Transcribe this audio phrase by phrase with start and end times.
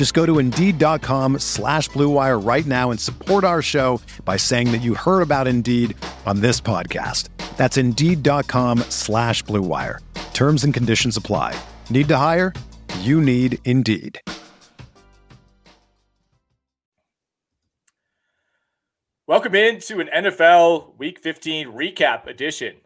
[0.00, 4.80] Just go to Indeed.com slash BlueWire right now and support our show by saying that
[4.80, 7.28] you heard about Indeed on this podcast.
[7.58, 9.98] That's Indeed.com slash BlueWire.
[10.32, 11.54] Terms and conditions apply.
[11.90, 12.54] Need to hire?
[13.00, 14.18] You need Indeed.
[19.26, 22.76] Welcome into an NFL Week 15 recap edition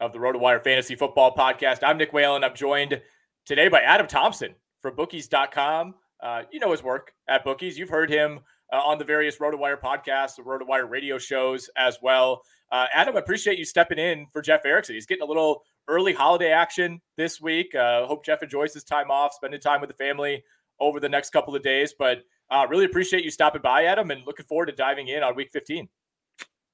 [0.00, 1.78] of the RotoWire Fantasy Football Podcast.
[1.82, 2.44] I'm Nick Whalen.
[2.44, 3.00] I'm joined
[3.46, 5.94] today by Adam Thompson from Bookies.com.
[6.22, 7.78] Uh, you know his work at Bookies.
[7.78, 8.40] You've heard him
[8.72, 12.42] uh, on the various RotoWire podcasts, the RotoWire radio shows as well.
[12.70, 14.94] Uh, Adam, appreciate you stepping in for Jeff Erickson.
[14.94, 17.74] He's getting a little early holiday action this week.
[17.74, 20.42] Uh, hope Jeff enjoys his time off, spending time with the family
[20.80, 21.94] over the next couple of days.
[21.98, 22.18] But
[22.50, 25.50] uh, really appreciate you stopping by, Adam, and looking forward to diving in on Week
[25.50, 25.88] 15.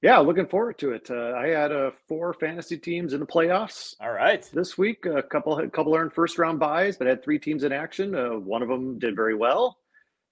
[0.05, 1.09] Yeah, looking forward to it.
[1.09, 3.95] Uh, I had uh, four fantasy teams in the playoffs.
[3.99, 7.39] All right, this week a couple a couple earned first round buys, but had three
[7.39, 8.13] teams in action.
[8.13, 9.79] Uh, one of them did very well.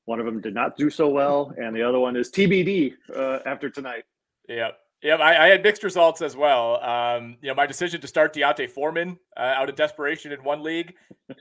[0.06, 3.40] One of them did not do so well, and the other one is TBD uh,
[3.48, 4.04] after tonight.
[4.48, 4.78] Yep.
[5.02, 5.20] Yep.
[5.20, 6.80] I, I, had mixed results as well.
[6.84, 10.62] Um, you know, my decision to start D'Onta Foreman uh, out of desperation in one
[10.62, 10.94] league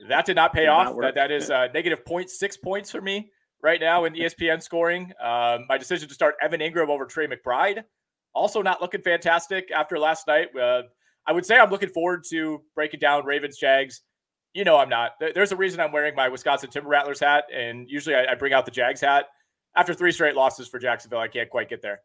[0.09, 0.95] that did not pay did off.
[0.95, 3.29] Not that that is uh, negative 0.6 points for me
[3.61, 5.13] right now in ESPN scoring.
[5.23, 7.83] Um, my decision to start Evan Engram over Trey McBride
[8.33, 10.55] also not looking fantastic after last night.
[10.55, 10.83] Uh,
[11.25, 14.01] I would say I'm looking forward to breaking down Ravens Jags.
[14.53, 15.11] You know, I'm not.
[15.33, 18.53] There's a reason I'm wearing my Wisconsin Timber Rattlers hat, and usually I, I bring
[18.53, 19.25] out the Jags hat.
[19.75, 22.01] After three straight losses for Jacksonville, I can't quite get there.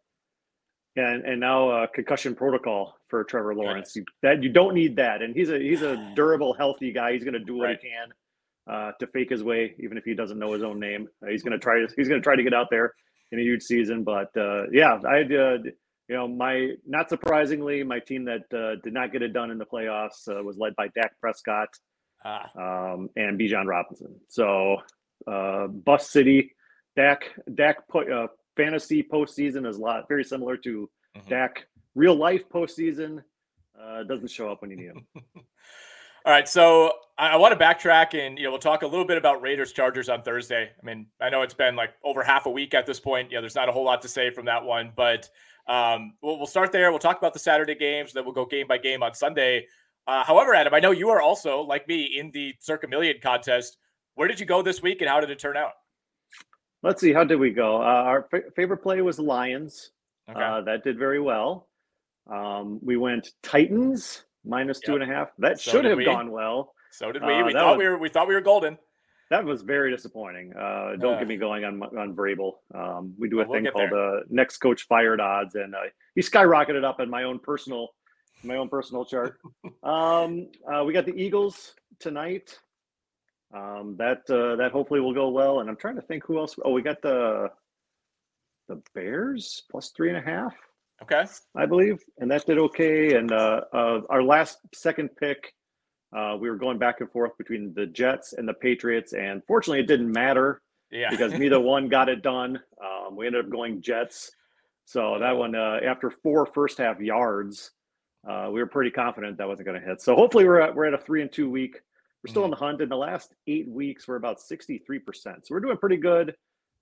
[0.96, 3.94] Yeah, and, and now uh, concussion protocol for Trevor Lawrence.
[3.94, 7.12] You, that you don't need that, and he's a he's a durable, healthy guy.
[7.12, 7.78] He's going to do what right.
[7.80, 8.08] he can
[8.74, 11.08] uh, to fake his way, even if he doesn't know his own name.
[11.22, 11.84] Uh, he's going to try.
[11.96, 12.94] He's going to try to get out there
[13.30, 14.04] in a huge season.
[14.04, 15.58] But uh, yeah, I uh,
[16.08, 19.58] you know, my not surprisingly, my team that uh, did not get it done in
[19.58, 21.68] the playoffs uh, was led by Dak Prescott
[22.24, 22.48] ah.
[22.56, 24.18] um, and Bijan Robinson.
[24.28, 24.78] So,
[25.26, 26.54] uh, Bus City,
[26.96, 27.24] Dak
[27.54, 31.28] Dak put, uh, fantasy postseason is a lot very similar to mm-hmm.
[31.28, 33.22] Dak real life postseason.
[33.78, 35.06] Uh, doesn't show up when you need him.
[36.24, 39.04] All right, so I, I want to backtrack and you know we'll talk a little
[39.04, 40.70] bit about Raiders Chargers on Thursday.
[40.70, 43.30] I mean, I know it's been like over half a week at this point.
[43.30, 45.28] Yeah, there's not a whole lot to say from that one, but
[45.68, 46.90] um, we'll, we'll start there.
[46.90, 49.66] We'll talk about the Saturday games, then we'll go game by game on Sunday.
[50.06, 53.76] Uh, however, Adam, I know you are also like me in the Circa Million contest.
[54.14, 55.72] Where did you go this week, and how did it turn out?
[56.82, 57.12] Let's see.
[57.12, 57.76] How did we go?
[57.76, 59.90] Uh, our f- favorite play was Lions.
[60.30, 60.40] Okay.
[60.40, 61.68] Uh, that did very well.
[62.30, 64.86] Um, we went Titans minus yep.
[64.86, 65.28] two and a half.
[65.38, 66.04] That so should have we.
[66.04, 66.72] gone well.
[66.90, 67.32] So did we.
[67.32, 68.78] Uh, we thought was, we were we thought we were golden
[69.30, 70.54] that was very disappointing.
[70.54, 71.18] Uh, don't yeah.
[71.20, 72.52] get me going on on Vrabel.
[72.74, 75.78] Um, we do a well, thing we'll called uh, next coach fired odds, and uh,
[76.14, 77.88] he skyrocketed up in my own personal
[78.44, 79.38] my own personal chart.
[79.82, 82.58] um, uh, we got the Eagles tonight.
[83.54, 85.60] Um, that uh, that hopefully will go well.
[85.60, 86.56] And I'm trying to think who else.
[86.64, 87.50] Oh, we got the
[88.68, 90.54] the Bears plus three and a half.
[91.02, 91.24] Okay,
[91.54, 93.14] I believe, and that did okay.
[93.14, 95.52] And uh, our last second pick
[96.16, 99.80] uh, we were going back and forth between the Jets and the Patriots, and fortunately,
[99.80, 101.10] it didn't matter yeah.
[101.10, 102.60] because neither one got it done.
[102.82, 104.30] Um, we ended up going Jets.
[104.84, 107.72] So that one, uh, after four first half yards,
[108.28, 110.00] uh, we were pretty confident that wasn't going to hit.
[110.00, 111.80] So hopefully, we're at, we're at a three and two week.
[112.24, 112.46] We're still mm-hmm.
[112.46, 112.80] in the hunt.
[112.80, 115.46] In the last eight weeks, we're about sixty three percent.
[115.46, 116.34] So we're doing pretty good.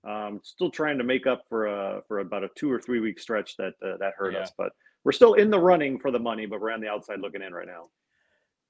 [0.07, 3.19] Um, still trying to make up for a for about a two or three week
[3.19, 4.39] stretch that uh, that hurt yeah.
[4.39, 4.71] us, but
[5.03, 6.45] we're still in the running for the money.
[6.45, 7.83] But we're on the outside looking in right now.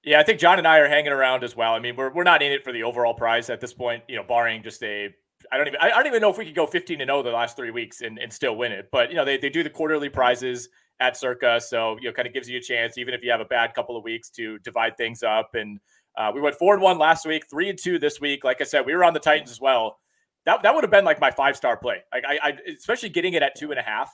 [0.03, 1.73] Yeah, I think John and I are hanging around as well.
[1.73, 4.15] I mean, we're, we're not in it for the overall prize at this point, you
[4.15, 5.09] know, barring just a
[5.51, 7.29] I don't even I don't even know if we could go 15 and 0 the
[7.29, 8.89] last three weeks and, and still win it.
[8.91, 12.27] But you know, they, they do the quarterly prizes at Circa, so you know, kind
[12.27, 14.57] of gives you a chance, even if you have a bad couple of weeks, to
[14.59, 15.51] divide things up.
[15.53, 15.79] And
[16.17, 18.43] uh, we went four and one last week, three and two this week.
[18.43, 19.99] Like I said, we were on the Titans as well.
[20.45, 21.97] That that would have been like my five star play.
[22.11, 24.11] Like I, I especially getting it at two and a half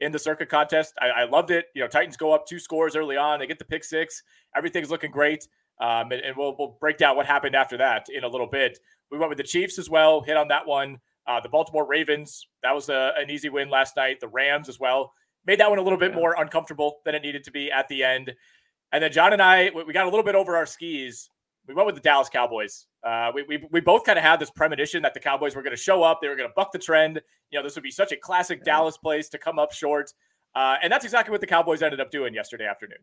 [0.00, 0.94] in the Circa contest.
[1.00, 1.66] I, I, loved it.
[1.74, 3.38] You know, Titans go up two scores early on.
[3.38, 4.22] They get the pick six.
[4.54, 5.48] Everything's looking great.
[5.80, 8.78] Um, and, and we'll, we'll break down what happened after that in a little bit.
[9.10, 10.98] We went with the Chiefs as well, hit on that one.
[11.26, 14.20] Uh, the Baltimore Ravens, that was a, an easy win last night.
[14.20, 15.12] The Rams as well.
[15.44, 16.16] Made that one a little bit yeah.
[16.16, 18.32] more uncomfortable than it needed to be at the end.
[18.92, 21.28] And then John and I, we got a little bit over our skis.
[21.66, 22.86] We went with the Dallas Cowboys.
[23.04, 25.74] Uh, we, we, we both kind of had this premonition that the Cowboys were going
[25.74, 26.20] to show up.
[26.20, 27.20] They were going to buck the trend.
[27.50, 28.72] You know, this would be such a classic yeah.
[28.72, 30.12] Dallas place to come up short.
[30.54, 32.98] Uh, and that's exactly what the Cowboys ended up doing yesterday afternoon.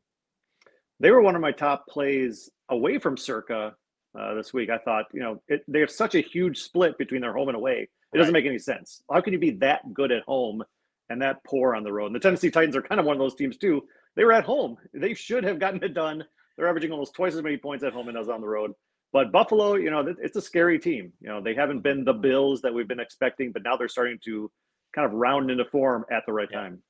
[1.00, 3.76] They were one of my top plays away from Circa
[4.18, 4.70] uh, this week.
[4.70, 7.56] I thought, you know, it, they have such a huge split between their home and
[7.56, 7.90] away.
[8.14, 9.02] It doesn't make any sense.
[9.12, 10.64] How can you be that good at home
[11.10, 12.08] and that poor on the road?
[12.08, 13.84] And the Tennessee Titans are kind of one of those teams too.
[14.16, 14.78] They were at home.
[14.94, 16.24] They should have gotten it done.
[16.56, 18.74] They're averaging almost twice as many points at home as on the road.
[19.14, 21.14] But Buffalo, you know, it's a scary team.
[21.22, 24.20] You know, they haven't been the Bills that we've been expecting, but now they're starting
[24.26, 24.52] to
[24.94, 26.62] kind of round into form at the right yeah.
[26.62, 26.82] time.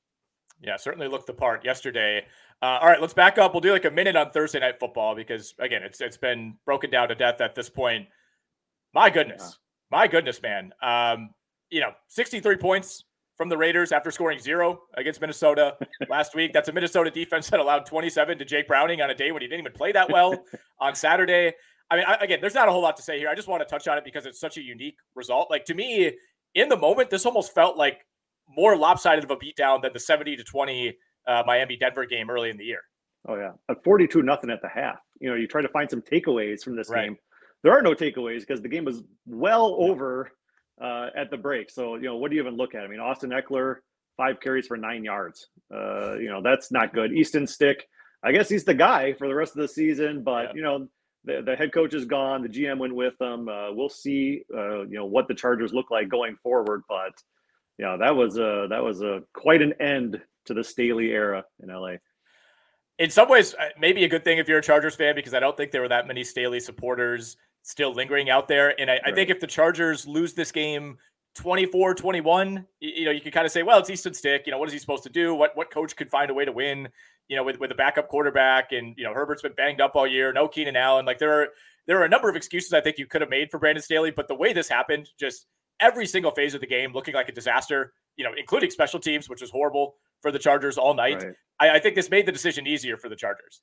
[0.62, 2.26] Yeah, certainly looked the part yesterday.
[2.62, 3.54] Uh, all right, let's back up.
[3.54, 6.90] We'll do like a minute on Thursday night football because again, it's it's been broken
[6.90, 8.08] down to death at this point.
[8.94, 9.42] My goodness,
[9.92, 9.98] yeah.
[9.98, 10.72] my goodness, man.
[10.82, 11.32] Um,
[11.70, 13.04] you know, 63 points
[13.36, 15.76] from the Raiders after scoring zero against Minnesota
[16.10, 16.54] last week.
[16.54, 19.48] That's a Minnesota defense that allowed 27 to Jake Browning on a day when he
[19.50, 20.46] didn't even play that well
[20.80, 21.54] on Saturday.
[21.90, 23.30] I mean, I, again, there's not a whole lot to say here.
[23.30, 25.50] I just want to touch on it because it's such a unique result.
[25.50, 26.12] Like to me,
[26.56, 28.06] in the moment, this almost felt like
[28.48, 30.98] more lopsided of a beatdown than the 70 to 20
[31.28, 32.82] uh, Miami Denver game early in the year.
[33.28, 35.00] Oh yeah, at 42 nothing at the half.
[35.20, 37.06] You know, you try to find some takeaways from this right.
[37.06, 37.18] game.
[37.64, 40.32] There are no takeaways because the game was well over
[40.82, 41.70] uh, at the break.
[41.70, 42.84] So you know, what do you even look at?
[42.84, 43.78] I mean, Austin Ekeler
[44.18, 45.48] five carries for nine yards.
[45.74, 47.14] Uh, you know, that's not good.
[47.14, 47.88] Easton Stick,
[48.22, 50.54] I guess he's the guy for the rest of the season, but yeah.
[50.56, 50.88] you know.
[51.26, 52.42] The, the head coach is gone.
[52.42, 53.48] The GM went with them.
[53.48, 56.84] Uh, we'll see, uh, you know, what the Chargers look like going forward.
[56.90, 57.14] But
[57.78, 61.70] yeah, that was a that was a quite an end to the Staley era in
[61.70, 61.96] LA.
[63.00, 65.40] In some ways, uh, maybe a good thing if you're a Chargers fan because I
[65.40, 68.80] don't think there were that many Staley supporters still lingering out there.
[68.80, 69.02] And I, right.
[69.08, 70.98] I think if the Chargers lose this game
[71.36, 74.44] 24 21, you know, you could kind of say, well, it's Easton Stick.
[74.46, 75.34] You know, what is he supposed to do?
[75.34, 76.90] What what coach could find a way to win,
[77.28, 78.72] you know, with, with a backup quarterback?
[78.72, 80.34] And, you know, Herbert's been banged up all year.
[80.34, 81.06] No Keenan Allen.
[81.06, 81.48] Like there are
[81.88, 84.12] there are a number of excuses I think you could have made for Brandon Staley,
[84.12, 85.48] but the way this happened, just
[85.80, 89.30] every single phase of the game looking like a disaster, you know, including special teams,
[89.30, 91.22] which was horrible for the Chargers all night.
[91.24, 91.34] Right.
[91.60, 93.62] I, I, think this made the decision easier for the Chargers.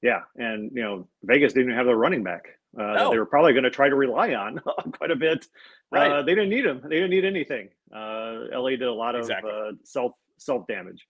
[0.00, 2.46] Yeah, and you know, Vegas didn't have their running back.
[2.76, 3.10] Uh, no.
[3.10, 4.60] They were probably going to try to rely on
[4.92, 5.46] quite a bit.
[5.90, 6.10] Right.
[6.10, 6.80] Uh, they didn't need him.
[6.82, 7.68] They didn't need anything.
[7.94, 9.52] Uh, LA did a lot of exactly.
[9.52, 11.06] Uh, self self damage.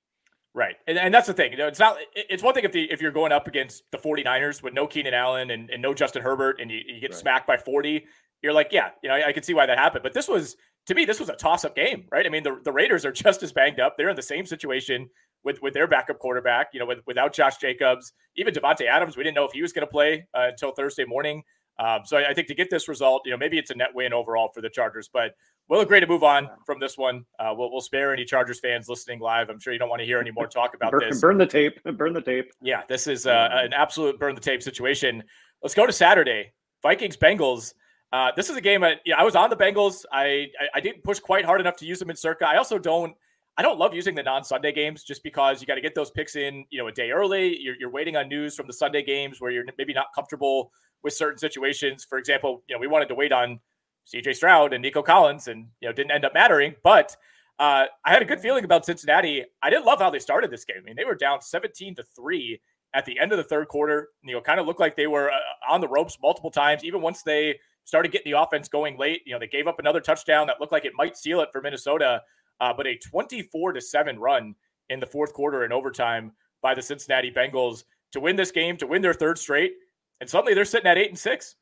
[0.55, 0.75] Right.
[0.87, 1.53] And, and that's the thing.
[1.53, 3.99] You know, it's not it's one thing if the if you're going up against the
[3.99, 7.19] 49ers with no Keenan Allen and, and no Justin Herbert and you, you get right.
[7.19, 8.05] smacked by 40
[8.43, 10.03] you're like, yeah, you know, I, I can see why that happened.
[10.03, 10.57] But this was,
[10.87, 12.27] to me, this was a toss up game, right?
[12.27, 13.97] I mean, the, the Raiders are just as banged up.
[13.97, 15.09] They're in the same situation
[15.45, 19.17] with with their backup quarterback, you know, with, without Josh Jacobs, even Davante Adams.
[19.17, 21.43] We didn't know if he was going to play uh, until Thursday morning.
[21.81, 23.89] Um, so I, I, think to get this result, you know, maybe it's a net
[23.95, 25.33] win overall for the Chargers, but
[25.73, 27.25] we'll agree to move on from this one.
[27.39, 29.49] Uh, we'll, we'll spare any Chargers fans listening live.
[29.49, 31.19] I'm sure you don't want to hear any more talk about burn, this.
[31.19, 31.83] Burn the tape.
[31.97, 32.53] Burn the tape.
[32.61, 35.25] Yeah, this is uh, an absolute burn the tape situation.
[35.63, 36.53] Let's go to Saturday.
[36.83, 37.73] Vikings Bengals.
[38.13, 38.85] Uh, this is a game.
[38.85, 40.05] I, I was on the Bengals.
[40.13, 42.47] I, I, I didn't push quite hard enough to use them in Circa.
[42.47, 43.15] I also don't.
[43.57, 46.37] I don't love using the non-Sunday games just because you got to get those picks
[46.37, 47.59] in, you know, a day early.
[47.61, 50.71] You're, you're waiting on news from the Sunday games where you're maybe not comfortable
[51.03, 52.07] with certain situations.
[52.09, 53.61] For example, you know, we wanted to wait on
[54.05, 54.33] C.J.
[54.35, 56.75] Stroud and Nico Collins, and you know, didn't end up mattering.
[56.83, 57.17] But
[57.59, 59.45] uh, I had a good feeling about Cincinnati.
[59.63, 60.79] I didn't love how they started this game.
[60.81, 62.61] I mean, they were down 17 to three
[62.95, 64.09] at the end of the third quarter.
[64.25, 65.37] You know, kind of looked like they were uh,
[65.71, 69.23] on the ropes multiple times, even once they started getting the offense going late.
[69.27, 71.61] You know, they gave up another touchdown that looked like it might seal it for
[71.61, 72.23] Minnesota,
[72.61, 74.55] uh, but a 24 to 7 run
[74.89, 76.33] in the fourth quarter in overtime
[76.63, 79.73] by the Cincinnati Bengals to win this game, to win their third straight.
[80.21, 81.57] And suddenly they're sitting at eight and six.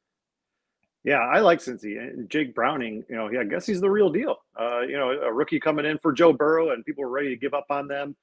[1.05, 3.05] Yeah, I like Cincy and Jake Browning.
[3.09, 4.37] You know, yeah, I guess he's the real deal.
[4.59, 7.37] Uh, you know, a rookie coming in for Joe Burrow, and people were ready to
[7.37, 8.15] give up on them.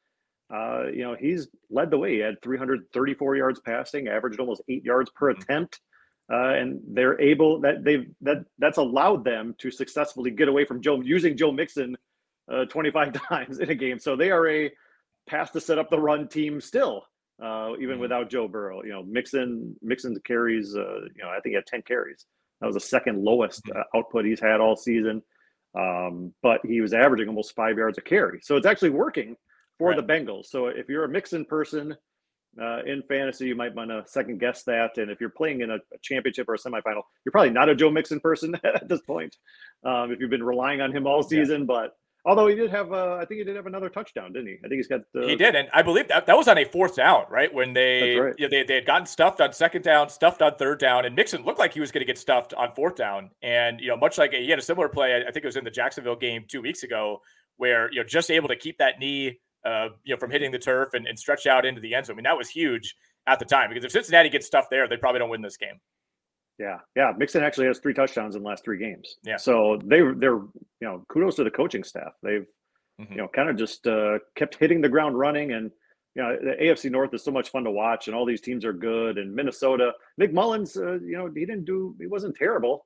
[0.53, 2.13] Uh, you know, he's led the way.
[2.13, 5.41] He had 334 yards passing, averaged almost eight yards per mm-hmm.
[5.41, 5.81] attempt
[6.31, 10.81] uh, and they're able that they've that that's allowed them to successfully get away from
[10.81, 11.95] Joe using Joe Mixon
[12.51, 13.99] uh, 25 times in a game.
[13.99, 14.71] So they are a
[15.27, 17.03] pass to set up the run team still,
[17.41, 18.01] uh, even mm-hmm.
[18.01, 18.83] without Joe Burrow.
[18.83, 20.75] You know, Mixon Mixon carries.
[20.75, 22.25] Uh, you know, I think he had 10 carries.
[22.61, 23.79] That was the second lowest mm-hmm.
[23.79, 25.21] uh, output he's had all season.
[25.77, 28.39] Um, but he was averaging almost five yards a carry.
[28.41, 29.35] So it's actually working
[29.77, 29.97] for right.
[29.97, 30.47] the Bengals.
[30.47, 31.95] So if you're a Mixon person
[32.59, 34.97] uh, in fantasy, you might want to second guess that.
[34.97, 37.75] And if you're playing in a, a, championship or a semifinal, you're probably not a
[37.75, 39.35] Joe Mixon person at this point.
[39.83, 41.65] Um, if you've been relying on him all season, yeah.
[41.67, 41.97] but
[42.27, 44.55] Although he did have, uh, I think he did have another touchdown, didn't he?
[44.55, 44.99] I think he's got.
[45.15, 47.51] Uh, he did, and I believe that that was on a fourth down, right?
[47.53, 48.35] When they, right.
[48.37, 51.15] You know, they they had gotten stuffed on second down, stuffed on third down, and
[51.15, 53.29] Mixon looked like he was going to get stuffed on fourth down.
[53.41, 55.63] And you know, much like he had a similar play, I think it was in
[55.63, 57.21] the Jacksonville game two weeks ago,
[57.55, 60.59] where you know just able to keep that knee, uh, you know, from hitting the
[60.59, 62.15] turf and, and stretch out into the end zone.
[62.15, 62.93] I mean, that was huge
[63.25, 65.79] at the time because if Cincinnati gets stuffed there, they probably don't win this game.
[66.59, 67.13] Yeah, yeah.
[67.17, 69.17] Mixon actually has three touchdowns in the last three games.
[69.23, 69.37] Yeah.
[69.37, 72.13] So they they're you know kudos to the coaching staff.
[72.23, 72.47] They've
[72.99, 73.11] mm-hmm.
[73.11, 75.51] you know, kind of just uh, kept hitting the ground running.
[75.51, 75.71] And
[76.15, 78.65] you know, the AFC North is so much fun to watch, and all these teams
[78.65, 79.17] are good.
[79.17, 82.85] And Minnesota, Nick Mullens, uh, you know, he didn't do, he wasn't terrible.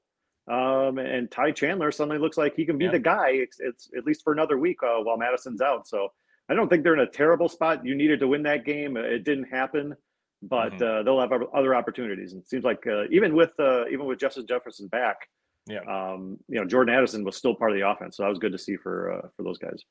[0.52, 2.92] Um, and Ty Chandler suddenly looks like he can be yeah.
[2.92, 3.30] the guy.
[3.30, 5.88] It's, it's, at least for another week uh, while Madison's out.
[5.88, 6.10] So
[6.50, 7.86] I don't think they're in a terrible spot.
[7.86, 8.98] You needed to win that game.
[8.98, 9.96] It didn't happen,
[10.42, 10.84] but mm-hmm.
[10.84, 12.34] uh, they'll have other opportunities.
[12.34, 15.28] And it seems like uh, even with uh, even with Justin Jefferson back,
[15.68, 18.40] yeah, um, you know, Jordan Addison was still part of the offense, so that was
[18.40, 19.84] good to see for uh, for those guys.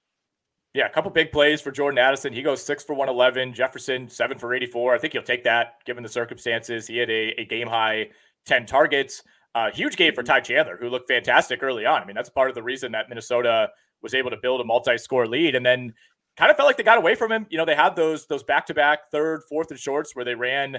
[0.72, 2.32] Yeah, a couple big plays for Jordan Addison.
[2.32, 3.54] He goes six for 111.
[3.54, 4.94] Jefferson, seven for 84.
[4.94, 6.86] I think he'll take that given the circumstances.
[6.86, 8.10] He had a, a game high
[8.46, 9.24] 10 targets.
[9.52, 12.00] Uh, huge game for Ty Chandler, who looked fantastic early on.
[12.00, 15.26] I mean, that's part of the reason that Minnesota was able to build a multi-score
[15.26, 15.92] lead, and then
[16.40, 17.46] kind of felt like they got away from him.
[17.50, 20.78] You know, they had those those back-to-back third, fourth, and shorts where they ran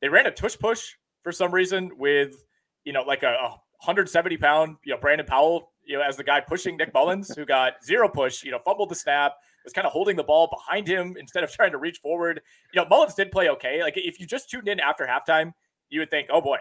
[0.00, 2.44] they ran a tush push for some reason with
[2.84, 3.48] you know like a, a
[3.82, 7.44] 170 pound you know Brandon Powell you know, as the guy pushing Nick Mullens, who
[7.44, 9.32] got zero push, you know, fumbled the snap,
[9.64, 12.40] was kind of holding the ball behind him instead of trying to reach forward.
[12.72, 13.82] You know, Mullens did play okay.
[13.82, 15.52] Like if you just tuned in after halftime,
[15.88, 16.58] you would think, oh boy,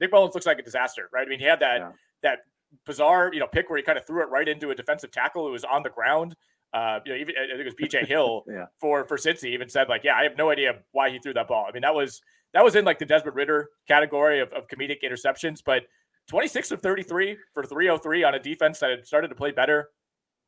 [0.00, 1.26] Nick Mullens looks like a disaster, right?
[1.26, 1.92] I mean, he had that yeah.
[2.22, 2.38] that
[2.86, 5.46] bizarre, you know, pick where he kind of threw it right into a defensive tackle
[5.46, 6.34] who was on the ground.
[6.72, 8.66] Uh, you know, even I think it was BJ Hill yeah.
[8.78, 11.48] for for Cincy even said like, yeah, I have no idea why he threw that
[11.48, 11.66] ball.
[11.68, 12.20] I mean, that was
[12.54, 15.84] that was in like the Desmond Ridder category of, of comedic interceptions, but
[16.28, 19.88] 26 of 33 for 303 on a defense that had started to play better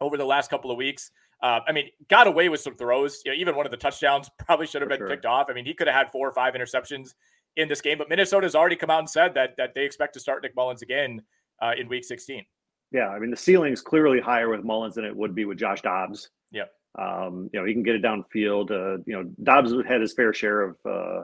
[0.01, 1.11] over the last couple of weeks.
[1.43, 3.23] Uh, I mean, got away with some throws.
[3.25, 5.09] You know, even one of the touchdowns probably should have for been sure.
[5.09, 5.47] picked off.
[5.49, 7.15] I mean, he could have had four or five interceptions
[7.57, 10.21] in this game, but Minnesota's already come out and said that that they expect to
[10.21, 11.23] start Nick Mullens again
[11.63, 12.45] uh, in Week 16.
[12.93, 15.83] Yeah, I mean, the ceiling's clearly higher with Mullens than it would be with Josh
[15.83, 16.31] Dobbs.
[16.51, 16.65] Yeah.
[16.99, 18.71] Um, you know, he can get it downfield.
[18.71, 21.21] Uh, you know, Dobbs had his fair share of uh,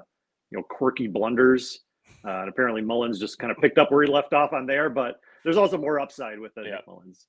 [0.51, 1.81] you know quirky blunders
[2.27, 4.91] uh, and apparently Mullens just kind of picked up where he left off on there,
[4.91, 6.79] but there's also more upside with the yeah.
[6.87, 7.27] Mullens.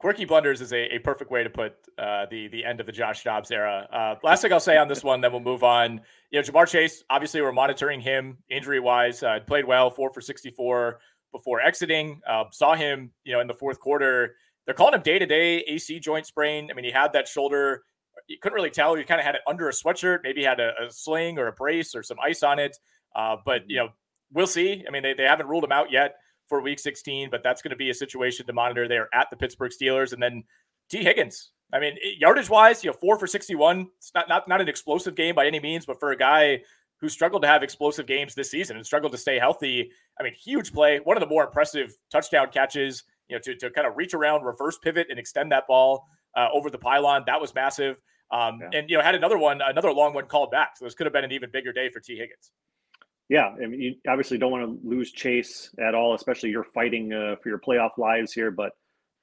[0.00, 2.92] Quirky blunders is a, a perfect way to put uh, the the end of the
[2.92, 3.86] Josh Dobbs era.
[3.92, 6.00] Uh, last thing I'll say on this one, then we'll move on.
[6.30, 9.22] You know, Ja'Marr Chase, obviously we're monitoring him injury wise.
[9.22, 10.98] Uh, played well, four for 64
[11.34, 12.22] before exiting.
[12.26, 14.36] Uh, saw him, you know, in the fourth quarter.
[14.64, 16.70] They're calling him day to day AC joint sprain.
[16.70, 17.82] I mean, he had that shoulder.
[18.28, 18.94] You couldn't really tell.
[18.94, 20.20] He kind of had it under a sweatshirt.
[20.22, 22.78] Maybe had a, a sling or a brace or some ice on it.
[23.14, 23.88] Uh, but you know,
[24.32, 24.84] we'll see.
[24.86, 26.14] I mean, they, they haven't ruled him out yet
[26.48, 29.36] for week 16, but that's going to be a situation to monitor there at the
[29.36, 30.12] Pittsburgh Steelers.
[30.12, 30.44] And then
[30.88, 31.50] Tee Higgins.
[31.72, 33.88] I mean, yardage wise, you know, four for 61.
[33.98, 36.60] It's not, not, not an explosive game by any means, but for a guy
[37.00, 40.32] who struggled to have explosive games this season and struggled to stay healthy, I mean,
[40.34, 41.00] huge play.
[41.02, 44.44] One of the more impressive touchdown catches, you know, to, to kind of reach around,
[44.44, 47.24] reverse pivot, and extend that ball uh, over the pylon.
[47.26, 48.00] That was massive.
[48.30, 48.78] Um, yeah.
[48.78, 50.76] And, you know, had another one, another long one called back.
[50.76, 52.52] So this could have been an even bigger day for Tee Higgins.
[53.28, 57.12] Yeah, I mean, you obviously don't want to lose Chase at all, especially you're fighting
[57.12, 58.50] uh, for your playoff lives here.
[58.50, 58.72] But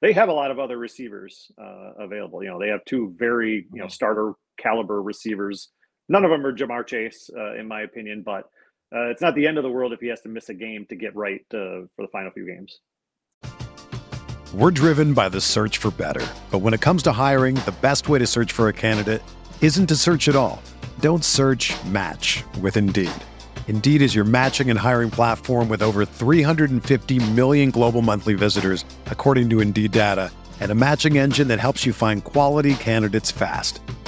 [0.00, 2.42] they have a lot of other receivers uh, available.
[2.42, 3.90] You know, they have two very you know mm-hmm.
[3.90, 5.68] starter caliber receivers.
[6.12, 8.44] None of them are Ja'Marr Chase, uh, in my opinion, but
[8.94, 10.84] uh, it's not the end of the world if he has to miss a game
[10.90, 12.80] to get right uh, for the final few games.
[14.52, 18.10] We're driven by the search for better, but when it comes to hiring, the best
[18.10, 19.22] way to search for a candidate
[19.62, 20.62] isn't to search at all.
[21.00, 21.72] Don't search.
[21.86, 23.10] Match with Indeed.
[23.66, 29.48] Indeed is your matching and hiring platform with over 350 million global monthly visitors, according
[29.48, 33.80] to Indeed data, and a matching engine that helps you find quality candidates fast.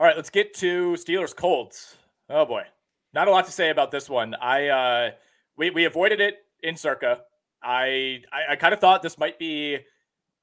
[0.00, 1.98] All right, let's get to Steelers Colts.
[2.30, 2.62] Oh boy,
[3.12, 4.34] not a lot to say about this one.
[4.34, 5.10] I uh,
[5.58, 7.20] we we avoided it in Circa.
[7.62, 9.76] I I, I kind of thought this might be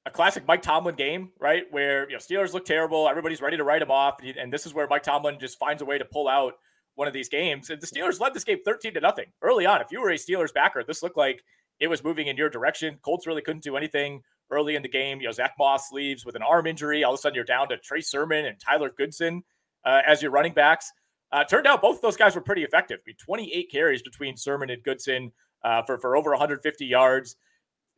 [0.05, 1.63] a classic Mike Tomlin game, right?
[1.71, 4.75] Where you know Steelers look terrible, everybody's ready to write them off, and this is
[4.75, 6.53] where Mike Tomlin just finds a way to pull out
[6.93, 7.71] one of these games.
[7.71, 9.81] And the Steelers led this game 13 to nothing early on.
[9.81, 11.41] If you were a Steelers backer, this looked like
[11.79, 12.99] it was moving in your direction.
[13.01, 15.19] Colts really couldn't do anything early in the game.
[15.19, 17.03] You know, Zach Moss leaves with an arm injury.
[17.03, 19.43] All of a sudden, you're down to Trey Sermon and Tyler Goodson
[19.85, 20.91] uh, as your running backs.
[21.31, 22.99] Uh, turned out both those guys were pretty effective.
[22.99, 25.31] I mean, 28 carries between Sermon and Goodson
[25.63, 27.35] uh, for for over 150 yards.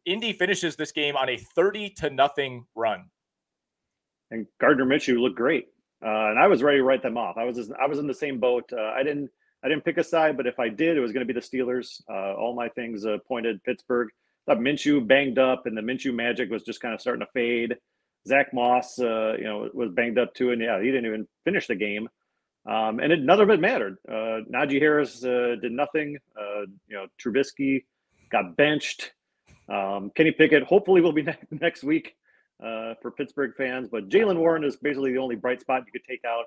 [0.06, 3.06] Indy finishes this game on a 30 to nothing run.
[4.32, 5.68] And Gardner Minshew looked great,
[6.04, 7.38] uh, and I was ready to write them off.
[7.38, 8.72] I was just, I was in the same boat.
[8.72, 9.30] Uh, I didn't
[9.64, 11.46] I didn't pick a side, but if I did, it was going to be the
[11.46, 12.02] Steelers.
[12.10, 14.10] Uh, all my things pointed Pittsburgh.
[14.58, 17.76] Minshew banged up, and the Minshew magic was just kind of starting to fade.
[18.28, 21.68] Zach Moss, uh, you know, was banged up too, and yeah, he didn't even finish
[21.68, 22.10] the game.
[22.66, 23.98] Um, and it, none of it mattered.
[24.08, 26.18] Uh, Najee Harris uh, did nothing.
[26.38, 27.86] Uh, you know, Trubisky
[28.32, 29.14] got benched.
[29.70, 32.16] Um, Kenny Pickett hopefully will be ne- next week
[32.64, 36.08] uh, for Pittsburgh fans, but Jaylen Warren is basically the only bright spot you could
[36.08, 36.46] take out.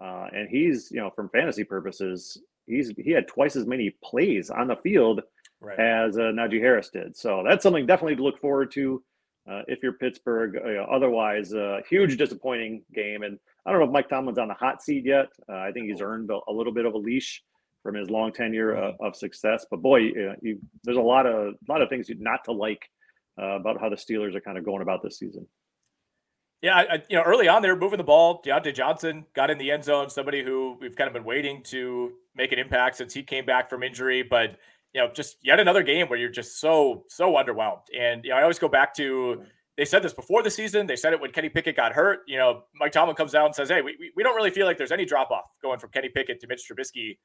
[0.00, 4.50] Uh, and he's, you know, from fantasy purposes, he's he had twice as many plays
[4.50, 5.22] on the field
[5.60, 5.78] right.
[5.78, 7.16] as uh, Najee Harris did.
[7.16, 9.02] So that's something definitely to look forward to
[9.50, 10.56] uh, if you're Pittsburgh.
[10.56, 13.22] Uh, otherwise, uh, huge disappointing game.
[13.22, 15.28] And I don't know if Mike Tomlin's on the hot seat yet.
[15.48, 17.42] Uh, I think he's earned a, a, little bit of a leash
[17.82, 19.66] from his long tenure uh, of success.
[19.70, 19.98] But boy,
[20.42, 22.88] you, there's a lot of a lot of things not to like
[23.40, 25.46] uh, about how the Steelers are kind of going about this season.
[26.60, 28.42] Yeah, I, you know, early on they were moving the ball.
[28.42, 30.10] Diontae Johnson got in the end zone.
[30.10, 33.70] Somebody who we've kind of been waiting to make an impact since he came back
[33.70, 34.56] from injury, but
[34.94, 37.82] you know, just yet another game where you're just so so underwhelmed.
[37.98, 39.42] And you know, I always go back to mm-hmm.
[39.76, 40.86] they said this before the season.
[40.86, 42.20] They said it when Kenny Pickett got hurt.
[42.26, 44.78] You know, Mike Tomlin comes out and says, "Hey, we, we don't really feel like
[44.78, 47.18] there's any drop off going from Kenny Pickett to Mitch Trubisky.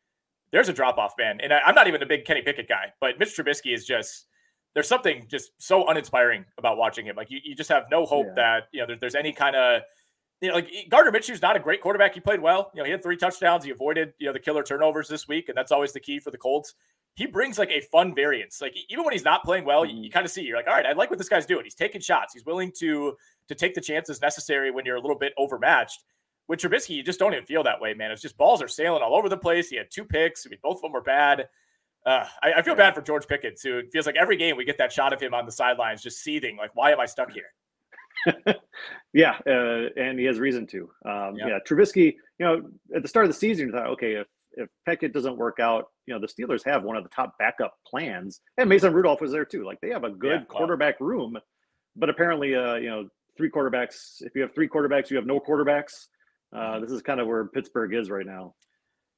[0.51, 2.93] There's a drop off, man." And I, I'm not even a big Kenny Pickett guy,
[2.99, 4.27] but Mitch Trubisky is just
[4.73, 7.15] there's something just so uninspiring about watching him.
[7.15, 8.33] Like you, you just have no hope yeah.
[8.35, 9.83] that you know there, there's any kind of
[10.41, 12.13] you know, like Gardner Minshew's not a great quarterback.
[12.13, 12.69] He played well.
[12.73, 13.63] You know, he had three touchdowns.
[13.63, 16.31] He avoided, you know, the killer turnovers this week, and that's always the key for
[16.31, 16.75] the Colts.
[17.15, 18.61] He brings like a fun variance.
[18.61, 20.13] Like even when he's not playing well, you, you mm-hmm.
[20.13, 21.63] kind of see you're like, all right, I like what this guy's doing.
[21.63, 22.33] He's taking shots.
[22.33, 23.15] He's willing to
[23.47, 26.03] to take the chances necessary when you're a little bit overmatched.
[26.47, 28.11] With Trubisky, you just don't even feel that way, man.
[28.11, 29.69] It's just balls are sailing all over the place.
[29.69, 30.45] He had two picks.
[30.45, 31.47] I mean, both of them were bad.
[32.05, 34.65] Uh, I, I, feel bad for George Pickens, who it feels like every game we
[34.65, 36.57] get that shot of him on the sidelines, just seething.
[36.57, 37.45] Like, why am I stuck here?
[39.13, 40.89] yeah, uh, and he has reason to.
[41.05, 41.47] Um, yeah.
[41.47, 42.15] yeah, Trubisky.
[42.39, 42.61] You know,
[42.93, 45.87] at the start of the season, you thought, okay, if if Pickett doesn't work out,
[46.05, 49.31] you know, the Steelers have one of the top backup plans, and Mason Rudolph was
[49.31, 49.65] there too.
[49.65, 51.07] Like they have a good yeah, quarterback wow.
[51.07, 51.37] room,
[51.95, 54.21] but apparently, uh, you know, three quarterbacks.
[54.21, 56.07] If you have three quarterbacks, you have no quarterbacks.
[56.51, 56.81] Uh, mm-hmm.
[56.83, 58.55] this is kind of where Pittsburgh is right now.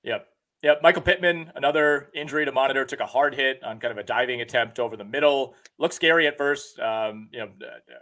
[0.03, 0.27] Yep.
[0.63, 4.03] Yep, Michael Pittman, another injury to monitor, took a hard hit on kind of a
[4.03, 5.53] diving attempt over the middle.
[5.77, 6.79] Looked scary at first.
[6.79, 7.49] Um, you know,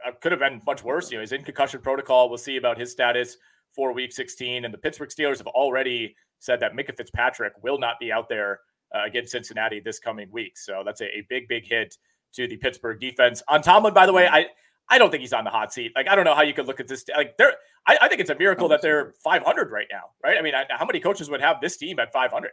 [0.08, 1.12] uh, could have been much worse.
[1.12, 2.30] You know, he's in concussion protocol.
[2.30, 3.38] We'll see about his status
[3.76, 4.64] for Week 16.
[4.64, 8.60] And the Pittsburgh Steelers have already said that Minkah Fitzpatrick will not be out there
[8.94, 10.58] uh, against Cincinnati this coming week.
[10.58, 11.98] So that's a, a big, big hit
[12.34, 13.42] to the Pittsburgh defense.
[13.48, 14.48] On Tomlin, by the way, I
[14.90, 15.94] I don't think he's on the hot seat.
[15.96, 17.06] Like I don't know how you could look at this.
[17.16, 17.54] Like there,
[17.88, 20.38] I, I think it's a miracle that they're 500 right now, right?
[20.38, 22.52] I mean, I, how many coaches would have this team at 500?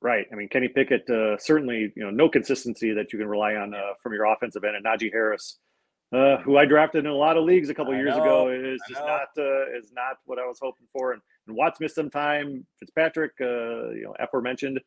[0.00, 0.26] Right.
[0.32, 3.72] I mean, Kenny Pickett uh, certainly, you know, no consistency that you can rely on
[3.74, 5.58] uh, from your offensive end, and Najee Harris,
[6.12, 9.00] uh, who I drafted in a lot of leagues a couple years ago, is just
[9.02, 11.12] not uh, is not what I was hoping for.
[11.12, 12.66] And, and Watts missed some time.
[12.78, 14.80] Fitzpatrick, uh, you know, aforementioned,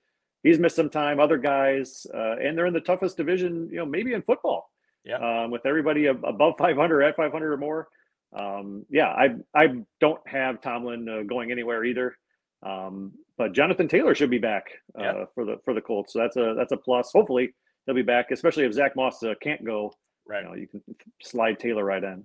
[0.43, 1.19] he's missed some time.
[1.19, 4.69] Other guys, uh, and they're in the toughest division, you know, maybe in football.
[5.03, 5.17] Yeah.
[5.17, 7.87] Um, with everybody above 500, at 500 or more.
[8.35, 9.67] Um, yeah, I I
[10.01, 12.17] don't have Tomlin uh, going anywhere either.
[12.65, 14.65] Um, but Jonathan Taylor should be back
[14.97, 15.25] uh, yeah.
[15.33, 17.11] for the for the Colts, so that's a that's a plus.
[17.13, 17.53] Hopefully
[17.85, 19.93] they'll be back, especially if Zach Moss uh, can't go.
[20.27, 20.81] Right, you, know, you can
[21.21, 22.23] slide Taylor right in.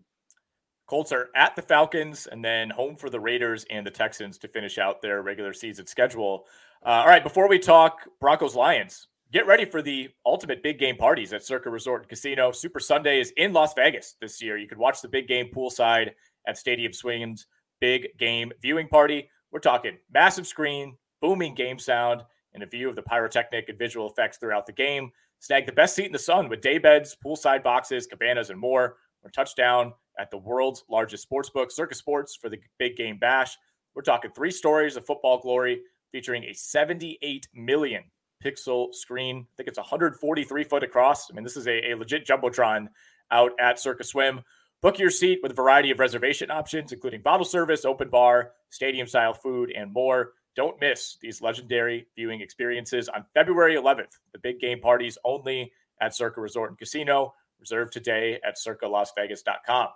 [0.90, 4.48] Colts are at the Falcons and then home for the Raiders and the Texans to
[4.48, 6.46] finish out their regular season schedule.
[6.85, 10.96] Uh, all right, before we talk Broncos Lions, get ready for the ultimate big game
[10.96, 12.50] parties at Circa Resort and Casino.
[12.50, 14.59] Super Sunday is in Las Vegas this year.
[14.59, 16.11] You can watch the big game poolside
[16.48, 17.46] at Stadium Swim's
[17.81, 19.31] big game viewing party.
[19.53, 22.22] We're talking massive screen, booming game sound,
[22.53, 25.12] and a view of the pyrotechnic and visual effects throughout the game.
[25.38, 28.96] Snag the best seat in the sun with day beds, poolside boxes, cabanas, and more.
[29.22, 33.56] Or touchdown at the world's largest sports book, Circa Sports, for the big game bash.
[33.94, 35.80] We're talking three stories of football glory
[36.12, 38.04] featuring a 78 million
[38.44, 39.46] pixel screen.
[39.52, 41.30] I think it's 143 foot across.
[41.30, 42.88] I mean, this is a, a legit jumbotron
[43.30, 44.42] out at Circus Swim.
[44.83, 49.06] Book your seat with a variety of reservation options, including bottle service, open bar, stadium
[49.06, 50.33] style food, and more.
[50.56, 54.18] Don't miss these legendary viewing experiences on February 11th.
[54.33, 57.35] The big game parties only at Circa Resort and Casino.
[57.61, 59.88] Reserve today at circalasvegas.com.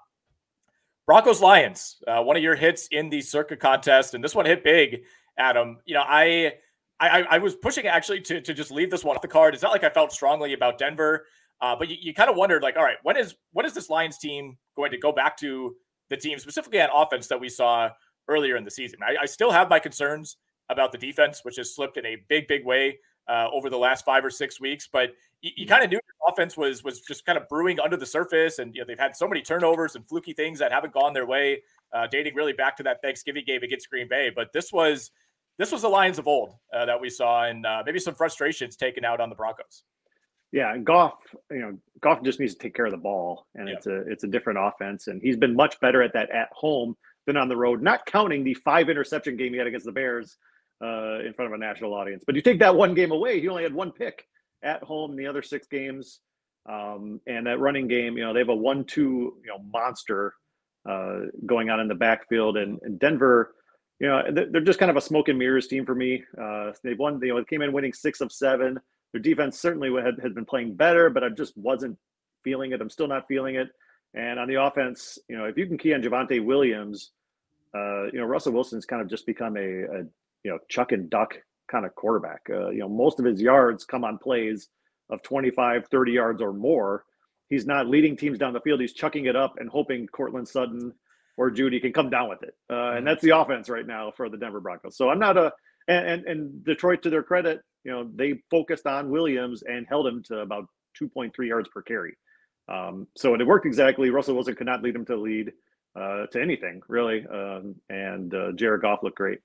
[1.07, 4.65] Broncos Lions, uh, one of your hits in the Circa contest, and this one hit
[4.65, 5.03] big,
[5.39, 5.79] Adam.
[5.85, 6.55] You know, I
[6.99, 9.53] I, I was pushing actually to, to just leave this one off the card.
[9.53, 11.27] It's not like I felt strongly about Denver,
[11.61, 13.91] uh, but you, you kind of wondered, like, all right, when is when is this
[13.91, 15.77] Lions team going to go back to
[16.09, 17.91] the team specifically on offense that we saw
[18.29, 19.01] earlier in the season?
[19.07, 20.37] I, I still have my concerns
[20.71, 24.05] about the defense, which has slipped in a big, big way uh, over the last
[24.05, 24.89] five or six weeks.
[24.91, 25.11] But
[25.41, 28.07] you, you kind of knew the offense was was just kind of brewing under the
[28.07, 31.13] surface, and you know they've had so many turnovers and fluky things that haven't gone
[31.13, 34.31] their way, uh, dating really back to that Thanksgiving game against Green Bay.
[34.35, 35.11] But this was
[35.59, 38.77] this was the Lions of old uh, that we saw, and uh, maybe some frustrations
[38.77, 39.85] taken out on the Broncos.
[40.53, 41.15] Yeah, and Goff,
[41.51, 43.75] you know, Goff just needs to take care of the ball, and yeah.
[43.75, 46.97] it's a it's a different offense, and he's been much better at that at home
[47.27, 47.83] than on the road.
[47.83, 50.37] Not counting the five interception game he had against the Bears
[50.85, 52.25] uh, in front of a national audience.
[52.27, 54.27] But you take that one game away, he only had one pick
[54.63, 56.21] at home in the other six games.
[56.67, 60.35] Um, and that running game, you know, they have a one-two, you know, monster
[60.89, 63.55] uh, going on in the backfield, and, and, Denver,
[64.01, 66.23] you know, they're just kind of a smoke and mirrors team for me.
[66.41, 68.81] Uh, they've won, you know, they came in winning six of seven.
[69.13, 71.99] Their defense certainly had, had been playing better, but I just wasn't
[72.43, 72.81] feeling it.
[72.81, 73.69] I'm still not feeling it.
[74.15, 77.13] And on the offense, you know, if you can key on Javonte Williams,
[77.75, 80.07] uh, you know, Russell Wilson's kind of just become a, a
[80.45, 81.37] you know, chuck and duck
[81.71, 82.43] kind of quarterback.
[82.51, 84.69] Uh, you know, most of his yards come on plays
[85.11, 87.05] of 25, 30 yards or more.
[87.49, 88.81] He's not leading teams down the field.
[88.81, 90.93] He's chucking it up and hoping Courtland Sutton
[91.37, 92.55] or Jeudy can come down with it.
[92.71, 93.07] Uh, and mm-hmm.
[93.07, 94.97] that's the offense right now for the Denver Broncos.
[94.97, 95.53] So I'm not a
[95.89, 100.07] and, and, and Detroit to their credit, you know, they focused on Williams and held
[100.07, 100.67] him to about
[101.01, 102.17] 2.3 yards per carry.
[102.69, 104.11] Um, so it worked exactly.
[104.11, 105.53] Russell Wilson could not lead him to lead
[105.95, 109.41] uh, to anything really, um, and uh, Jared Goff looked great.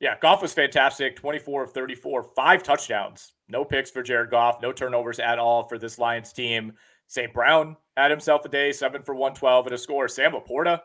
[0.00, 1.16] Yeah, Goff was fantastic.
[1.16, 3.34] 24 of 34, five touchdowns.
[3.48, 6.72] No picks for Jared Goff, no turnovers at all for this Lions team.
[7.06, 7.32] St.
[7.34, 10.08] Brown had himself a day, seven for 112 and a score.
[10.08, 10.80] Sam LaPorta,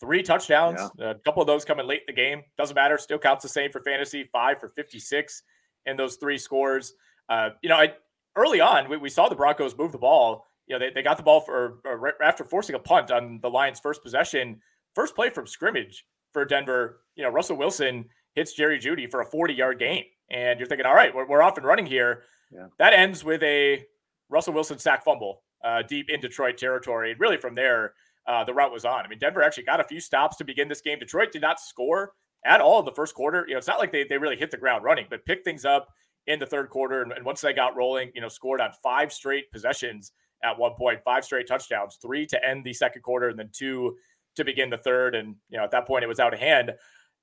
[0.00, 0.80] three touchdowns.
[0.98, 1.10] Yeah.
[1.10, 2.42] A couple of those coming late in the game.
[2.58, 2.98] Doesn't matter.
[2.98, 4.28] Still counts the same for fantasy.
[4.32, 5.42] Five for 56
[5.86, 6.92] in those three scores.
[7.28, 7.94] Uh, you know, I,
[8.36, 10.46] early on, we, we, saw the Broncos move the ball.
[10.66, 13.48] You know, they, they got the ball for right after forcing a punt on the
[13.48, 14.60] Lions' first possession.
[14.94, 17.00] First play from scrimmage for Denver.
[17.14, 18.04] You know, Russell Wilson
[18.38, 20.04] hits Jerry Jeudy for a 40 yard gain.
[20.30, 22.22] And you're thinking, all right, we're, we're off and running here.
[22.52, 22.68] Yeah.
[22.78, 23.84] That ends with a
[24.28, 27.10] Russell Wilson sack fumble uh, deep in Detroit territory.
[27.10, 27.94] And really from there,
[28.26, 29.04] uh, the route was on.
[29.04, 30.98] I mean, Denver actually got a few stops to begin this game.
[30.98, 32.12] Detroit did not score
[32.44, 33.44] at all in the first quarter.
[33.48, 35.64] You know, it's not like they, they really hit the ground running, but picked things
[35.64, 35.88] up
[36.26, 37.02] in the third quarter.
[37.02, 40.12] And, and once they got rolling, you know, scored on five straight possessions
[40.44, 43.96] at one point, five straight touchdowns, three to end the second quarter, and then two
[44.36, 45.14] to begin the third.
[45.14, 46.72] And, you know, at that point, it was out of hand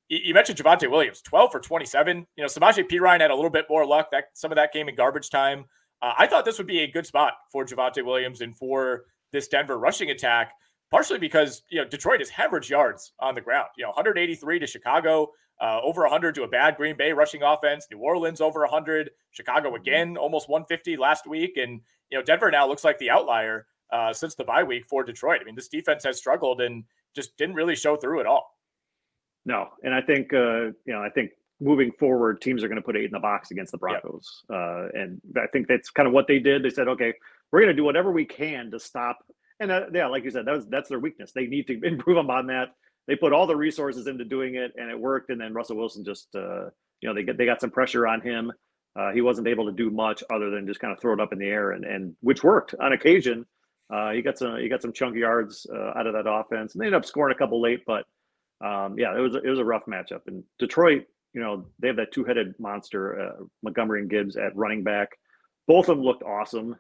[0.07, 2.27] you mentioned Javonte Williams, 12 for 27.
[2.35, 4.11] You know, Samaje Perine had a little bit more luck.
[4.11, 5.65] That some of that came in garbage time.
[6.01, 9.47] Uh, I thought this would be a good spot for Javonte Williams and for this
[9.47, 10.53] Denver rushing attack,
[10.91, 13.69] partially because you know Detroit is average yards on the ground.
[13.77, 17.87] You know, 183 to Chicago, uh, over 100 to a bad Green Bay rushing offense.
[17.91, 19.09] New Orleans over 100.
[19.31, 19.81] Chicago mm-hmm.
[19.81, 24.13] again almost 150 last week, and you know Denver now looks like the outlier uh,
[24.13, 25.39] since the bye week for Detroit.
[25.41, 26.83] I mean, this defense has struggled and
[27.15, 28.54] just didn't really show through at all.
[29.45, 32.85] No, and I think uh, you know I think moving forward, teams are going to
[32.85, 34.59] put eight in the box against the Broncos, yep.
[34.59, 36.63] uh, and I think that's kind of what they did.
[36.63, 37.13] They said, okay,
[37.51, 39.19] we're going to do whatever we can to stop.
[39.59, 41.31] And uh, yeah, like you said, that was, that's their weakness.
[41.31, 42.69] They need to improve them on that.
[43.07, 45.29] They put all the resources into doing it, and it worked.
[45.29, 46.65] And then Russell Wilson just, uh,
[47.01, 48.51] you know, they get they got some pressure on him.
[48.97, 51.33] Uh, he wasn't able to do much other than just kind of throw it up
[51.33, 53.45] in the air, and and which worked on occasion.
[53.93, 56.81] Uh, he got some he got some chunk yards uh, out of that offense, and
[56.81, 58.05] they ended up scoring a couple late, but
[58.63, 60.21] um, yeah, it was it was a rough matchup.
[60.27, 64.55] And Detroit, you know, they have that two headed monster, uh, Montgomery and Gibbs at
[64.55, 65.09] running back.
[65.67, 66.75] Both of them looked awesome.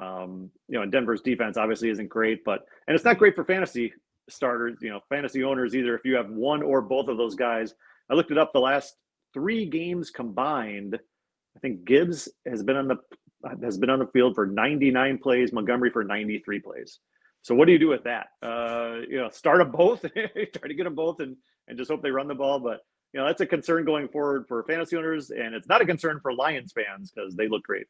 [0.00, 3.44] Um, you know, and Denver's defense obviously isn't great, but and it's not great for
[3.44, 3.92] fantasy
[4.28, 4.78] starters.
[4.80, 7.74] You know, fantasy owners either if you have one or both of those guys.
[8.10, 8.52] I looked it up.
[8.52, 8.94] The last
[9.34, 10.98] three games combined,
[11.56, 12.96] I think Gibbs has been on the
[13.62, 16.98] has been on the field for 99 plays, Montgomery for 93 plays.
[17.48, 18.26] So what do you do with that?
[18.42, 21.34] Uh, you know, start them both, try to get them both, and
[21.66, 22.60] and just hope they run the ball.
[22.60, 22.80] But
[23.14, 26.20] you know, that's a concern going forward for fantasy owners, and it's not a concern
[26.20, 27.86] for Lions fans because they look great.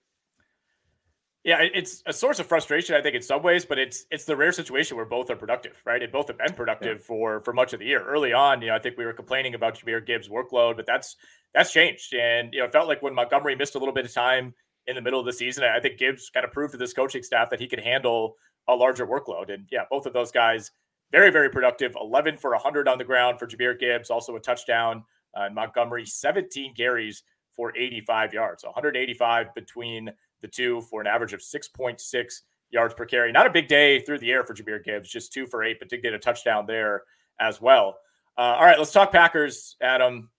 [1.43, 4.37] Yeah, it's a source of frustration, I think, in some ways, but it's it's the
[4.37, 6.01] rare situation where both are productive, right?
[6.01, 7.05] And both have been productive yeah.
[7.05, 8.05] for for much of the year.
[8.05, 11.17] Early on, you know, I think we were complaining about Jahmyr Gibbs' workload, but that's
[11.53, 12.15] that's changed.
[12.15, 14.55] And you know, it felt like when Montgomery missed a little bit of time
[14.87, 17.25] in the middle of the season, I think Gibbs kind of proved to this coaching
[17.25, 18.37] staff that he could handle
[18.69, 19.53] a larger workload.
[19.53, 20.71] And yeah, both of those guys
[21.11, 21.97] very, very productive.
[22.01, 25.05] 11 for 100 on the ground for Jahmyr Gibbs, also a touchdown.
[25.35, 30.11] Uh, Montgomery, 17 carries for 85 yards, 185 between
[30.43, 33.33] the two for an average of 6.6 yards per carry.
[33.33, 35.89] Not a big day through the air for Jahmyr Gibbs, just two for eight, but
[35.89, 37.03] did get a touchdown there
[37.41, 37.99] as well.
[38.37, 40.31] Uh, all right, let's talk Packers, Adam.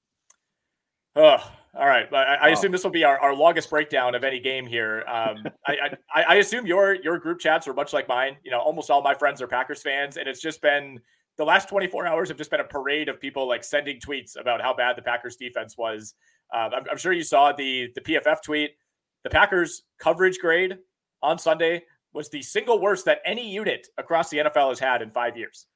[1.19, 1.41] Ugh,
[1.75, 4.65] all right, I, I assume this will be our, our longest breakdown of any game
[4.65, 5.03] here.
[5.05, 8.37] Um, I, I, I assume your your group chats are much like mine.
[8.43, 10.99] You know, almost all my friends are Packers fans, and it's just been
[11.37, 14.61] the last 24 hours have just been a parade of people like sending tweets about
[14.61, 16.15] how bad the Packers defense was.
[16.53, 18.71] Uh, I'm, I'm sure you saw the the PFF tweet.
[19.23, 20.77] The Packers coverage grade
[21.21, 25.11] on Sunday was the single worst that any unit across the NFL has had in
[25.11, 25.67] five years.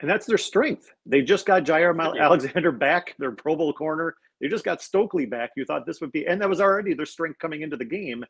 [0.00, 0.90] And that's their strength.
[1.06, 4.16] They just got Jaire Alexander back, their Pro Bowl corner.
[4.40, 5.50] They just got Stokely back.
[5.56, 8.24] You thought this would be, and that was already their strength coming into the game.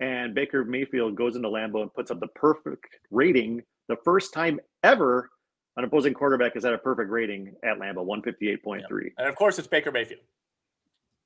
[0.00, 4.60] And Baker Mayfield goes into Lambeau and puts up the perfect rating, the first time
[4.82, 5.30] ever
[5.76, 8.82] an opposing quarterback has had a perfect rating at Lambeau, 158.3.
[8.82, 9.08] Yeah.
[9.18, 10.20] And of course, it's Baker Mayfield.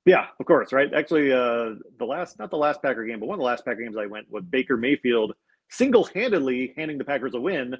[0.06, 0.92] Yeah, of course, right?
[0.94, 3.82] Actually, uh, the last, not the last Packer game, but one of the last Packer
[3.82, 5.34] games I went with Baker Mayfield
[5.70, 7.74] single handedly handing the Packers a win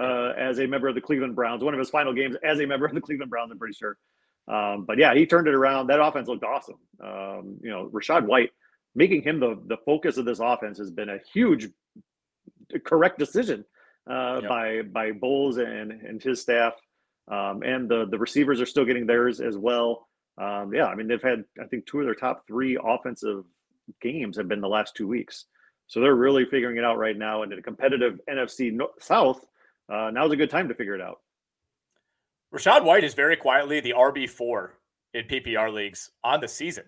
[0.00, 1.62] uh, as a member of the Cleveland Browns.
[1.62, 3.98] One of his final games as a member of the Cleveland Browns, I'm pretty sure.
[4.46, 5.86] Um, but yeah, he turned it around.
[5.86, 6.78] That offense looked awesome.
[7.02, 8.50] Um, you know, Rachaad White
[8.94, 11.68] making him the the focus of this offense has been a huge
[12.84, 13.64] correct decision
[14.10, 14.48] uh, yep.
[14.48, 16.74] by by Bowles and and his staff.
[17.30, 20.08] Um, and the the receivers are still getting theirs as well.
[20.36, 23.44] Um, yeah, I mean they've had I think two of their top three offensive
[24.00, 25.46] games have been the last two weeks,
[25.86, 27.42] so they're really figuring it out right now.
[27.42, 29.44] And in a competitive NFC South,
[29.90, 31.20] uh, now's a good time to figure it out.
[32.54, 34.78] Rachaad White is very quietly the RB four
[35.12, 36.84] in PPR leagues on the season.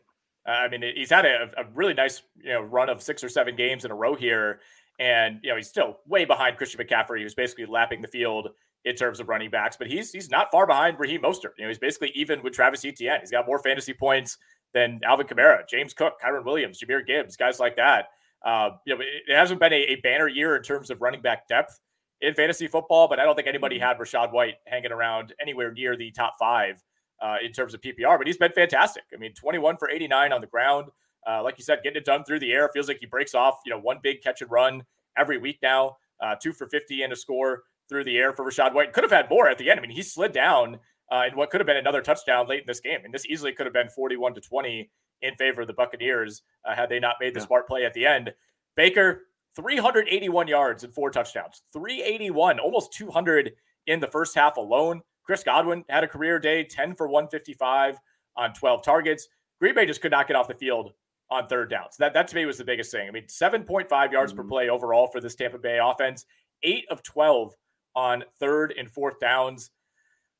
[0.46, 3.28] Uh, I mean, he's had a, a, really nice you know run of six or
[3.28, 4.60] seven games in a row here,
[5.00, 8.50] and you know he's still way behind Christian McCaffrey, who's basically lapping the field
[8.84, 9.76] in terms of running backs.
[9.76, 11.54] But he's he's not far behind Raheem Mostert.
[11.58, 13.18] You know, he's basically even with Travis Etienne.
[13.20, 14.38] He's got more fantasy points
[14.72, 18.06] than Alvin Kamara, James Cook, Kyren Williams, Jahmyr Gibbs, guys like that.
[18.44, 21.22] Uh, you know, it, it hasn't been a, a banner year in terms of running
[21.22, 21.80] back depth
[22.20, 23.86] in fantasy football, but I don't think anybody mm-hmm.
[23.86, 26.82] had Rachaad White hanging around anywhere near the top five
[27.20, 28.18] uh, in terms of PPR.
[28.18, 29.04] But he's been fantastic.
[29.12, 30.88] I mean, 21 for 89 on the ground.
[31.28, 33.58] Uh, like you said, getting it done through the air feels like he breaks off,
[33.66, 34.84] you know, one big catch and run
[35.18, 35.96] every week now.
[36.20, 38.92] Uh, two for 50 and a score through the air for Rachaad White.
[38.92, 39.78] Could have had more at the end.
[39.78, 40.78] I mean, he slid down
[41.10, 43.00] uh, in what could have been another touchdown late in this game.
[43.04, 44.90] And this easily could have been 41 to 20
[45.22, 47.46] in favor of the Buccaneers uh, had they not made the yeah.
[47.46, 48.32] smart play at the end.
[48.76, 49.22] Baker,
[49.56, 51.62] 381 yards and four touchdowns.
[51.72, 53.52] 381, almost 200
[53.86, 55.00] in the first half alone.
[55.24, 57.98] Chris Godwin had a career day, 10 for 155
[58.36, 59.28] on 12 targets.
[59.58, 60.92] Green Bay just could not get off the field
[61.30, 61.96] on third downs.
[61.98, 63.08] That, that to me was the biggest thing.
[63.08, 64.42] I mean, 7.5 yards mm-hmm.
[64.42, 66.24] per play overall for this Tampa Bay offense,
[66.62, 67.54] eight of 12
[67.94, 69.70] on third and fourth downs.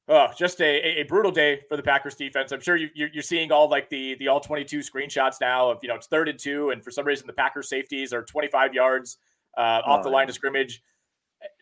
[0.09, 2.53] Oh, just a, a brutal day for the Packers defense.
[2.53, 5.88] I'm sure you, you're seeing all like the the all 22 screenshots now of you
[5.88, 9.19] know it's third and two, and for some reason the Packers safeties are 25 yards
[9.57, 10.83] uh, off the line of scrimmage.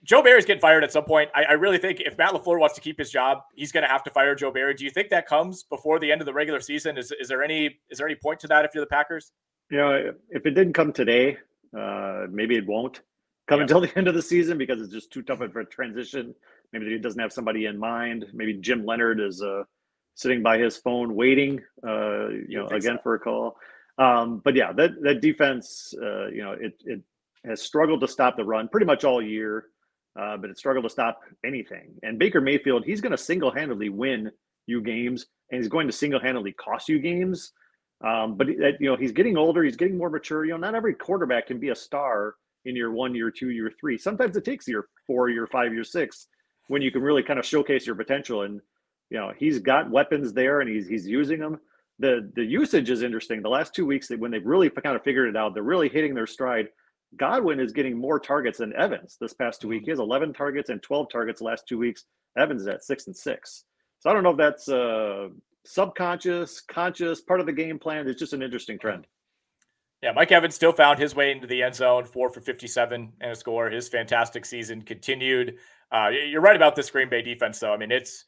[0.04, 1.30] Joe Barry's getting fired at some point.
[1.34, 3.88] I, I, really think if Matt LaFleur wants to keep his job, he's going to
[3.88, 4.74] have to fire Joe Barry.
[4.74, 6.96] Do you think that comes before the end of the regular season?
[6.96, 9.32] Is, is there any is there any point to that if you're the Packers?
[9.70, 11.38] You know, if it didn't come today,
[11.76, 13.00] uh, maybe it won't
[13.48, 13.62] come yeah.
[13.62, 16.34] until the end of the season because it's just too tough of a transition.
[16.74, 18.26] Maybe he doesn't have somebody in mind.
[18.32, 19.62] Maybe Jim Leonhard is uh,
[20.14, 23.02] sitting by his phone waiting, uh, you know, again so.
[23.02, 23.56] for a call.
[23.96, 27.00] Um, but yeah, that that defense, uh, you know, it it
[27.46, 29.66] has struggled to stop the run pretty much all year,
[30.18, 31.94] uh, but it struggled to stop anything.
[32.02, 34.32] And Baker Mayfield, he's going to single handedly win
[34.66, 37.52] you games, and he's going to single handedly cost you games.
[38.04, 40.44] Um, but you know, he's getting older, he's getting more mature.
[40.44, 42.34] You know, not every quarterback can be a star
[42.64, 43.96] in year one, year two, year three.
[43.96, 46.26] Sometimes it takes year four, year five, year six
[46.68, 48.42] when you can really kind of showcase your potential.
[48.42, 48.60] And
[49.10, 51.60] you know, he's got weapons there, and he's he's using them.
[51.98, 53.42] The the usage is interesting.
[53.42, 56.14] The last two weeks, when they've really kind of figured it out, they're really hitting
[56.14, 56.68] their stride.
[57.16, 59.82] Godwin is getting more targets than Evans this past two weeks.
[59.82, 59.86] Mm-hmm.
[59.86, 62.04] He has 11 targets and 12 targets last two weeks.
[62.36, 63.64] Evans is at six and six.
[64.00, 65.28] So I don't know if that's uh,
[65.64, 68.08] subconscious, conscious, part of the game plan.
[68.08, 69.06] It's just an interesting trend.
[70.02, 73.30] Yeah, Mike Evans still found his way into the end zone, four for 57 and
[73.30, 73.70] a score.
[73.70, 75.56] His fantastic season continued.
[75.90, 77.72] Uh, you're right about this Green Bay defense, though.
[77.72, 78.24] I mean, it's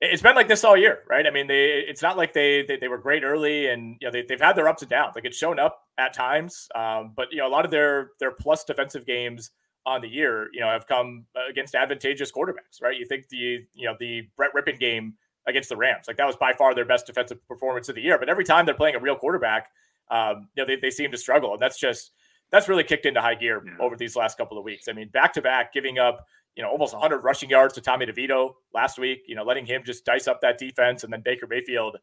[0.00, 1.26] it's been like this all year, right?
[1.26, 4.12] I mean, they it's not like they they, they were great early, and you know
[4.12, 5.14] they, they've had their ups and downs.
[5.14, 8.32] Like it's shown up at times, um, but you know a lot of their their
[8.32, 9.50] plus defensive games
[9.84, 12.96] on the year, you know, have come against advantageous quarterbacks, right?
[12.96, 15.14] You think the you know the Brett Rypien game
[15.46, 18.18] against the Rams, like that was by far their best defensive performance of the year.
[18.18, 19.68] But every time they're playing a real quarterback,
[20.10, 21.52] um, you know, they, they seem to struggle.
[21.54, 22.12] And that's just,
[22.50, 23.72] that's really kicked into high gear yeah.
[23.80, 24.86] over these last couple of weeks.
[24.88, 26.26] I mean, back to back, giving up,
[26.56, 29.82] you know, almost 100 rushing yards to Tommy DeVito last week, you know, letting him
[29.84, 31.04] just dice up that defense.
[31.04, 31.96] And then Baker Mayfield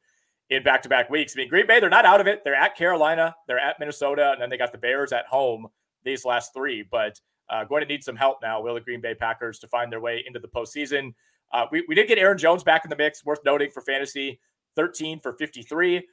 [0.50, 1.36] in back to back weeks.
[1.36, 2.42] I mean, Green Bay, they're not out of it.
[2.44, 5.68] They're at Carolina, they're at Minnesota, and then they got the Bears at home
[6.04, 6.84] these last three.
[6.90, 9.92] But uh, going to need some help now, will the Green Bay Packers, to find
[9.92, 11.14] their way into the postseason.
[11.52, 14.40] Uh, we, we did get Aaron Jones back in the mix, worth noting for fantasy
[14.76, 16.08] 13 for 53.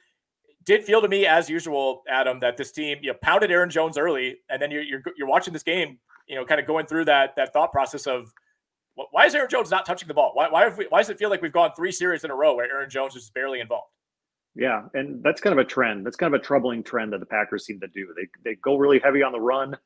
[0.65, 3.97] Did feel to me, as usual, Adam, that this team you know, pounded Aaron Jones
[3.97, 7.05] early, and then you're, you're, you're watching this game, you know, kind of going through
[7.05, 8.31] that that thought process of
[9.11, 10.31] why is Aaron Jones not touching the ball?
[10.33, 12.55] Why why, we, why does it feel like we've gone three series in a row
[12.55, 13.91] where Aaron Jones is barely involved?
[14.55, 16.05] Yeah, and that's kind of a trend.
[16.05, 18.07] That's kind of a troubling trend that the Packers seem to do.
[18.15, 19.77] They they go really heavy on the run,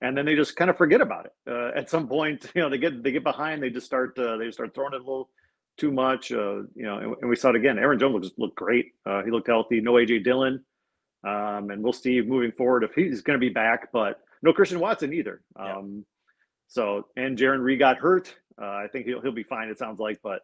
[0.00, 1.32] and then they just kind of forget about it.
[1.46, 4.38] Uh, at some point, you know, they get they get behind, they just start uh,
[4.38, 5.28] they start throwing it a little
[5.76, 6.32] too much.
[6.32, 7.78] Uh, you know, and, and, we saw it again.
[7.78, 8.92] Aaron Jones looked, looked great.
[9.04, 9.80] Uh, he looked healthy.
[9.80, 10.64] No AJ Dillon,
[11.24, 13.92] um, and we'll see moving forward if he's going to be back.
[13.92, 15.40] But no Christian Watson either.
[15.56, 16.02] Um, yeah.
[16.68, 18.34] So and Jarran Reed got hurt.
[18.60, 19.68] Uh, I think he'll he'll be fine.
[19.68, 20.42] It sounds like, but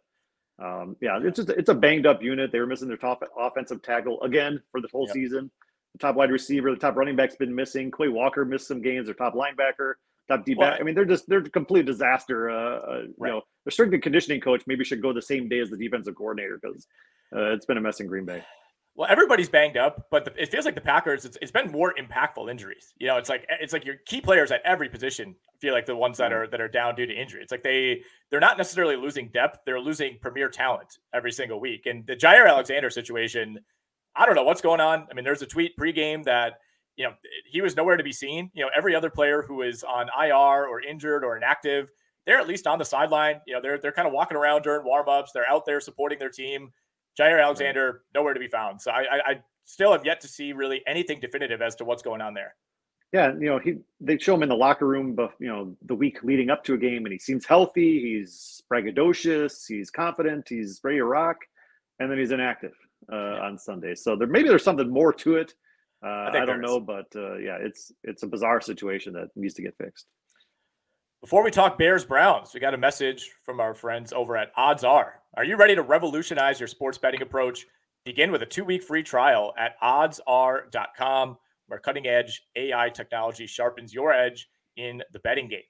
[0.61, 2.51] um, yeah, it's just it's a banged up unit.
[2.51, 5.13] They were missing their top offensive tackle again for the whole yep.
[5.13, 5.51] season.
[5.93, 7.91] The top wide receiver, the top running back's been missing.
[7.91, 9.05] Quay Walker missed some games.
[9.05, 9.93] Their top linebacker,
[10.27, 10.79] top D back.
[10.79, 12.49] I mean, they're just they're a complete disaster.
[12.49, 13.27] Uh, uh, right.
[13.27, 15.77] You know, the strength and conditioning coach maybe should go the same day as the
[15.77, 16.87] defensive coordinator because
[17.35, 18.43] uh, it's been a mess in Green Bay.
[19.01, 21.25] Well, everybody's banged up, but the, it feels like the Packers.
[21.25, 22.93] It's, it's been more impactful injuries.
[22.99, 25.95] You know, it's like it's like your key players at every position feel like the
[25.95, 26.41] ones that mm-hmm.
[26.41, 27.41] are that are down due to injury.
[27.41, 31.87] It's like they they're not necessarily losing depth; they're losing premier talent every single week.
[31.87, 33.57] And the Jaire Alexander situation,
[34.15, 35.07] I don't know what's going on.
[35.09, 36.59] I mean, there's a tweet pregame that
[36.95, 37.13] you know
[37.49, 38.51] he was nowhere to be seen.
[38.53, 41.89] You know, every other player who is on IR or injured or inactive,
[42.27, 43.41] they're at least on the sideline.
[43.47, 45.29] You know, they're they're kind of walking around during warmups.
[45.33, 46.71] They're out there supporting their team.
[47.19, 48.81] Jaire Alexander nowhere to be found.
[48.81, 52.01] So I, I, I still have yet to see really anything definitive as to what's
[52.01, 52.55] going on there.
[53.13, 55.95] Yeah, you know, he they show him in the locker room, but you know, the
[55.95, 57.99] week leading up to a game, and he seems healthy.
[57.99, 59.67] He's braggadocious.
[59.67, 60.47] He's confident.
[60.47, 61.37] He's ready to rock,
[61.99, 62.73] and then he's inactive
[63.11, 63.41] uh, yeah.
[63.41, 63.95] on Sunday.
[63.95, 65.53] So there maybe there's something more to it.
[66.03, 69.55] Uh, I, I, don't know, but uh, yeah, it's it's a bizarre situation that needs
[69.55, 70.07] to get fixed.
[71.21, 74.83] Before we talk Bears Browns, we got a message from our friends over at Odds
[74.83, 75.21] R.
[75.35, 77.67] Are you ready to revolutionize your sports betting approach?
[78.05, 83.93] Begin with a two week free trial at oddsr.com, where cutting edge AI technology sharpens
[83.93, 85.61] your edge in the betting game.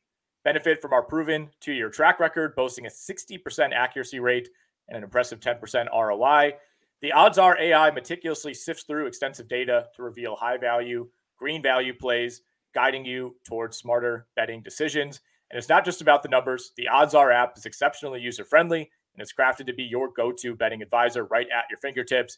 [0.46, 4.48] Benefit from our proven two year track record, boasting a 60% accuracy rate
[4.88, 6.54] and an impressive 10% ROI.
[7.02, 11.94] The Odds R AI meticulously sifts through extensive data to reveal high value, green value
[11.94, 12.42] plays,
[12.74, 15.20] guiding you towards smarter betting decisions.
[15.52, 16.72] And it's not just about the numbers.
[16.78, 20.32] The Odds R app is exceptionally user friendly and it's crafted to be your go
[20.32, 22.38] to betting advisor right at your fingertips.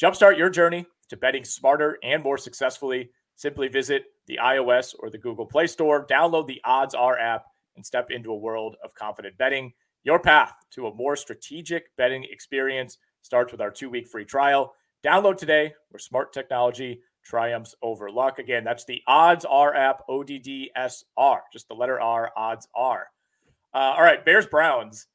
[0.00, 3.10] Jumpstart your journey to betting smarter and more successfully.
[3.34, 7.46] Simply visit the iOS or the Google Play Store, download the Odds R app,
[7.76, 9.72] and step into a world of confident betting.
[10.04, 14.74] Your path to a more strategic betting experience starts with our two week free trial.
[15.04, 18.38] Download today where smart technology triumphs over luck.
[18.38, 22.30] Again, that's the Odds R app, O D D S R, just the letter R,
[22.36, 23.06] Odds R.
[23.74, 25.06] Uh, all right, Bears Browns.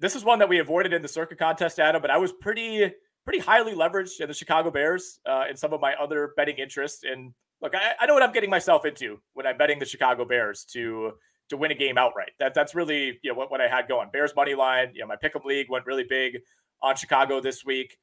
[0.00, 2.92] This is one that we avoided in the Circa contest, Adam, but I was pretty
[3.24, 7.02] pretty highly leveraged in the Chicago Bears uh, in some of my other betting interests.
[7.04, 10.24] And look, I, I know what I'm getting myself into when I'm betting the Chicago
[10.24, 11.12] Bears to
[11.48, 12.30] to win a game outright.
[12.38, 14.10] That that's really you know what, what I had going.
[14.12, 14.92] Bears money line.
[14.94, 16.38] You know, my pick'em league went really big
[16.82, 17.96] on Chicago this week.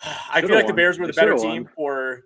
[0.32, 0.66] I feel like won.
[0.66, 1.72] the Bears were the better team won.
[1.74, 2.24] for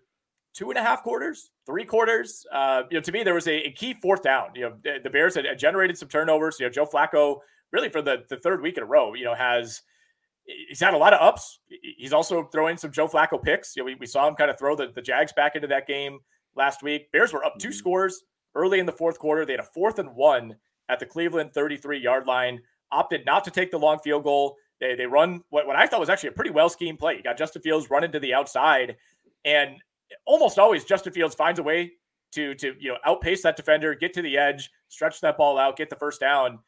[0.55, 2.45] two and a half quarters, three quarters.
[2.53, 4.49] Uh, you know, to me, there was a, a, key fourth down.
[4.55, 6.59] You know, the, the Bears had, had, generated some turnovers.
[6.59, 7.39] You know, Joe Flacco
[7.73, 9.83] really for the, the third week in a row, you know, has
[10.69, 11.61] he's had a lot of ups.
[11.97, 13.77] He's also throwing some Joe Flacco picks.
[13.77, 15.87] You know, we, we saw him kind of throw the, the Jags back into that
[15.87, 16.19] game
[16.57, 17.11] last week.
[17.13, 17.75] Bears were up two mm-hmm.
[17.75, 18.23] scores
[18.55, 19.45] early in the fourth quarter.
[19.45, 20.57] They had a fourth and one
[20.89, 24.57] at the Cleveland 33 yard line, opted not to take the long field goal.
[24.81, 27.17] They, they run what, what I thought was actually a pretty well schemed play.
[27.17, 28.97] You got Justin Fields running to the outside,
[29.45, 29.77] and
[30.25, 31.93] almost always Justin Fields finds a way
[32.33, 35.77] to to you know outpace that defender, get to the edge, stretch that ball out,
[35.77, 36.59] get the first down.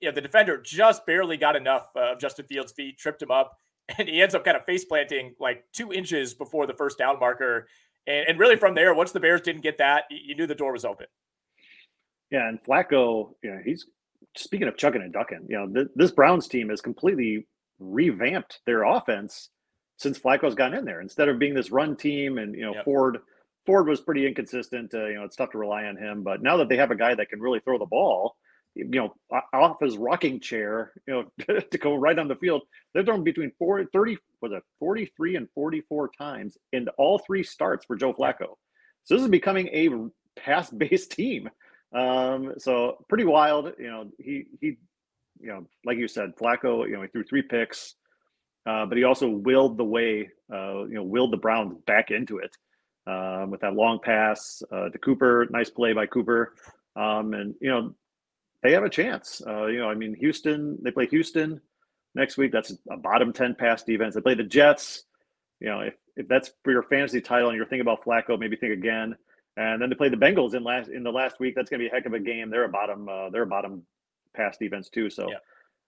[0.00, 3.30] You know, the defender just barely got enough uh, of Justin Fields' feet, tripped him
[3.30, 3.56] up,
[3.98, 7.18] and he ends up kind of face planting like two inches before the first down
[7.18, 7.68] marker.
[8.06, 10.72] And, and really from there, once the Bears didn't get that, you knew the door
[10.72, 11.06] was open.
[12.30, 13.86] Yeah, and Flacco, you know, he's
[14.36, 15.46] speaking of chucking and ducking.
[15.48, 17.46] You know, th- this Browns team is completely
[17.82, 19.50] revamped their offense
[19.98, 21.00] since Flacco's gotten in there.
[21.00, 22.84] Instead of being this run team, and you know yep.
[22.84, 23.18] Ford,
[23.66, 24.94] Ford was pretty inconsistent.
[24.94, 26.22] Uh, you know, it's tough to rely on him.
[26.22, 28.36] But now that they have a guy that can really throw the ball,
[28.74, 29.14] you know,
[29.52, 32.62] off his rocking chair, you know, to go right on the field,
[32.92, 37.84] they're throwing between 40, 30, was it 43 and 44 times in all three starts
[37.84, 38.56] for Joe Flacco.
[39.04, 39.88] So this is becoming a
[40.40, 41.50] pass-based team.
[41.94, 43.72] Um, so pretty wild.
[43.78, 44.78] You know, he he
[45.42, 47.94] you know, like you said, Flacco, you know, he threw three picks.
[48.66, 52.38] uh, but he also willed the way, uh, you know, willed the Browns back into
[52.38, 52.56] it
[53.06, 55.46] um, with that long pass uh, to Cooper.
[55.50, 56.54] Nice play by Cooper,
[56.94, 57.94] um, and you know
[58.62, 59.42] they have a chance.
[59.46, 60.78] Uh, you know, I mean, Houston.
[60.82, 61.60] They play Houston
[62.14, 62.52] next week.
[62.52, 64.14] That's a bottom ten pass defense.
[64.14, 65.04] They play the Jets.
[65.60, 68.56] You know, if, if that's for your fantasy title and you're thinking about Flacco, maybe
[68.56, 69.16] think again.
[69.56, 71.84] And then to play the Bengals in last in the last week, that's going to
[71.84, 72.50] be a heck of a game.
[72.50, 73.82] They're a bottom uh, they're a bottom
[74.34, 75.10] pass events too.
[75.10, 75.30] So.
[75.30, 75.38] Yeah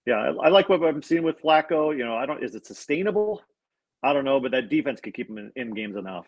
[0.06, 1.96] yeah, I, I, like what I'm seeing with Flacco.
[1.96, 2.42] You know, I don't.
[2.42, 3.42] Is it sustainable?
[4.02, 6.26] I don't know, but that defense could keep him in, in games enough.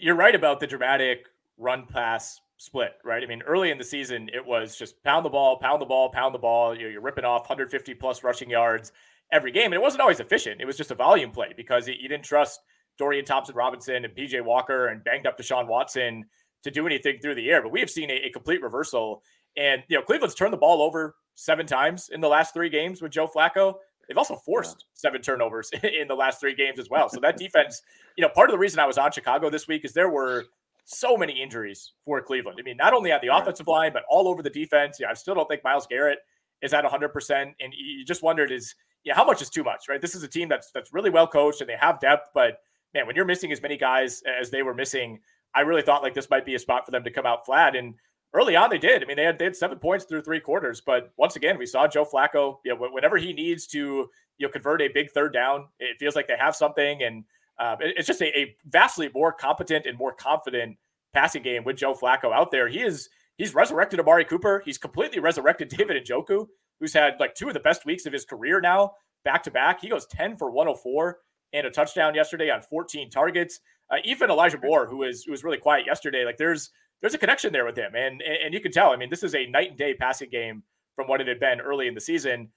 [0.00, 1.26] You're right about the dramatic
[1.58, 3.24] run pass split, right?
[3.24, 6.10] I mean, early in the season, it was just pound the ball, pound the ball,
[6.10, 6.78] pound the ball.
[6.78, 8.92] You're, you're ripping off 150 plus rushing yards
[9.32, 10.60] every game, and it wasn't always efficient.
[10.60, 12.60] It was just a volume play because you didn't trust
[12.98, 16.24] Dorian Thompson Robinson and PJ Walker and banged up Deshaun Watson
[16.62, 17.62] to do anything through the air.
[17.62, 19.24] But we have seen a, a complete reversal,
[19.56, 23.02] and you know, Cleveland's turned the ball over seven times in the last three games
[23.02, 23.74] with Joe Flacco.
[24.08, 27.08] They've also forced seven turnovers in the last three games as well.
[27.08, 27.82] So that defense,
[28.16, 30.44] you know, part of the reason I was on Chicago this week is there were
[30.84, 32.58] so many injuries for Cleveland.
[32.60, 34.98] I mean, not only on the offensive line, but all over the defense.
[35.00, 36.18] Yeah, I still don't think Myles Garrett
[36.60, 37.42] is at 100%.
[37.60, 38.74] And you just wondered is,
[39.04, 40.00] yeah, how much is too much, right?
[40.00, 42.58] This is a team that's that's really well coached and they have depth, but
[42.94, 45.20] man, when you're missing as many guys as they were missing,
[45.54, 47.74] I really thought like this might be a spot for them to come out flat.
[47.76, 47.94] And
[48.34, 49.02] early on they did.
[49.02, 51.66] I mean, they had they had seven points through three quarters, but once again, we
[51.66, 52.58] saw Joe Flacco.
[52.64, 56.16] You know, whenever he needs to, you know, convert a big third down, it feels
[56.16, 57.24] like they have something, and
[57.80, 60.76] it, it's just a, a, vastly more competent and more confident
[61.12, 62.68] passing game with Joe Flacco out there.
[62.68, 64.62] He is he's resurrected Amari Cooper.
[64.64, 66.46] He's completely resurrected David Njoku,
[66.80, 68.92] who's had like two of the best weeks of his career now,
[69.24, 69.80] back to back.
[69.80, 71.18] He goes ten for one hundred four
[71.52, 73.60] and a touchdown yesterday on 14 targets.
[73.90, 76.70] Uh, even Elijah Moore, who was who was really quiet yesterday, like there's
[77.02, 78.90] there's a connection there with him, and and you can tell.
[78.90, 80.62] I mean, this is a night and day passing game
[80.96, 82.48] from what it had been early in the season.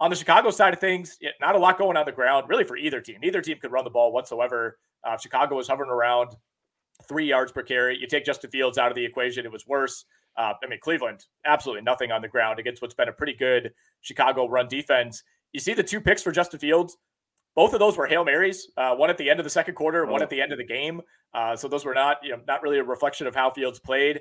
[0.00, 2.76] On the Chicago side of things, not a lot going on the ground really for
[2.76, 3.18] either team.
[3.22, 4.78] Neither team could run the ball whatsoever.
[5.02, 6.30] Uh, Chicago was hovering around
[7.08, 7.98] three yards per carry.
[7.98, 10.04] You take Justin Fields out of the equation, it was worse.
[10.36, 13.72] Uh, I mean, Cleveland, absolutely nothing on the ground against what's been a pretty good
[14.00, 15.22] Chicago run defense.
[15.52, 16.96] You see the two picks for Justin Fields.
[17.54, 18.68] Both of those were hail marys.
[18.76, 20.10] Uh, one at the end of the second quarter, oh.
[20.10, 21.00] one at the end of the game.
[21.32, 24.20] Uh, so those were not, you know, not really a reflection of how Fields played.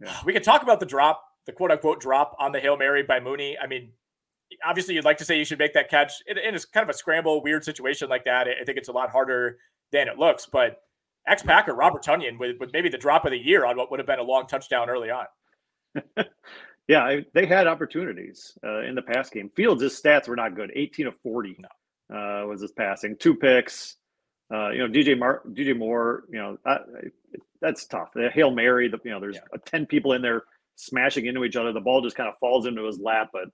[0.00, 0.16] Yeah.
[0.24, 3.20] We could talk about the drop, the quote unquote drop on the hail mary by
[3.20, 3.56] Mooney.
[3.58, 3.92] I mean,
[4.64, 6.12] obviously, you'd like to say you should make that catch.
[6.26, 8.46] It, it is kind of a scramble, weird situation like that.
[8.48, 9.58] I think it's a lot harder
[9.92, 10.46] than it looks.
[10.46, 10.78] But
[11.26, 13.98] ex Packer Robert Tonyan with, with maybe the drop of the year on what would
[13.98, 15.26] have been a long touchdown early on.
[16.88, 19.50] yeah, I, they had opportunities uh, in the pass game.
[19.56, 21.56] Fields' stats were not good 18 of 40.
[21.58, 21.68] No
[22.12, 23.16] uh, was his passing.
[23.16, 23.96] Two picks.
[24.52, 26.24] Uh, you know, DJ Mar- DJ Moore.
[26.30, 26.82] You know, that,
[27.60, 28.10] that's tough.
[28.14, 28.88] The hail mary.
[28.88, 29.58] The, you know, there's yeah.
[29.64, 30.44] ten people in there
[30.76, 31.72] smashing into each other.
[31.72, 33.30] The ball just kind of falls into his lap.
[33.32, 33.48] But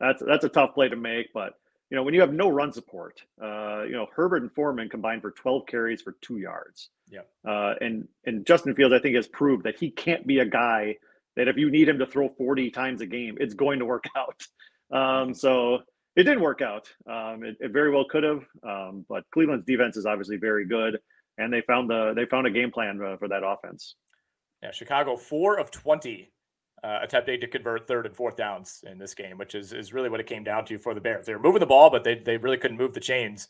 [0.00, 1.32] that's that's a tough play to make.
[1.32, 1.54] But
[1.90, 5.22] you know, when you have no run support, uh, you know, Herbert and Foreman combined
[5.22, 6.90] for 12 carries for two yards.
[7.08, 7.20] Yeah.
[7.46, 10.96] Uh, and and Justin Fields, I think, has proved that he can't be a guy
[11.36, 14.04] that if you need him to throw 40 times a game, it's going to work
[14.16, 14.42] out.
[14.90, 15.80] Um, so
[16.16, 16.88] it didn't work out.
[17.06, 20.98] Um, it, it, very well could have, um, but Cleveland's defense is obviously very good,
[21.38, 23.96] and they found the they found a game plan uh, for that offense.
[24.62, 26.32] Yeah, Chicago four of twenty
[26.82, 30.08] uh, attempting to convert third and fourth downs in this game, which is is really
[30.08, 31.26] what it came down to for the Bears.
[31.26, 33.48] They were moving the ball, but they they really couldn't move the chains.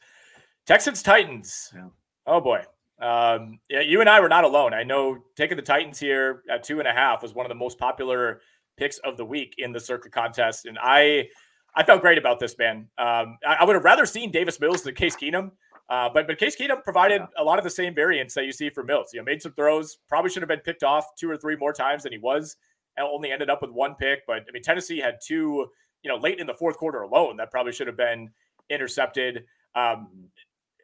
[0.67, 1.73] Texans Titans.
[1.75, 1.89] Yeah.
[2.27, 2.63] Oh boy.
[3.01, 4.73] Um, yeah, you and I were not alone.
[4.73, 7.57] I know taking the Titans here at two and a half was one of the
[7.57, 8.41] most popular
[8.77, 11.29] picks of the week in the Circa contest, and I
[11.77, 12.89] I felt great about this, man.
[12.99, 15.51] Um, I, I, would have rather seen Davis Mills than Case Keenum.
[15.89, 17.43] Uh, but but Case Keenum provided yeah.
[17.43, 19.11] a lot of the same variance that you see for Mills.
[19.13, 21.73] You know, made some throws, probably should have been picked off two or three more
[21.73, 22.57] times than he was,
[22.97, 24.21] and only ended up with one pick.
[24.27, 25.67] But I mean, Tennessee had two,
[26.03, 28.31] you know, late in the fourth quarter alone that probably should have been
[28.71, 29.45] intercepted.
[29.75, 30.29] Um,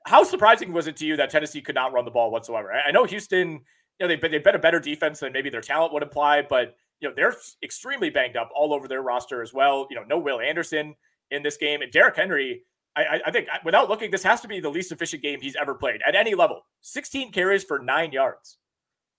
[0.07, 2.73] how surprising was it to you that Tennessee could not run the ball whatsoever?
[2.73, 3.61] I, I know Houston, you
[4.01, 6.77] know, they've been, they've been a better defense than maybe their talent would imply, but
[7.01, 9.87] you know, they're extremely banged up all over their roster as well.
[9.91, 10.95] You know, no Will Anderson
[11.31, 11.83] in this game.
[11.83, 12.63] And Derrick Henry,
[12.97, 15.75] I, I, think without looking, this has to be the least efficient game he's ever
[15.75, 16.67] played at any level.
[16.83, 18.59] 16 carries for nine yards.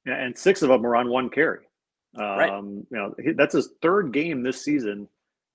[0.05, 1.65] Yeah, and six of them were on one carry.
[2.17, 2.51] Um, right.
[2.51, 5.07] You know, that's his third game this season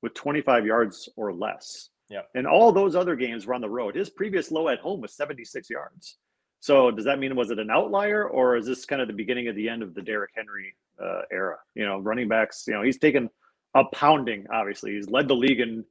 [0.03, 1.91] with 25 yards or less.
[2.09, 2.23] Yeah.
[2.35, 3.97] And all those other games were on the road.
[3.97, 6.17] His previous low at home was 76 yards.
[6.61, 9.49] So does that mean was it an outlier or is this kind of the beginning
[9.49, 11.57] of the end of the Derrick Henry uh, era?
[11.75, 12.65] You know, running backs.
[12.67, 13.31] You know, he's taken
[13.75, 14.47] a pounding.
[14.53, 15.85] Obviously, he's led the league in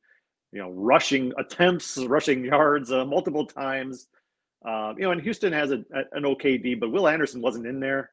[0.55, 4.07] you know, rushing attempts, rushing yards uh, multiple times.
[4.65, 7.81] Uh, you know, and Houston has a, a, an OKD, but Will Anderson wasn't in
[7.81, 8.11] there.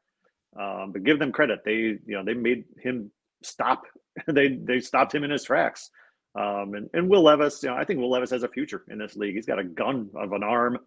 [0.58, 3.10] Um, but give them credit; they, you know, they made him
[3.42, 3.84] stop.
[4.26, 5.88] they they stopped him in his tracks.
[6.34, 8.98] Um, and, and Will Levis, you know, I think Will Levis has a future in
[8.98, 9.34] this league.
[9.34, 10.78] He's got a gun of an arm.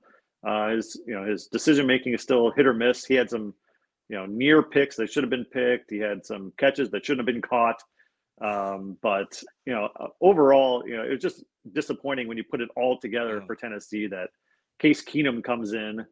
[0.46, 3.06] Uh, his, you know, his decision making is still hit or miss.
[3.06, 3.54] He had some,
[4.10, 5.90] you know, near picks that should have been picked.
[5.90, 7.82] He had some catches that shouldn't have been caught.
[8.42, 12.62] Um, but you know, uh, overall, you know, it was just disappointing when you put
[12.62, 13.46] it all together yeah.
[13.46, 14.30] for Tennessee that
[14.80, 16.06] Case Keenum comes in.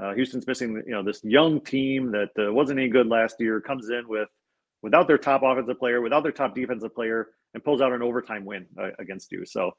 [0.00, 3.60] Uh, Houston's missing, you know, this young team that uh, wasn't any good last year
[3.60, 4.28] comes in with
[4.82, 8.44] without their top offensive player, without their top defensive player, and pulls out an overtime
[8.44, 9.44] win uh, against you.
[9.44, 9.72] So,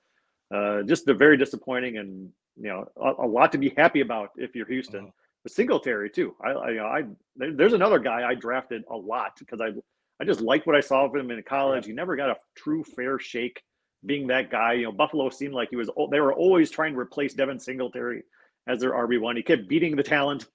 [0.53, 2.30] uh, just a very disappointing and
[2.60, 5.01] you know a, a, lot to be happy about if you're Houston.
[5.01, 5.12] Uh-huh.
[5.43, 6.36] But Singletary too.
[6.43, 7.03] I, I, you know, I,
[7.36, 9.70] there's another guy I drafted a lot because I
[10.22, 11.86] I just liked what I saw of him in college.
[11.86, 13.64] He never got a true fair shake
[14.05, 14.74] being that guy.
[14.74, 15.89] You know, Buffalo seemed like he was.
[16.12, 18.24] They were always trying to replace Devin Singletary
[18.68, 19.36] as their RB one.
[19.36, 20.47] He kept beating the talent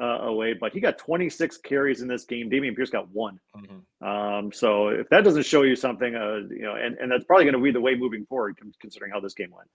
[0.00, 2.48] uh, away, but he got 26 carries in this game.
[2.48, 3.40] Dameon Pierce got one.
[3.56, 4.06] Mm-hmm.
[4.06, 7.44] Um, so if that doesn't show you something, uh, you know, and, and that's probably
[7.44, 9.68] going to be the way moving forward, considering how this game went.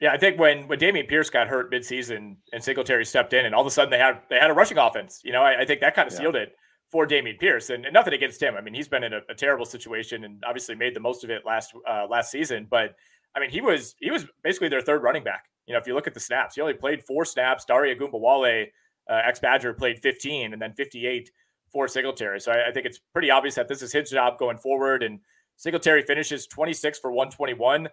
[0.00, 3.54] Yeah, I think when when Dameon Pierce got hurt midseason and Singletary stepped in, and
[3.54, 5.22] all of a sudden they had they had a rushing offense.
[5.24, 6.54] You know, I, I think that kind of sealed it
[6.90, 8.54] for Dameon Pierce, and, and, nothing against him.
[8.56, 11.30] I mean, he's been in a, a, terrible situation and obviously made the most of
[11.30, 12.66] it last uh, last season.
[12.70, 12.94] But
[13.34, 15.44] I mean, he was he was basically their third running back.
[15.66, 17.64] You know, if you look at the snaps, he only played four snaps.
[17.64, 18.66] Dare Ogunbowale,
[19.10, 21.30] uh, ex Badger, played 15, and then 58
[21.72, 22.40] for Singletary.
[22.40, 25.02] So I, I, think it's pretty obvious that this is his job going forward.
[25.02, 25.20] And
[25.56, 27.88] Singletary finishes 26 for 121.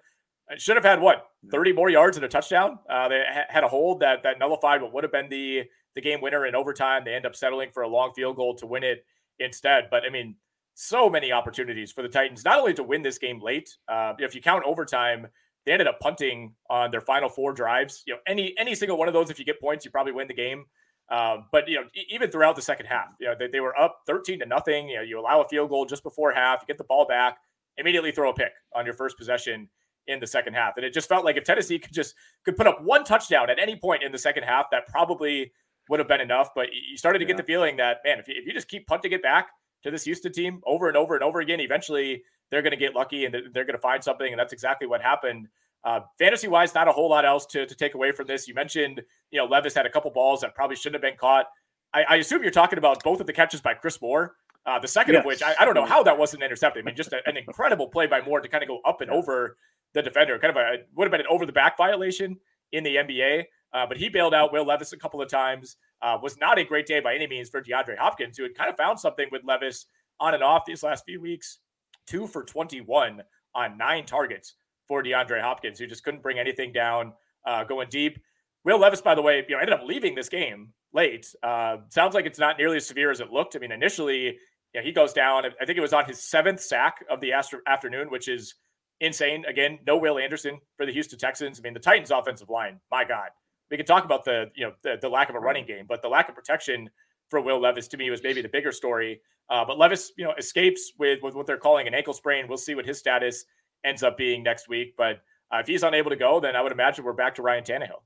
[0.57, 2.79] Should have had what 30 more yards and a touchdown.
[2.89, 5.63] Uh, they ha- had a hold that that nullified what would have been the
[5.95, 7.03] the game winner in overtime.
[7.05, 9.05] They end up settling for a long field goal to win it
[9.39, 9.87] instead.
[9.89, 10.35] But I mean,
[10.75, 13.77] so many opportunities for the Titans, not only to win this game late.
[13.87, 15.27] Uh, if you count overtime,
[15.65, 18.03] they ended up punting on their final four drives.
[18.05, 20.27] You know, any any single one of those, if you get points, you probably win
[20.27, 20.65] the game.
[21.09, 23.99] Um, but you know, even throughout the second half, you know, they, they were up
[24.07, 24.89] 13 to nothing.
[24.89, 27.37] You know, you allow a field goal just before half, you get the ball back,
[27.77, 29.69] immediately throw a pick on your first possession
[30.07, 30.77] in the second half.
[30.77, 33.59] And it just felt like if Tennessee could just could put up one touchdown at
[33.59, 35.51] any point in the second half, that probably
[35.89, 36.49] would have been enough.
[36.55, 37.29] But you started to yeah.
[37.29, 39.49] get the feeling that, man, if you, if you just keep punting it back
[39.83, 42.95] to this Houston team over and over and over again, eventually they're going to get
[42.95, 44.31] lucky and they're going to find something.
[44.31, 45.47] And that's exactly what happened.
[45.83, 48.47] Uh, fantasy wise, not a whole lot else to, to take away from this.
[48.47, 49.01] You mentioned,
[49.31, 51.47] you know, Levis had a couple balls that probably shouldn't have been caught.
[51.93, 54.35] I, I assume you're talking about both of the catches by Chris Moore.
[54.65, 55.21] Uh, the second yes.
[55.21, 56.81] of which, I, I, don't know how that wasn't intercepted.
[56.81, 59.11] I mean, just a, an incredible play by Moore to kind of go up and
[59.11, 59.57] over
[59.93, 60.37] the defender.
[60.39, 62.37] Kind of a would have been an over the back violation
[62.71, 63.45] in the NBA.
[63.73, 65.77] Uh, but he bailed out Will Levis a couple of times.
[66.01, 68.69] Uh, was not a great day by any means for DeAndre Hopkins, who had kind
[68.69, 69.87] of found something with Levis
[70.19, 71.59] on and off these last few weeks.
[72.05, 73.21] Two for 21
[73.55, 74.55] on nine targets
[74.87, 77.13] for DeAndre Hopkins, who just couldn't bring anything down
[77.45, 78.19] uh, going deep.
[78.63, 81.33] Will Levis, by the way, you know, ended up leaving this game late.
[81.41, 83.55] Uh, sounds like it's not nearly as severe as it looked.
[83.55, 84.37] I mean, initially,
[84.73, 85.45] yeah, he goes down.
[85.45, 87.33] I think it was on his seventh sack of the
[87.67, 88.55] afternoon, which is
[89.03, 89.45] insane.
[89.45, 91.59] Again, no Will Anderson for the Houston Texans.
[91.59, 93.29] I mean, the Titans' offensive line, my God,
[93.69, 96.01] we can talk about the you know the, the lack of a running game, but
[96.01, 96.89] the lack of protection
[97.29, 99.21] for Will Levis to me was maybe the bigger story.
[99.49, 102.47] Uh, but Levis, you know, escapes with with what they're calling an ankle sprain.
[102.47, 103.45] We'll see what his status
[103.83, 104.95] ends up being next week.
[104.97, 105.21] But
[105.53, 108.01] uh, if he's unable to go, then I would imagine we're back to Ryan Tannehill.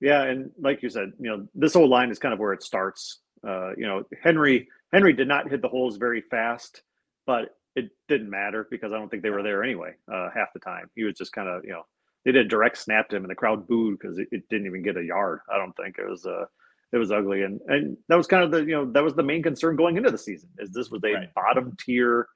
[0.00, 2.62] Yeah, and like you said, you know, this whole line is kind of where it
[2.62, 3.18] starts.
[3.46, 6.82] Uh, you know, Henry Henry did not hit the holes very fast,
[7.26, 9.94] but it didn't matter because I don't think they were there anyway.
[10.12, 11.82] Uh, half the time, he was just kind of you know
[12.24, 14.66] they did a direct snap to him and the crowd booed because it, it, didn't
[14.66, 15.40] even get a yard.
[15.52, 16.44] I don't think it was uh
[16.92, 19.22] it was ugly and and that was kind of the you know that was the
[19.22, 21.34] main concern going into the season is this was a right.
[21.34, 22.28] bottom tier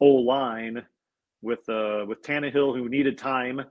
[0.00, 0.82] O line
[1.42, 3.62] with uh with Tannehill who needed time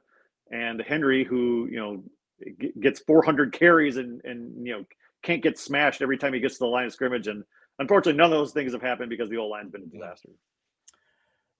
[0.52, 2.04] and Henry who you know
[2.82, 4.86] gets 400 carries and and you know
[5.24, 7.44] can't get smashed every time he gets to the line of scrimmage and
[7.80, 10.30] unfortunately none of those things have happened because the O line's been a disaster.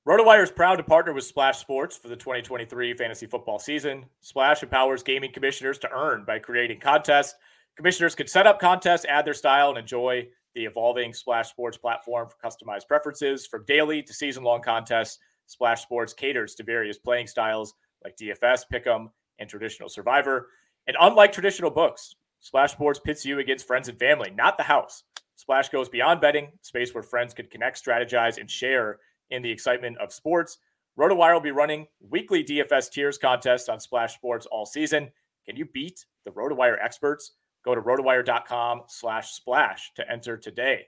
[0.08, 4.06] RotoWire is proud to partner with Splash Sports for the 2023 fantasy football season.
[4.22, 7.36] Splash empowers gaming commissioners to earn by creating contests.
[7.76, 10.26] Commissioners can set up contests, add their style, and enjoy
[10.56, 13.46] the evolving Splash Sports platform for customized preferences.
[13.46, 18.64] From daily to season long contests, Splash Sports caters to various playing styles like DFS,
[18.74, 20.48] Pick'em, and traditional Survivor.
[20.88, 25.04] And unlike traditional books, Splash Sports pits you against friends and family, not the house.
[25.36, 29.00] Splash goes beyond betting, space where friends can connect, strategize, and share
[29.32, 30.58] in the excitement of sports.
[30.98, 35.10] RotoWire will be running weekly DFS tiers contests on Splash Sports all season.
[35.46, 37.34] Can you beat the RotoWire experts?
[37.64, 40.88] Go to rotowire.com slash splash to enter today.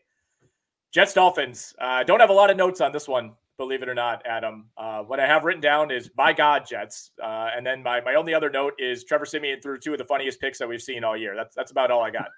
[0.91, 1.73] Jets Dolphins.
[1.79, 4.65] Uh, don't have a lot of notes on this one, believe it or not, Adam.
[4.77, 7.11] Uh, what I have written down is my God, Jets.
[7.21, 10.05] Uh, and then my, my only other note is Trevor Siemian threw two of the
[10.05, 11.35] funniest picks that we've seen all year.
[11.35, 12.29] That's that's about all I got.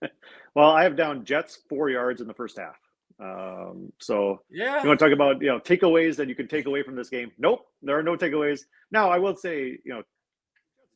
[0.54, 2.76] well, I have down Jets four yards in the first half.
[3.20, 6.66] Um, so yeah, you want to talk about you know takeaways that you can take
[6.66, 7.32] away from this game?
[7.38, 8.60] Nope, there are no takeaways.
[8.90, 10.02] Now I will say you know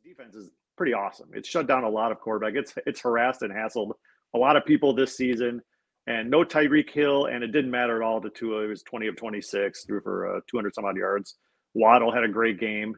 [0.04, 1.30] defense is pretty awesome.
[1.32, 2.54] It's shut down a lot of quarterback.
[2.54, 3.92] It's it's harassed and hassled
[4.34, 5.60] a lot of people this season.
[6.06, 8.62] And no Tyreek Hill, and it didn't matter at all to Tua.
[8.62, 11.36] He was 20 of 26, threw for uh, 200 some odd yards.
[11.74, 12.96] Waddle had a great game,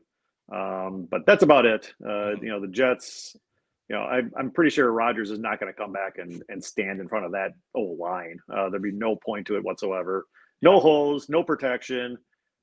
[0.50, 1.92] um, but that's about it.
[2.02, 2.44] Uh, mm-hmm.
[2.44, 3.36] you know, the Jets.
[3.88, 6.62] You know, I, I'm pretty sure Rodgers is not going to come back and, and
[6.64, 8.38] stand in front of that old line.
[8.50, 10.26] Uh, there'd be no point to it whatsoever.
[10.62, 12.16] No holes, no protection.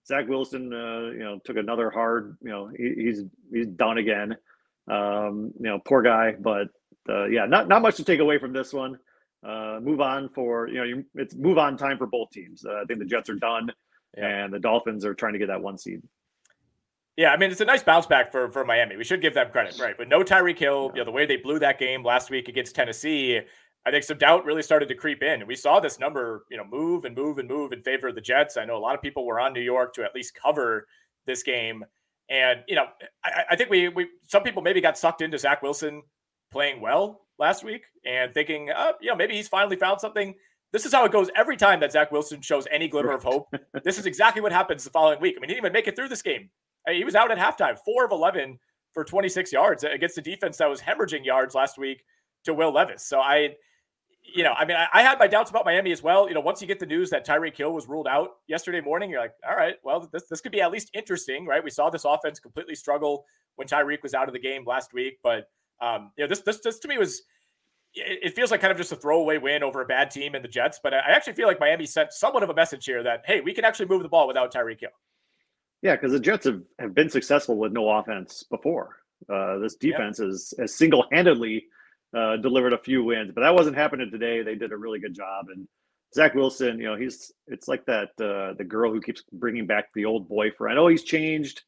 [0.07, 2.37] Zach Wilson, uh, you know, took another hard.
[2.41, 4.35] You know, he, he's he's done again.
[4.89, 6.69] Um, you know, poor guy, but
[7.07, 8.97] uh, yeah, not not much to take away from this one.
[9.47, 12.65] Uh, move on for you know, you, it's move on time for both teams.
[12.65, 13.71] Uh, I think the Jets are done,
[14.17, 14.45] yeah.
[14.45, 16.01] and the Dolphins are trying to get that one seed.
[17.21, 18.97] Yeah, I mean it's a nice bounce back for for Miami.
[18.97, 19.95] We should give them credit, right?
[19.95, 20.91] But no Tyreek Hill.
[20.95, 23.39] You know the way they blew that game last week against Tennessee.
[23.85, 25.45] I think some doubt really started to creep in.
[25.45, 28.21] We saw this number, you know, move and move and move in favor of the
[28.21, 28.57] Jets.
[28.57, 30.87] I know a lot of people were on New York to at least cover
[31.27, 31.85] this game.
[32.27, 32.85] And you know,
[33.23, 36.01] I, I, think we we some people maybe got sucked into Zach Wilson
[36.51, 40.33] playing well last week and thinking, uh, you know, maybe he's finally found something.
[40.73, 43.53] This is how it goes every time that Zach Wilson shows any glimmer of hope.
[43.83, 45.35] this is exactly what happens the following week.
[45.37, 46.49] I mean, he didn't even make it through this game.
[46.89, 48.59] He was out at halftime, four of eleven
[48.93, 52.03] for 26 yards against the defense that was hemorrhaging yards last week
[52.43, 53.05] to Will Levis.
[53.05, 53.55] So I
[54.23, 56.27] you know, I mean, I, I, had my doubts about Miami as well.
[56.27, 59.09] You know, once you get the news that Tyreek Hill was ruled out yesterday morning,
[59.09, 61.63] you're like, all right, well, this this could be at least interesting, right?
[61.63, 63.25] We saw this offense completely struggle
[63.55, 65.49] when Tyreek was out of the game last week, but
[65.81, 67.23] um, you know, this this this to me was
[67.93, 70.47] it, feels like kind of just a throwaway win over a bad team in the
[70.47, 70.79] Jets.
[70.81, 73.53] But I actually feel like Miami sent somewhat of a message here that hey, we
[73.53, 74.91] can actually move the ball without Tyreek Hill.
[75.81, 78.97] Yeah, because the Jets have, have been successful with no offense before.
[79.29, 80.27] Uh, this defense yeah.
[80.27, 81.65] is, is single handedly
[82.15, 84.41] uh, delivered a few wins, but that wasn't happening today.
[84.41, 85.67] They did a really good job, and
[86.13, 89.85] Zach Wilson, you know, he's it's like that uh, the girl who keeps bringing back
[89.93, 90.77] the old boyfriend.
[90.77, 91.61] Oh, he's changed.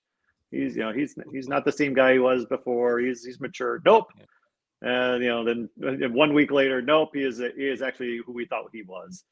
[0.52, 3.00] He's you know he's he's not the same guy he was before.
[3.00, 3.82] He's he's mature.
[3.86, 4.08] Nope.
[4.82, 5.70] And you know then
[6.14, 7.12] one week later, nope.
[7.14, 9.24] He is he is actually who we thought he was.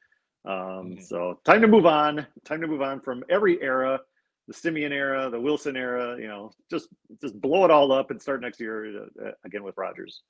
[0.45, 1.01] Um, mm-hmm.
[1.01, 2.25] So time to move on.
[2.45, 3.99] Time to move on from every era,
[4.47, 6.17] the Siemian era, the Wilson era.
[6.19, 6.89] You know, just
[7.21, 10.23] just blow it all up and start next year uh, again with Rodgers.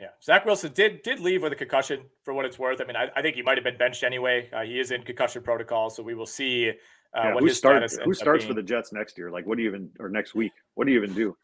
[0.00, 2.80] Yeah, Zach Wilson did did leave with a concussion for what it's worth.
[2.80, 4.50] I mean, I, I think he might have been benched anyway.
[4.52, 6.72] Uh, he is in concussion protocol, so we will see uh,
[7.16, 7.98] yeah, what who his starts.
[8.04, 9.30] Who starts for the Jets next year?
[9.30, 10.52] Like, what do you even or next week?
[10.74, 11.36] What do you even do?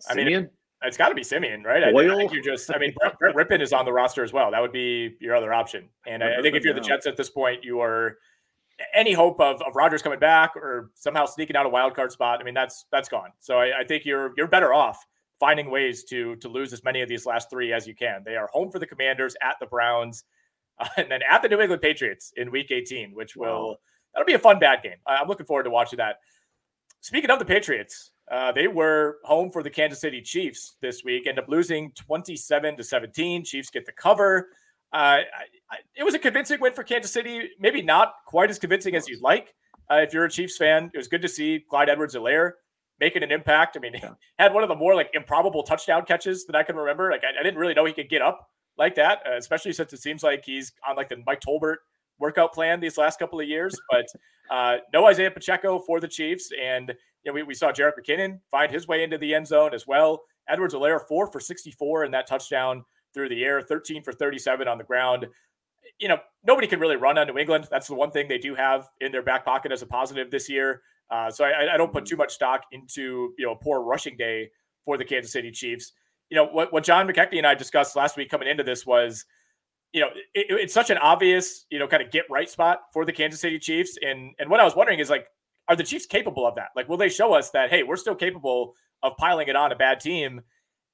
[0.00, 0.26] Siemian?
[0.26, 0.50] I mean,
[0.82, 1.84] it's got to be Siemian, right?
[1.84, 2.74] I, I, think you're just.
[2.74, 4.50] I mean, Brett, Brett is on the roster as well.
[4.50, 5.90] That would be your other option.
[6.06, 8.16] And I, I think if you're the Jets at this point, you are
[8.94, 12.40] any hope of, of Rodgers coming back or somehow sneaking out a wild card spot.
[12.40, 13.30] I mean, that's that's gone.
[13.38, 15.04] So I, I think you're you're better off
[15.38, 18.22] finding ways to to lose as many of these last three as you can.
[18.24, 20.24] They are home for the Commanders, at the Browns,
[20.78, 23.76] uh, and then at the New England Patriots in Week 18, which will wow.
[24.14, 24.96] that'll be a fun bad game.
[25.06, 26.16] I'm looking forward to watching that.
[27.00, 31.26] Speaking of the Patriots, uh, they were home for the Kansas City Chiefs this week,
[31.26, 33.44] end up losing 27 to 17.
[33.44, 34.48] Chiefs get the cover.
[34.92, 35.22] Uh, I,
[35.70, 37.50] I, it was a convincing win for Kansas City.
[37.58, 39.54] Maybe not quite as convincing as you'd like.
[39.90, 42.52] Uh, if you're a Chiefs fan, it was good to see Clyde Edwards-Helaire
[43.00, 43.76] making an impact.
[43.76, 44.10] I mean, yeah.
[44.38, 47.10] had one of the more like improbable touchdown catches that I can remember.
[47.10, 49.92] Like I, I didn't really know he could get up like that, uh, especially since
[49.92, 51.76] it seems like he's on like the Mike Tolbert
[52.18, 53.78] workout plan these last couple of years.
[53.90, 54.06] But
[54.50, 58.40] uh, no Isaiah Pacheco for the Chiefs, and you know we, we saw Jerick McKinnon
[58.50, 60.22] find his way into the end zone as well.
[60.48, 62.84] Edwards-Helaire four for 64 in that touchdown
[63.14, 65.26] through the air, 13 for 37 on the ground.
[65.98, 67.68] You know, nobody can really run on New England.
[67.70, 70.48] That's the one thing they do have in their back pocket as a positive this
[70.48, 70.82] year.
[71.10, 74.16] Uh, so I, I, don't put too much stock into you know a poor rushing
[74.16, 74.50] day
[74.84, 75.92] for the Kansas City Chiefs.
[76.30, 79.24] You know what what John McKechnie and I discussed last week coming into this was,
[79.92, 83.04] you know, it, it's such an obvious you know kind of get right spot for
[83.04, 85.26] the Kansas City Chiefs, and and what I was wondering is like,
[85.66, 86.68] are the Chiefs capable of that?
[86.76, 89.76] Like, will they show us that hey, we're still capable of piling it on a
[89.76, 90.42] bad team?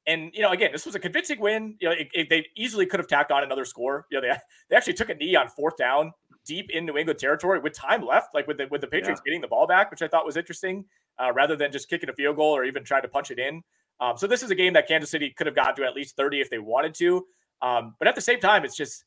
[0.07, 1.77] And you know, again, this was a convincing win.
[1.81, 4.07] You know, it, it, they easily could have tacked on another score.
[4.11, 4.37] You know, they
[4.71, 6.13] they actually took a knee on fourth down
[6.47, 9.31] deep in New England territory with time left, like with the with the Patriots yeah.
[9.31, 10.85] getting the ball back, which I thought was interesting,
[11.19, 13.63] uh, rather than just kicking a field goal or even trying to punch it in.
[14.01, 16.17] Um, so this is a game that Kansas City could have gotten to at least
[16.17, 17.25] 30 if they wanted to.
[17.63, 19.05] Um, but at the same time, it's just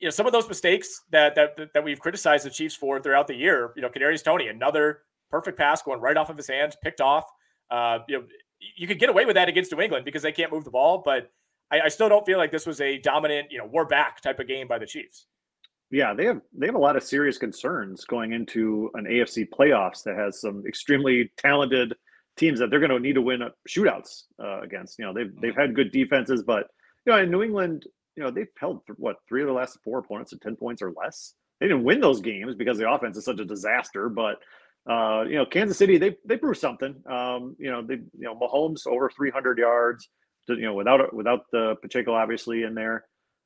[0.00, 3.26] you know some of those mistakes that that that we've criticized the Chiefs for throughout
[3.26, 3.72] the year.
[3.76, 7.24] You know, Kadarius Toney, another perfect pass going right off of his hands, picked off.
[7.70, 8.24] Uh, you know,
[8.76, 11.02] you could get away with that against New England because they can't move the ball,
[11.04, 11.30] but
[11.70, 14.40] I, I still don't feel like this was a dominant, you know, we're back type
[14.40, 15.26] of game by the Chiefs
[15.90, 20.02] yeah, they have they have a lot of serious concerns going into an AFC playoffs
[20.04, 21.94] that has some extremely talented
[22.36, 24.98] teams that they're going to need to win shootouts uh, against.
[24.98, 26.66] You know, they've they've had good defenses, but
[27.06, 27.86] you know, in New England,
[28.16, 30.92] you know, they've held what three of the last four opponents to ten points or
[30.92, 31.34] less.
[31.58, 34.10] they didn't win those games because the offense is such a disaster.
[34.10, 34.36] But
[34.88, 36.94] uh, you know, Kansas City they they proved something.
[37.10, 40.08] Um, you know, they you know Mahomes over 300 yards.
[40.46, 43.04] To, you know, without without the Pacheco obviously in there.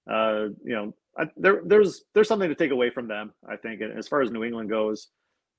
[0.09, 3.33] Uh, you know, I, there there's there's something to take away from them.
[3.49, 5.09] I think, and as far as New England goes,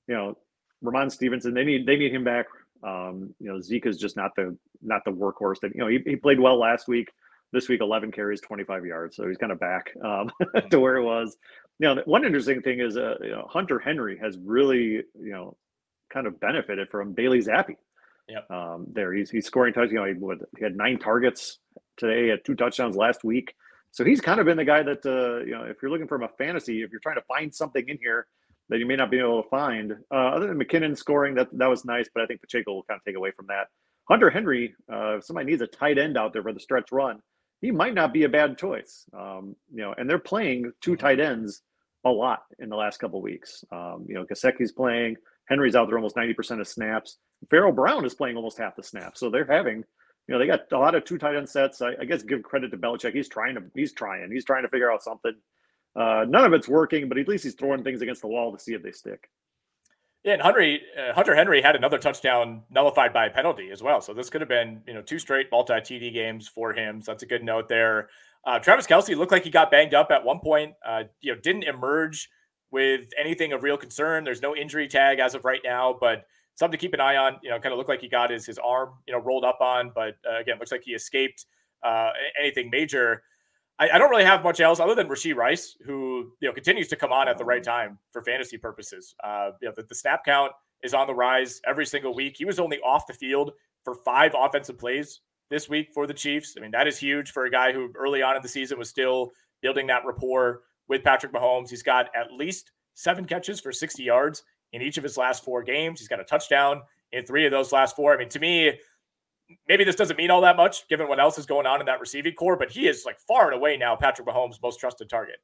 [0.08, 0.38] you know,
[0.82, 2.46] Rhamondre Stevenson they need they need him back.
[2.82, 6.00] Um, you know, Zeke is just not the not the workhorse that you know he,
[6.06, 7.08] he played well last week.
[7.52, 10.28] This week, 11 carries, 25 yards, so he's kind of back um,
[10.70, 11.36] to where it was.
[11.78, 15.56] You know, one interesting thing is, uh, you know, Hunter Henry has really, you know,
[16.14, 17.76] kind of benefited from Bailey Zappe.
[18.28, 18.50] Yep.
[18.50, 19.92] Um, there, he's he's scoring touchdowns.
[19.92, 21.58] You know, he, he, had nine targets
[21.98, 23.54] today, had two touchdowns last week.
[23.90, 26.22] So he's kind of been the guy that uh, you know, if you're looking from
[26.22, 28.26] a fantasy, if you're trying to find something in here
[28.70, 31.68] that you may not be able to find, uh, other than McKinnon scoring, that that
[31.68, 33.66] was nice, but I think Pacheco will kind of take away from that.
[34.08, 37.20] Hunter Henry, uh, if somebody needs a tight end out there for the stretch run,
[37.60, 39.04] he might not be a bad choice.
[39.18, 41.00] Um, you know, and they're playing two mm-hmm.
[41.00, 41.62] tight ends
[42.04, 43.64] a lot in the last couple weeks.
[43.72, 45.16] Um, you know, Gesicki's playing,
[45.48, 47.18] Henry's out there almost 90% of snaps.
[47.50, 49.20] Pharaoh Brown is playing almost half the snaps.
[49.20, 51.82] So they're having, you know, they got a lot of two tight end sets.
[51.82, 53.14] I, I guess give credit to Belichick.
[53.14, 55.34] He's trying to, he's trying, he's trying to figure out something.
[55.96, 58.58] Uh, none of it's working, but at least he's throwing things against the wall to
[58.58, 59.28] see if they stick.
[60.24, 64.00] Yeah, and Henry, uh, Hunter Henry had another touchdown nullified by a penalty as well.
[64.00, 67.02] So this could have been, you know, two straight multi TD games for him.
[67.02, 68.08] So that's a good note there.
[68.46, 70.74] Uh, Travis Kelce looked like he got banged up at one point.
[70.84, 72.30] Uh, you know, didn't emerge
[72.74, 74.24] with anything of real concern.
[74.24, 77.38] There's no injury tag as of right now, but something to keep an eye on.
[77.40, 79.60] You know, kind of looked like he got his his arm, you know, rolled up
[79.60, 81.46] on, but uh, again, looks like he escaped
[81.84, 83.22] uh, anything major.
[83.78, 86.88] I, I, don't really have much else other than Rashee Rice, who you know continues
[86.88, 89.14] to come on at the right time for fantasy purposes.
[89.22, 90.50] Uh, you know, the, the snap count
[90.82, 92.34] is on the rise every single week.
[92.36, 93.52] He was only off the field
[93.84, 96.56] for five offensive plays this week for the Chiefs.
[96.58, 98.88] I mean, that is huge for a guy who early on in the season was
[98.88, 99.30] still
[99.62, 101.70] building that rapport with Patrick Mahomes.
[101.70, 105.62] He's got at least seven catches for 60 yards in each of his last four
[105.62, 106.00] games.
[106.00, 106.82] He's got a touchdown
[107.12, 108.14] in three of those last four.
[108.14, 108.72] I mean, to me,
[109.68, 112.00] maybe this doesn't mean all that much given what else is going on in that
[112.00, 115.36] receiving corps, but he is like far and away now Patrick Mahomes' most trusted target.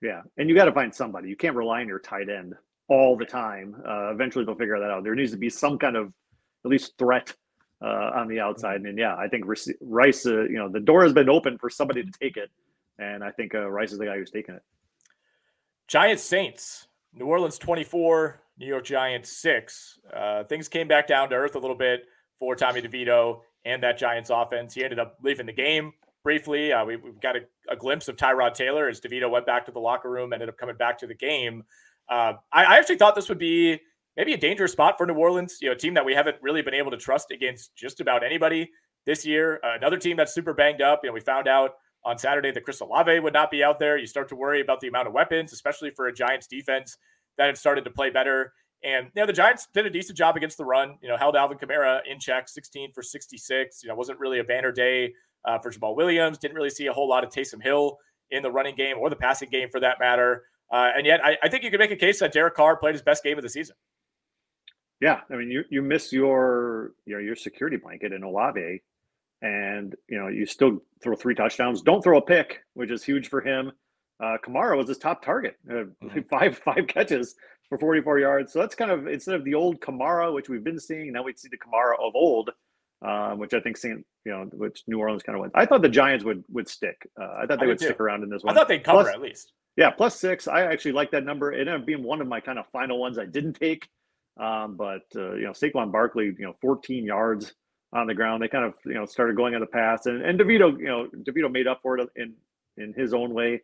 [0.00, 1.28] Yeah, and you got to find somebody.
[1.28, 2.54] You can't rely on your tight end
[2.88, 3.76] all the time.
[3.88, 5.02] Uh, eventually, they'll figure that out.
[5.02, 6.12] There needs to be some kind of
[6.64, 7.34] at least threat
[7.82, 8.82] uh, on the outside.
[8.82, 9.44] And yeah, I think
[9.80, 12.50] Rice, uh, you know, the door has been open for somebody to take it,
[12.98, 14.62] and I think uh, Rice is the guy who's taking it.
[15.88, 19.98] Giants Saints, New Orleans twenty four, New York Giants six.
[20.12, 22.06] Uh, things came back down to earth a little bit
[22.38, 24.74] for Tommy DeVito and that Giants offense.
[24.74, 26.72] He ended up leaving the game briefly.
[26.72, 29.72] Uh, we, have got a, a, glimpse of Tyrod Taylor as DeVito went back to
[29.72, 31.64] the locker room, ended up coming back to the game.
[32.08, 33.78] Uh, I, I, actually thought this would be
[34.16, 36.62] maybe a dangerous spot for New Orleans, you know, a team that we haven't really
[36.62, 38.70] been able to trust against just about anybody
[39.06, 39.60] this year.
[39.64, 41.00] Uh, another team that's super banged up.
[41.02, 43.96] You know, we found out on Saturday that Chris Olave would not be out there.
[43.96, 46.96] You start to worry about the amount of weapons, especially for a Giants defense
[47.38, 48.52] that had started to play better.
[48.82, 50.98] And you know, the Giants did a decent job against the run.
[51.02, 53.82] You know, held Alvin Kamara in check, 16 for 66.
[53.82, 56.38] You know, wasn't really a banner day uh, for Jamaal Williams.
[56.38, 57.98] Didn't really see a whole lot of Taysom Hill
[58.30, 60.44] in the running game or the passing game for that matter.
[60.70, 62.94] Uh, and yet, I, I, think you could make a case that Derek Carr played
[62.94, 63.76] his best game of the season.
[65.00, 68.82] Yeah, I mean, you you miss your your your security blanket in Olave,
[69.44, 71.82] and you know you still throw three touchdowns.
[71.82, 73.70] Don't throw a pick, which is huge for him.
[74.20, 76.20] Uh, Kamara was his top target, uh, mm-hmm.
[76.30, 77.36] five five catches
[77.68, 78.52] for 44 yards.
[78.52, 81.34] So that's kind of instead of the old Kamara, which we've been seeing, now we
[81.34, 82.50] see the Kamara of old,
[83.06, 85.52] um, which I think, seeing you know, which New Orleans kind of went.
[85.54, 87.06] I thought the Giants would would stick.
[87.20, 87.86] Uh, I thought they I would too.
[87.86, 88.54] stick around in this one.
[88.54, 89.52] I thought they'd cover plus, at least.
[89.76, 90.48] Yeah, plus six.
[90.48, 91.52] I actually like that number.
[91.52, 93.88] It ended up being one of my kind of final ones I didn't take.
[94.40, 97.52] Um, but uh, you know, Saquon Barkley, you know, 14 yards
[97.94, 98.42] on the ground.
[98.42, 101.08] They kind of you know started going on the pass, and and Devito, you know,
[101.22, 102.34] Devito made up for it in
[102.76, 103.62] in his own way,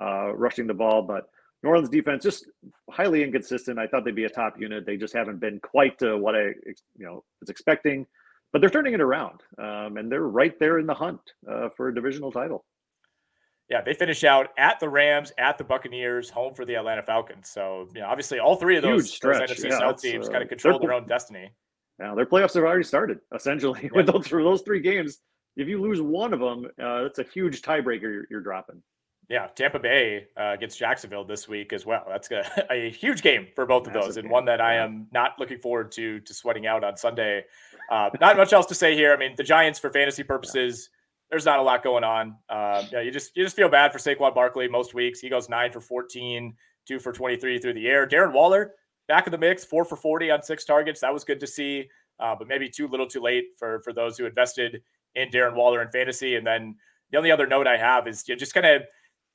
[0.00, 1.28] uh, rushing the ball, but
[1.62, 2.48] New Orleans defense just
[2.90, 3.78] highly inconsistent.
[3.78, 4.86] I thought they'd be a top unit.
[4.86, 6.48] They just haven't been quite to what I
[6.96, 8.06] you know was expecting,
[8.52, 11.20] but they're turning it around, um, and they're right there in the hunt
[11.50, 12.64] uh, for a divisional title.
[13.70, 17.48] Yeah, they finish out at the Rams, at the Buccaneers, home for the Atlanta Falcons.
[17.48, 20.50] So, yeah, obviously, all three of those, those NFC yeah, South teams uh, kind of
[20.50, 21.52] control their own destiny.
[21.98, 23.20] Now, their playoffs have already started.
[23.34, 25.18] Essentially, with those, those three games,
[25.56, 28.82] if you lose one of them, uh, that's a huge tiebreaker you're, you're dropping.
[29.28, 32.04] Yeah, Tampa Bay uh, against Jacksonville this week as well.
[32.08, 34.32] That's a, a huge game for both of those, and game.
[34.32, 37.44] one that I am not looking forward to to sweating out on Sunday.
[37.90, 39.12] Uh, not much else to say here.
[39.12, 40.90] I mean, the Giants, for fantasy purposes,
[41.30, 42.36] there's not a lot going on.
[42.48, 45.20] Uh, yeah, you just you just feel bad for Saquon Barkley most weeks.
[45.20, 46.54] He goes nine for 14,
[46.86, 48.06] two for 23 through the air.
[48.06, 48.74] Darren Waller
[49.08, 51.00] back in the mix, four for 40 on six targets.
[51.00, 51.88] That was good to see,
[52.20, 54.82] uh, but maybe too little, too late for for those who invested
[55.14, 56.36] in Darren Waller in fantasy.
[56.36, 56.76] And then
[57.10, 58.82] the only other note I have is you just kind of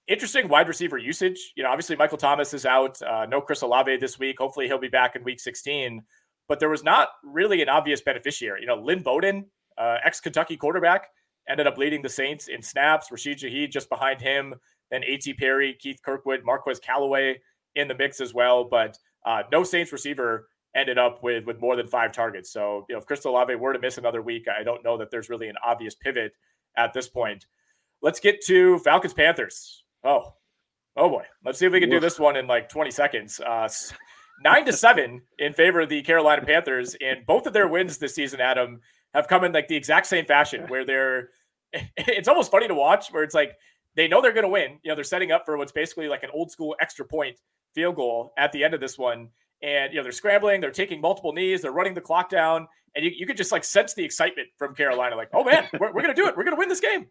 [0.08, 1.54] interesting wide receiver usage.
[1.56, 3.02] You know, obviously Michael Thomas is out.
[3.02, 4.38] Uh, no Chris Olave this week.
[4.40, 6.02] Hopefully he'll be back in week 16.
[6.48, 8.62] But there was not really an obvious beneficiary.
[8.62, 9.46] You know, Lynn Bowden,
[9.78, 11.10] uh, ex Kentucky quarterback,
[11.50, 13.12] ended up leading the Saints in snaps.
[13.12, 14.56] Rashid Shaheed just behind him.
[14.90, 15.34] Then A.T.
[15.34, 17.40] Perry, Keith Kirkwood, Marquez Callaway
[17.76, 18.64] in the mix as well.
[18.64, 18.98] But
[19.28, 22.50] uh, no Saints receiver ended up with with more than five targets.
[22.52, 25.12] So you know, if Chris Olave were to miss another week, I don't know that
[25.12, 26.32] there's really an obvious pivot
[26.78, 27.46] at this point.
[28.02, 29.84] Let's get to Falcons Panthers.
[30.04, 30.34] Oh,
[30.96, 31.24] oh boy.
[31.44, 33.42] Let's see if we can do this one in like 20 seconds.
[33.42, 33.68] Uh,
[34.44, 38.16] nine to seven in favor of the Carolina Panthers, and both of their wins this
[38.16, 38.80] season, Adam,
[39.14, 41.30] have come in like the exact same fashion where they're.
[41.98, 43.58] It's almost funny to watch where it's like
[43.98, 44.80] they know they're going to win.
[44.84, 47.36] You know, they're setting up for what's basically like an old school extra point
[47.74, 49.28] field goal at the end of this one.
[49.64, 52.68] And, you know, they're scrambling, they're taking multiple knees, they're running the clock down.
[52.96, 55.92] And you, you could just like sense the excitement from Carolina, like, oh man, we're,
[55.92, 56.38] we're going to do it.
[56.38, 57.08] We're going to win this game.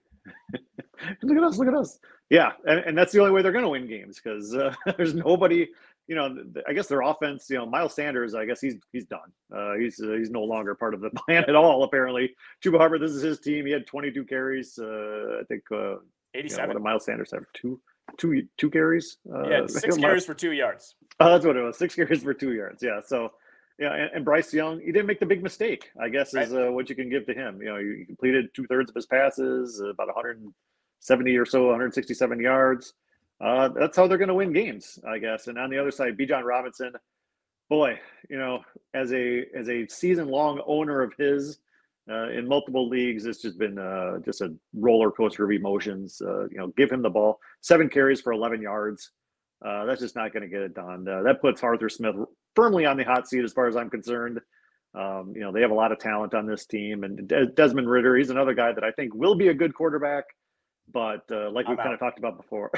[1.22, 1.98] look at us, look at us.
[2.30, 2.52] Yeah.
[2.66, 5.68] And, and that's the only way they're going to win games because uh, there's nobody,
[6.06, 6.36] you know,
[6.68, 9.32] I guess their offense, you know, Miles Sanders, I guess he's he's done.
[9.54, 11.82] Uh, he's uh, he's no longer part of the plan at all.
[11.82, 12.34] Apparently,
[12.64, 13.66] Chuba Hubbard, this is his team.
[13.66, 14.78] He had 22 carries.
[14.78, 15.96] Uh, I think uh,
[16.36, 16.68] 87.
[16.70, 17.80] You know, Miles Sanders have two
[18.18, 19.18] two two carries.
[19.32, 20.94] Uh, yeah, six carries for two yards.
[21.20, 21.78] Oh, that's what it was.
[21.78, 22.82] Six carries for two yards.
[22.82, 23.00] Yeah.
[23.04, 23.32] So
[23.78, 25.90] yeah, and, and Bryce Young, he didn't make the big mistake.
[26.00, 26.68] I guess is right.
[26.68, 27.60] uh, what you can give to him.
[27.60, 32.94] You know, he completed two thirds of his passes, about 170 or so, 167 yards.
[33.38, 35.46] Uh, that's how they're going to win games, I guess.
[35.46, 36.92] And on the other side, Bijan Robinson,
[37.68, 38.60] boy, you know,
[38.94, 41.58] as a as a season long owner of his,
[42.10, 43.26] uh, in multiple leagues.
[43.26, 46.20] It's just been uh, just a roller coaster of emotions.
[46.24, 49.10] Uh, you know, give him the ball, seven carries for 11 yards.
[49.64, 51.06] Uh, that's just not going to get it done.
[51.08, 52.14] Uh, that puts Arthur Smith
[52.54, 54.40] firmly on the hot seat, as far as I'm concerned.
[54.94, 58.16] Um, you know, they have a lot of talent on this team, and Desmond Ridder,
[58.16, 60.24] he's another guy that I think will be a good quarterback.
[60.92, 62.70] But uh, like we kind of talked about before,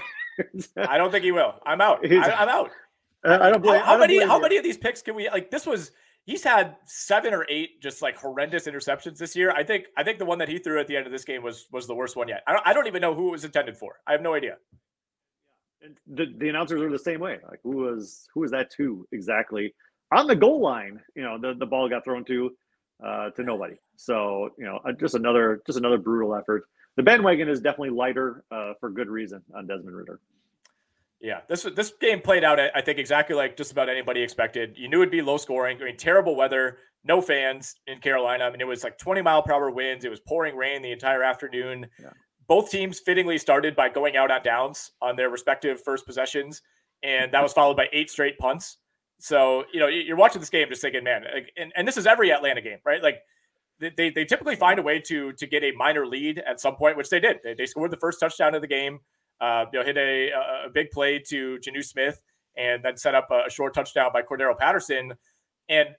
[0.76, 1.54] I don't think he will.
[1.66, 2.04] I'm out.
[2.10, 2.70] I, am out.
[3.22, 3.80] I don't blame.
[3.80, 4.16] How, how don't many?
[4.16, 4.42] Blame how you.
[4.42, 5.50] many of these picks can we like?
[5.50, 5.92] This was
[6.28, 9.50] he's had seven or eight just like horrendous interceptions this year.
[9.50, 11.42] I think I think the one that he threw at the end of this game
[11.42, 12.42] was was the worst one yet.
[12.46, 13.96] I don't, I don't even know who it was intended for.
[14.06, 14.58] I have no idea.
[15.80, 17.38] And the, the announcers are the same way.
[17.48, 19.74] Like who was who was that to exactly
[20.12, 21.00] on the goal line?
[21.16, 22.50] You know, the, the ball got thrown to
[23.04, 23.76] uh, to nobody.
[23.96, 26.68] So you know, uh, just another just another brutal effort.
[26.96, 30.20] The bandwagon is definitely lighter uh, for good reason on Desmond Ridder.
[31.20, 34.76] Yeah, this this game played out, I think, exactly like just about anybody expected.
[34.76, 35.78] You knew it'd be low scoring.
[35.80, 38.44] I mean, terrible weather, no fans in Carolina.
[38.44, 40.04] I mean, it was like 20 mile per hour winds.
[40.04, 41.86] It was pouring rain the entire afternoon.
[42.00, 42.10] Yeah.
[42.46, 46.62] Both teams fittingly started by going out on downs on their respective first possessions,
[47.02, 48.78] and that was followed by eight straight punts.
[49.18, 52.06] So you know, you're watching this game just thinking, man, like, and, and this is
[52.06, 53.02] every Atlanta game, right?
[53.02, 53.22] Like
[53.80, 56.96] they, they typically find a way to to get a minor lead at some point,
[56.96, 57.38] which they did.
[57.42, 59.00] They, they scored the first touchdown of the game
[59.40, 60.30] uh, you know, hit a,
[60.66, 62.20] a big play to Jonnu Smith
[62.56, 65.14] and then set up a short touchdown by Cordarrelle Patterson.
[65.68, 65.90] And,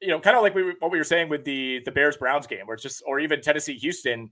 [0.00, 2.46] you know, kind of like we, what we were saying with the, the Bears Browns
[2.46, 4.30] game, where it's just, or even Tennessee Houston,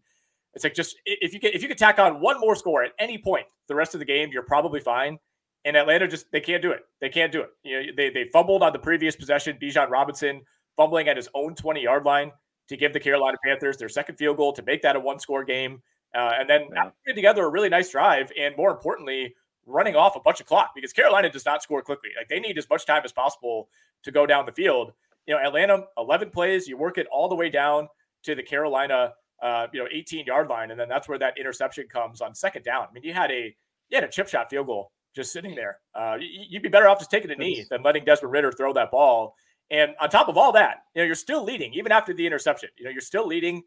[0.54, 2.92] it's like just if you get, if you could tack on one more score at
[2.98, 5.18] any point the rest of the game, you're probably fine.
[5.64, 6.82] And Atlanta just, they can't do it.
[7.00, 7.50] They can't do it.
[7.64, 9.58] You know, they, they fumbled on the previous possession.
[9.60, 10.42] Bijan Robinson
[10.76, 12.30] fumbling at his own 20 yard line
[12.68, 15.42] to give the Carolina Panthers their second field goal to make that a one score
[15.44, 15.82] game.
[16.14, 16.90] Uh, and then yeah.
[17.04, 19.34] putting together a really nice drive, and more importantly,
[19.66, 22.10] running off a bunch of clock because Carolina does not score quickly.
[22.16, 23.68] Like they need as much time as possible
[24.04, 24.92] to go down the field.
[25.26, 27.88] You know, Atlanta, 11 plays, you work it all the way down
[28.24, 31.86] to the Carolina, uh, you know, 18 yard line, and then that's where that interception
[31.88, 32.86] comes on second down.
[32.88, 33.54] I mean, you had a
[33.88, 35.78] you had a chip shot field goal just sitting there.
[35.94, 38.90] Uh, you'd be better off just taking a knee than letting Desmond Ridder throw that
[38.90, 39.34] ball.
[39.70, 42.68] And on top of all that, you know, you're still leading even after the interception.
[42.76, 43.62] You know, you're still leading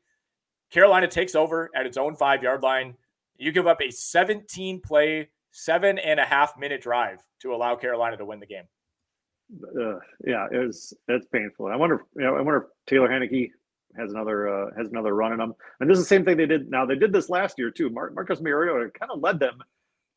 [0.72, 2.96] Carolina takes over at its own five yard line.
[3.38, 8.18] You give up a 17 play, seven and a half minute drive to allow Carolina
[8.18, 8.64] to win the game.
[9.80, 11.68] Uh, yeah, it was it's painful.
[11.68, 13.52] I wonder, you know, I wonder if Taylor Heinicke
[13.98, 15.54] has another uh, has another run in them.
[15.80, 16.70] And this is the same thing they did.
[16.70, 17.90] Now they did this last year too.
[17.90, 19.60] Mar- Marcus Mariota kind of led them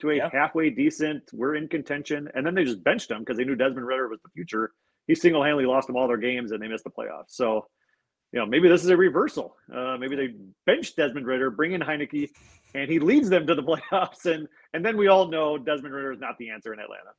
[0.01, 0.31] to a yeah.
[0.33, 1.23] halfway decent.
[1.33, 4.21] We're in contention, and then they just benched him because they knew Desmond Ridder was
[4.23, 4.73] the future.
[5.07, 7.31] He single handedly lost them all their games, and they missed the playoffs.
[7.31, 7.67] So
[8.33, 9.57] you know, maybe this is a reversal.
[9.73, 10.35] Uh, maybe they
[10.67, 12.31] bench Desmond Ridder, bring in Heinicke,
[12.75, 13.63] and he leads them to the
[13.93, 14.27] playoffs.
[14.27, 17.11] And and then we all know Desmond Ridder is not the answer in Atlanta.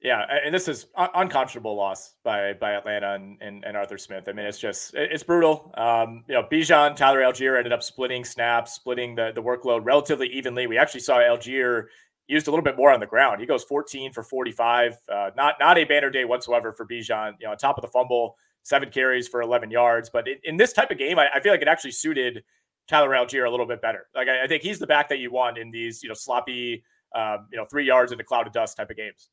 [0.00, 4.28] Yeah, and this is un- unconscionable loss by by Atlanta and, and, and, Arthur Smith.
[4.28, 5.72] I mean, it's just it's brutal.
[5.78, 10.28] Um, you know, Bijan, Tyler Allgeier ended up splitting snaps, splitting the the workload relatively
[10.28, 10.66] evenly.
[10.66, 11.86] We actually saw Allgeier
[12.26, 13.40] used a little bit more on the ground.
[13.40, 14.98] He goes 14 for 45.
[15.08, 17.32] Uh, not not a banner day whatsoever for Bijan.
[17.40, 20.10] You know, on top of the fumble seven carries for 11 yards.
[20.10, 22.42] But in, in this type of game, I, I, feel like it actually suited
[22.88, 24.06] Tyler Allgeier a little bit better.
[24.14, 26.82] Like I, I, think he's the back that you want in these you know sloppy
[27.14, 29.28] um, you know three yards in a cloud of dust type of games.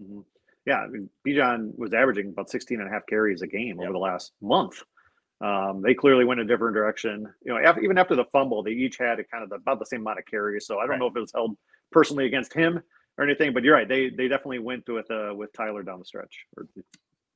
[0.00, 0.20] Mm-hmm.
[0.64, 3.84] Yeah, I mean, Bijan was averaging about 16 and a half carries a game yep.
[3.84, 4.82] over the last month.
[5.40, 7.26] Um, they clearly went a different direction.
[7.42, 9.78] You know, after, even after the fumble, they each had a kind of the, about
[9.78, 10.66] the same amount of carries.
[10.66, 10.98] So I don't right.
[10.98, 11.56] know if it was held
[11.90, 12.82] personally against him
[13.16, 13.88] or anything, but you're right.
[13.88, 16.66] They they definitely went with uh, with Tyler down the stretch or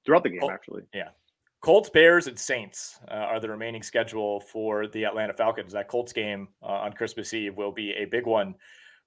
[0.05, 0.83] throughout the game, actually.
[0.93, 1.09] Yeah.
[1.63, 5.73] Colts, Bears, and Saints uh, are the remaining schedule for the Atlanta Falcons.
[5.73, 8.57] That Colts game uh, on Christmas Eve will be a big one.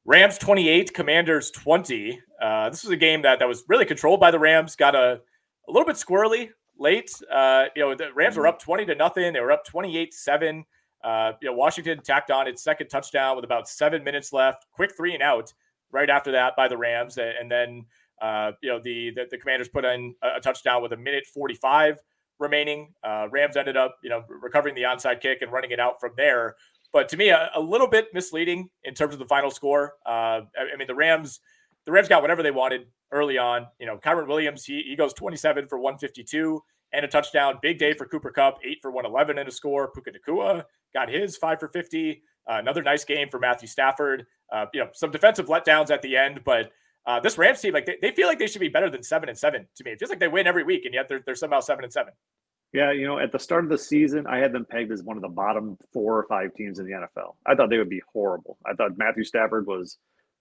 [0.06, 2.18] Rams 28, Commanders 20.
[2.42, 4.78] Uh, this was a game that, that was really controlled by the Rams.
[4.78, 5.20] Got a,
[5.68, 6.50] a little bit squirrely
[6.80, 7.12] late.
[7.30, 8.54] Uh, you know, the Rams were mm-hmm.
[8.54, 9.34] up 20 to nothing.
[9.34, 10.64] They were up 28 7.
[11.04, 14.66] Uh, you know, Washington tacked on its second touchdown with about seven minutes left.
[14.72, 15.52] Quick three and out
[15.92, 17.18] right after that by the Rams.
[17.18, 17.86] And then,
[18.22, 21.26] uh, you know, the, the, the Commanders put in a, a touchdown with a minute
[21.26, 22.00] 45
[22.40, 22.94] remaining.
[23.04, 26.12] Uh, Rams ended up, you know, recovering the onside kick and running it out from
[26.18, 26.56] there.
[26.92, 29.94] But to me, a, a little bit misleading in terms of the final score.
[30.06, 31.40] Uh, I, I, mean, the Rams,
[31.86, 33.68] the Rams got whatever they wanted early on.
[33.80, 36.62] You know, Kyren Williams, he, he goes 27 for 152
[36.94, 37.60] and a touchdown.
[37.62, 39.92] Big day for Cooper Kupp, eight for 111 and a score.
[39.92, 40.64] Puka Nacua
[40.94, 42.22] got his five for 50.
[42.50, 44.26] Uh, another nice game for Matthew Stafford.
[44.52, 46.72] Uh, you know, some defensive letdowns at the end, but
[47.06, 49.30] uh, this Rams team, like they, they feel like they should be better than seven
[49.30, 49.92] and seven to me.
[49.92, 52.14] It feels like they win every week, and yet they're, they're somehow seven and seven.
[52.74, 55.16] Yeah, you know, at the start of the season, I had them pegged as one
[55.16, 57.36] of the bottom four or five teams in the NFL.
[57.46, 58.58] I thought they would be horrible.
[58.66, 59.98] I thought Matthew Stafford was,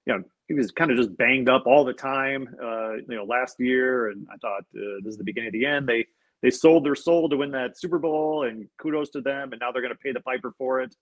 [0.07, 3.25] you know, he was kind of just banged up all the time, uh, you know,
[3.25, 5.87] last year, and I thought uh, this is the beginning of the end.
[5.87, 6.07] They
[6.43, 9.53] they sold their soul to win that Super Bowl, and kudos to them.
[9.53, 10.95] And now they're going to pay the piper for it.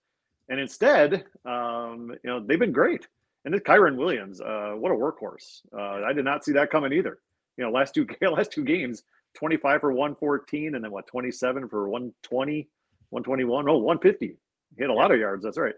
[0.47, 3.07] And instead, um, you know, they've been great.
[3.45, 5.61] And this Kyren Williams, uh, what a workhorse!
[5.77, 7.19] Uh, I did not see that coming either.
[7.57, 9.03] You know, last two last two games,
[9.35, 12.69] 25 for 114, and then what, 27 for 120,
[13.09, 14.37] 121, oh, 150.
[14.77, 15.43] hit a lot of yards.
[15.43, 15.75] That's right,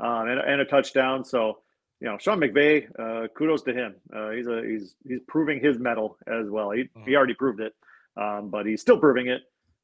[0.00, 1.24] um, and, and a touchdown.
[1.24, 1.60] So,
[2.00, 3.94] you know, Sean McVay, uh, kudos to him.
[4.14, 6.70] Uh, he's a he's he's proving his mettle as well.
[6.70, 7.14] He he mm-hmm.
[7.14, 7.74] already proved it,
[8.16, 9.40] um, but he's still proving it.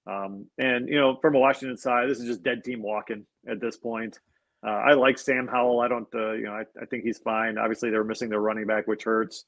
[0.06, 3.60] Um, and you know, from a Washington side, this is just dead team walking at
[3.60, 4.18] this point.
[4.64, 5.80] Uh, I like Sam Howell.
[5.80, 7.58] I don't, uh, you know, I, I, think he's fine.
[7.58, 9.44] Obviously, they're missing their running back, which hurts.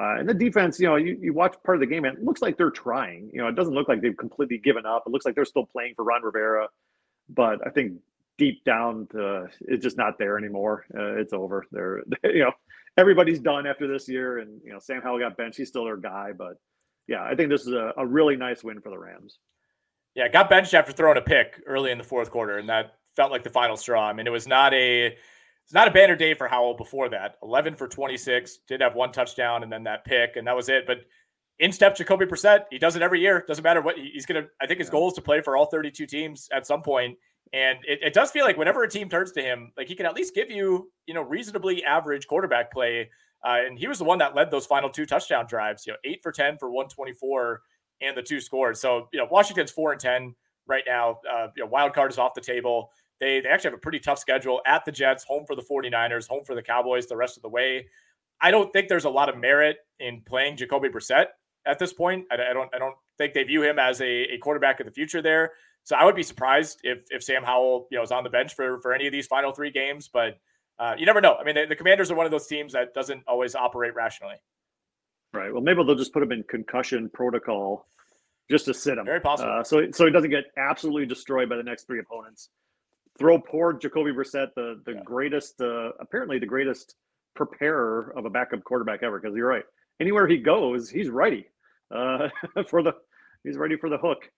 [0.00, 2.24] Uh, and the defense, you know, you, you watch part of the game, and it
[2.24, 3.30] looks like they're trying.
[3.32, 5.04] You know, it doesn't look like they've completely given up.
[5.06, 6.68] It looks like they're still playing for Ron Rivera,
[7.28, 7.94] but I think
[8.38, 10.84] deep down, uh, it's just not there anymore.
[10.96, 11.64] Uh, it's over.
[11.70, 12.52] They're, you know,
[12.96, 15.58] everybody's done after this year, and you know, Sam Howell got benched.
[15.58, 16.54] He's still their guy, but
[17.06, 19.38] yeah, I think this is a, a really nice win for the Rams.
[20.14, 23.30] Yeah, got benched after throwing a pick early in the fourth quarter, and that felt
[23.30, 24.08] like the final straw.
[24.08, 25.06] I mean, it was not a
[25.64, 27.36] it's not a banner day for Howell before that.
[27.42, 30.86] 11 for 26, did have one touchdown and then that pick, and that was it.
[30.86, 30.98] But
[31.58, 33.44] in step Jacoby Brissett, he does it every year.
[33.46, 34.46] Doesn't matter what he's gonna.
[34.60, 37.16] I think his goal is to play for all 32 teams at some point.
[37.52, 40.06] And it, it does feel like whenever a team turns to him, like he can
[40.06, 43.10] at least give you, you know, reasonably average quarterback play.
[43.44, 45.86] Uh, and he was the one that led those final two touchdown drives.
[45.86, 47.60] You know, eight for 10 for 124
[48.00, 48.80] and the two scores.
[48.80, 50.34] So you know, Washington's four and 10
[50.66, 51.20] right now.
[51.30, 52.90] Uh, you know, wild card is off the table.
[53.20, 56.28] They, they actually have a pretty tough schedule at the Jets, home for the 49ers,
[56.28, 57.86] home for the Cowboys the rest of the way.
[58.40, 61.26] I don't think there's a lot of merit in playing Jacoby Brissett
[61.66, 62.26] at this point.
[62.30, 64.92] I, I don't I don't think they view him as a, a, quarterback of the
[64.92, 65.52] future there.
[65.84, 68.54] So I would be surprised if if Sam Howell you know is on the bench
[68.54, 70.08] for for any of these final three games.
[70.12, 70.38] But
[70.78, 71.36] uh, you never know.
[71.36, 74.34] I mean, the, the Commanders are one of those teams that doesn't always operate rationally.
[75.32, 75.52] Right.
[75.52, 77.86] Well, maybe they'll just put him in concussion protocol
[78.50, 79.04] just to sit him.
[79.04, 79.52] Very possible.
[79.52, 82.50] Uh, so so he doesn't get absolutely destroyed by the next three opponents.
[83.18, 85.02] Throw poor Jacoby Brissett, the the yeah.
[85.04, 86.96] greatest, uh, apparently the greatest
[87.36, 89.20] preparer of a backup quarterback ever.
[89.20, 89.64] Because you're right,
[90.00, 91.46] anywhere he goes, he's ready
[91.94, 92.28] uh,
[92.68, 92.92] for the
[93.44, 94.28] he's ready for the hook.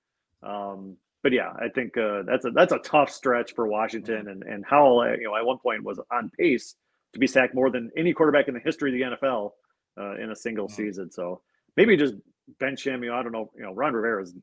[0.43, 4.29] Um, but yeah, I think uh, that's a that's a tough stretch for Washington, mm-hmm.
[4.29, 6.75] and and Howell, uh, you know, at one point was on pace
[7.15, 9.51] to be sacked more than any quarterback in the history of the NFL
[9.99, 10.77] uh, in a single mm-hmm.
[10.77, 11.11] season.
[11.11, 11.41] So
[11.77, 12.15] maybe just
[12.61, 13.03] bench him.
[13.03, 13.51] You know, I don't know.
[13.57, 14.35] You know, Ron Rivera is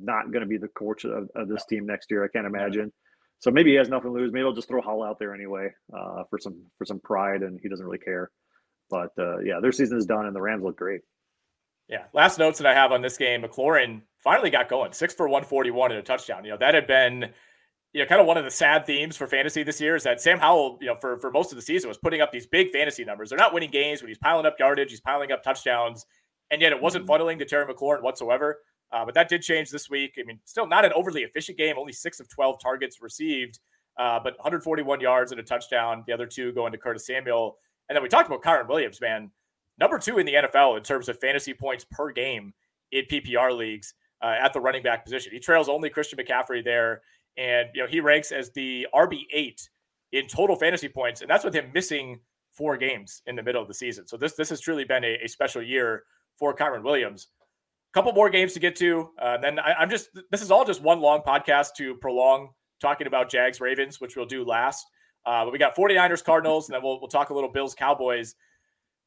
[0.00, 2.24] not going to be the coach of, of, this team next year.
[2.24, 2.92] I can't imagine.
[3.40, 4.32] So maybe he has nothing to lose.
[4.32, 7.58] Maybe he'll just throw Hall out there anyway uh, for some for some pride, and
[7.62, 8.30] he doesn't really care.
[8.90, 11.00] But uh, yeah, their season is done, and the Rams look great.
[11.88, 12.04] Yeah.
[12.12, 15.90] Last notes that I have on this game, McLaurin finally got going, six for 141
[15.90, 16.44] and a touchdown.
[16.44, 17.30] You know, that had been,
[17.92, 20.20] you know, kind of one of the sad themes for fantasy this year is that
[20.20, 22.70] Sam Howell, you know, for, for most of the season was putting up these big
[22.70, 23.30] fantasy numbers.
[23.30, 26.06] They're not winning games, but he's piling up yardage, he's piling up touchdowns
[26.50, 27.22] and yet it wasn't mm-hmm.
[27.22, 28.58] funneling to Terry McLaurin whatsoever.
[28.92, 30.14] Uh, but that did change this week.
[30.18, 31.76] I mean, still not an overly efficient game.
[31.78, 33.60] Only six of 12 targets received,
[33.98, 36.02] uh, but 141 yards and a touchdown.
[36.06, 37.56] The other two going to Curtis Samuel.
[37.88, 39.30] And then we talked about Kyren Williams, man.
[39.78, 42.52] Number two in the NFL in terms of fantasy points per game
[42.92, 45.32] in PPR leagues uh, at the running back position.
[45.32, 47.02] He trails only Christian McCaffrey there.
[47.36, 49.68] and you know he ranks as the RB eight
[50.12, 52.20] in total fantasy points, and that's with him missing
[52.52, 54.06] four games in the middle of the season.
[54.06, 56.04] So this this has truly been a, a special year
[56.36, 57.28] for Kyren Williams.
[57.92, 60.80] Couple more games to get to, uh, then I, am just this is all just
[60.80, 64.86] one long podcast to prolong talking about Jags Ravens, which we'll do last.
[65.26, 68.36] Uh, but we got 49ers Cardinals, and then we'll we'll talk a little Bills Cowboys.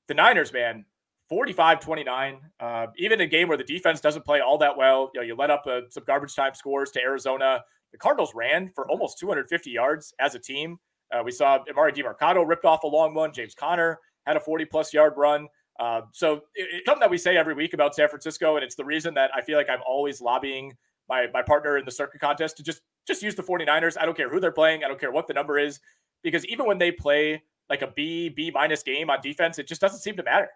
[0.09, 0.85] The Niners, man,
[1.29, 2.41] 45 29.
[2.59, 5.35] Uh, even a game where the defense doesn't play all that well, you know, you
[5.35, 7.63] let up uh, some garbage time scores to Arizona.
[7.91, 10.77] The Cardinals ran for almost 250 yards as a team.
[11.11, 13.31] Uh, we saw Emari Demercado ripped off a long one.
[13.31, 15.47] James Conner had a 40 plus yard run.
[15.79, 18.85] Uh, so it, something that we say every week about San Francisco, and it's the
[18.85, 20.73] reason that I feel like I'm always lobbying
[21.09, 23.97] my my partner in the Circa contest to just just use the 49ers.
[23.99, 24.83] I don't care who they're playing.
[24.83, 25.79] I don't care what the number is,
[26.23, 29.81] because even when they play like a B, B minus game on defense, it just
[29.81, 30.49] doesn't seem to matter.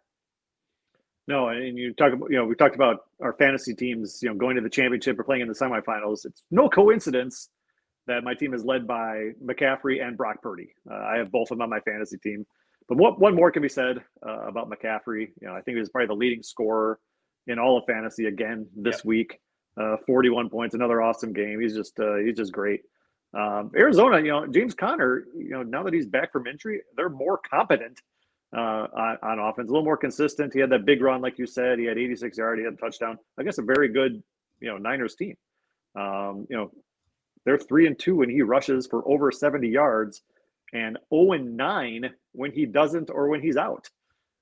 [1.27, 4.35] No, and you talk about, you know, we talked about our fantasy teams, you know,
[4.35, 6.25] going to the championship or playing in the semifinals.
[6.25, 7.49] It's no coincidence
[8.07, 10.69] that my team is led by McCaffrey and Brock Purdy.
[10.89, 12.45] Uh, I have both of them on my fantasy team.
[12.87, 15.31] But what, one more can be said uh, about McCaffrey.
[15.41, 16.99] You know, I think he was probably the leading scorer
[17.47, 19.05] in all of fantasy again this yep.
[19.05, 19.39] week.
[19.79, 21.59] Uh, 41 points, another awesome game.
[21.61, 22.81] He's just uh, he's just great.
[23.33, 27.09] Um, Arizona, you know, James Conner, you know, now that he's back from injury, they're
[27.09, 28.01] more competent
[28.55, 30.53] uh, on, on, offense, a little more consistent.
[30.53, 31.77] He had that big run, like you said.
[31.77, 33.19] He had 86 yards, he had a touchdown.
[33.37, 34.23] I guess a very good,
[34.59, 35.35] you know, Niners team.
[35.95, 36.71] Um, you know,
[37.45, 40.21] they're three and two when he rushes for over 70 yards,
[40.77, 43.89] and 0 and nine when he doesn't or when he's out.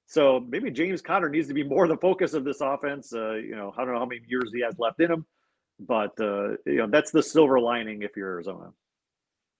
[0.08, 3.14] So maybe James Conner needs to be more the focus of this offense.
[3.14, 5.26] Uh, you know, I don't know how many years he has left in him,
[5.80, 8.72] but uh, you know that's the silver lining if you're Arizona.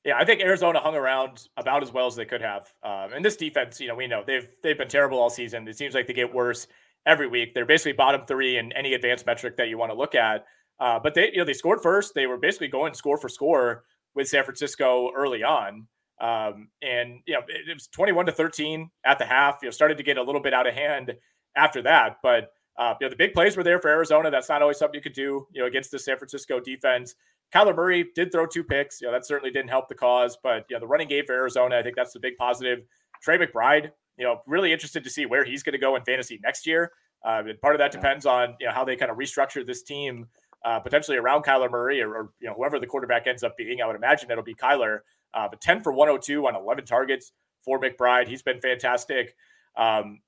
[0.04, 2.72] Yeah, I think Arizona hung around about as well as they could have.
[2.84, 5.68] Um, and this defense, you know, we know they've they've been terrible all season.
[5.68, 6.68] It seems like they get worse
[7.08, 7.54] every week.
[7.54, 10.46] They're basically bottom three in any advanced metric that you want to look at.
[10.80, 12.14] Uh, but they, you know, they scored first.
[12.14, 15.88] They were basically going score for score with San Francisco early on.
[16.20, 19.60] Um, and you know, it, it, was 21 to 13 at the half.
[19.62, 21.14] You know, started to get a little bit out of hand
[21.56, 22.18] after that.
[22.24, 24.32] But uh, you know, the big plays were there for Arizona.
[24.32, 27.16] That's not always something you could do, you know, against the San Francisco defense.
[27.54, 29.02] Kyler Murray did throw two picks.
[29.02, 31.34] You know, that certainly didn't help the cause, but you know, the running game for
[31.34, 32.80] Arizona, I think that's the big positive.
[33.22, 36.40] Trey McBride, you know, really interested to see where he's going to go in fantasy
[36.44, 36.92] next year.
[37.24, 40.28] Uh, part of that depends on you know how they kind of restructure this team,
[40.64, 43.82] uh, potentially around Kyler Murray or, or, you know whoever the quarterback ends up being.
[43.82, 45.00] I would imagine it'll be Kyler.
[45.36, 47.34] Uh, but 10 for 102 on 11 targets
[47.64, 48.28] for McBride.
[48.28, 49.36] He's been fantastic.
[49.78, 50.22] Um,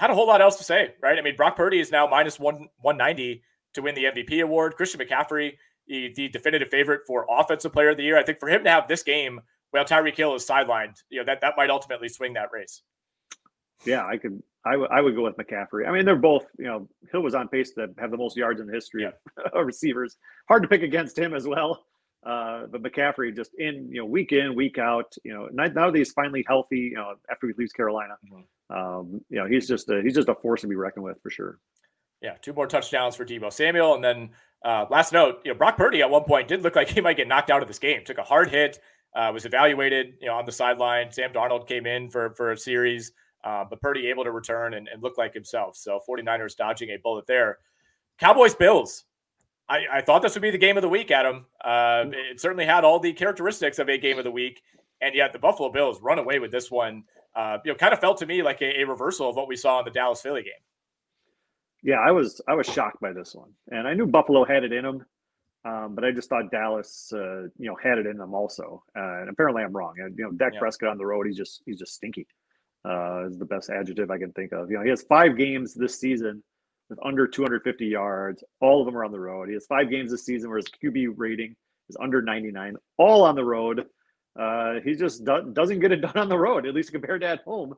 [0.00, 1.18] not a whole lot else to say, right?
[1.18, 3.42] I mean, Brock Purdy is now minus one 190
[3.74, 4.76] to win the MVP award.
[4.76, 5.52] Christian McCaffrey
[5.86, 8.18] the, the definitive favorite for offensive player of the year.
[8.18, 11.24] I think for him to have this game while Tyreek Hill is sidelined, you know,
[11.24, 12.82] that, that might ultimately swing that race.
[13.84, 15.86] Yeah, I could I, w- I would go with McCaffrey.
[15.86, 18.60] I mean, they're both, you know, Hill was on pace to have the most yards
[18.60, 19.10] in the history yeah.
[19.52, 20.16] of receivers.
[20.48, 21.85] Hard to pick against him as well.
[22.26, 25.94] Uh, but McCaffrey just in, you know, week in, week out, you know, now, that
[25.94, 28.76] he's finally healthy, you know, after he leaves Carolina, mm-hmm.
[28.76, 31.30] um, you know, he's just a, he's just a force to be reckoned with for
[31.30, 31.60] sure.
[32.20, 34.30] Yeah, two more touchdowns for Deebo Samuel, and then
[34.64, 37.16] uh, last note, you know, Brock Purdy at one point did look like he might
[37.16, 38.04] get knocked out of this game.
[38.04, 38.80] Took a hard hit,
[39.14, 41.12] uh, was evaluated, you know, on the sideline.
[41.12, 43.12] Sam Darnold came in for for a series,
[43.44, 45.76] uh, but Purdy able to return and, and look like himself.
[45.76, 47.58] So 49ers dodging a bullet there.
[48.18, 49.04] Cowboys Bills.
[49.68, 51.46] I, I thought this would be the game of the week, Adam.
[51.64, 54.62] Uh, it certainly had all the characteristics of a game of the week,
[55.00, 57.04] and yet the Buffalo Bills run away with this one.
[57.34, 59.56] Uh, you know, kind of felt to me like a, a reversal of what we
[59.56, 60.52] saw in the Dallas Philly game.
[61.82, 64.72] Yeah, I was I was shocked by this one, and I knew Buffalo had it
[64.72, 65.04] in them,
[65.64, 68.84] um, but I just thought Dallas, uh, you know, had it in them also.
[68.96, 69.94] Uh, and apparently, I'm wrong.
[69.98, 70.60] And, you know, Dak yeah.
[70.60, 72.26] Prescott on the road, he's just he's just stinky.
[72.84, 74.70] Uh, is the best adjective I can think of.
[74.70, 76.42] You know, he has five games this season
[76.88, 78.44] with under 250 yards.
[78.60, 79.48] All of them are on the road.
[79.48, 81.56] He has five games this season where his QB rating
[81.88, 83.86] is under 99, all on the road.
[84.38, 87.28] Uh, he just do- doesn't get it done on the road, at least compared to
[87.28, 87.74] at home.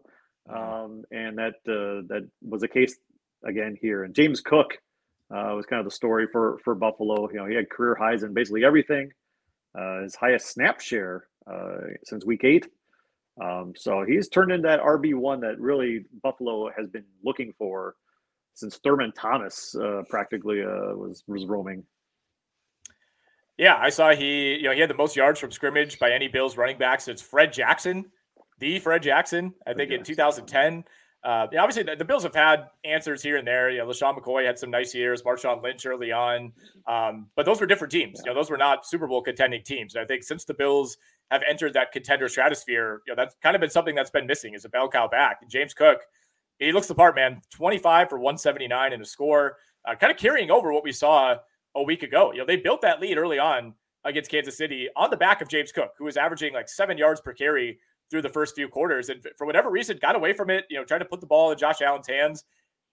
[0.48, 0.84] Mm-hmm.
[0.84, 2.96] Um, and that uh, that was the case
[3.44, 4.04] again here.
[4.04, 4.78] And James Cook
[5.30, 7.28] uh, was kind of the story for for Buffalo.
[7.30, 9.12] You know, he had career highs in basically everything.
[9.78, 12.66] Uh, his highest snap share uh, since week eight.
[13.40, 17.94] Um, so he's turned into that RB one that really Buffalo has been looking for
[18.58, 21.84] since Thurman Thomas uh, practically uh, was was roaming.
[23.56, 26.28] Yeah, I saw he you know he had the most yards from scrimmage by any
[26.28, 28.06] Bills running back since Fred Jackson,
[28.58, 29.54] the Fred Jackson.
[29.66, 30.84] I think in 2010.
[31.24, 33.70] Uh, yeah, obviously, the, the, Bills have had answers here and there.
[33.70, 36.52] You know, LeSean McCoy had some nice years, Marshawn Lynch early on,
[36.86, 38.22] um, but those were different teams.
[38.24, 39.96] You know, those were not Super Bowl contending teams.
[39.96, 40.96] And I think since the Bills
[41.32, 44.54] have entered that contender stratosphere, you know, that's kind of been something that's been missing
[44.54, 45.38] is a bell cow back.
[45.50, 46.02] James Cook,
[46.58, 47.40] he looks the part, man.
[47.52, 49.56] 25 for 179 in a score,
[49.86, 51.36] uh, kind of carrying over what we saw
[51.74, 52.32] a week ago.
[52.32, 53.74] You know, they built that lead early on
[54.04, 57.20] against Kansas City on the back of James Cook, who was averaging like seven yards
[57.20, 57.78] per carry
[58.10, 59.08] through the first few quarters.
[59.08, 61.52] And for whatever reason, got away from it, you know, trying to put the ball
[61.52, 62.44] in Josh Allen's hands.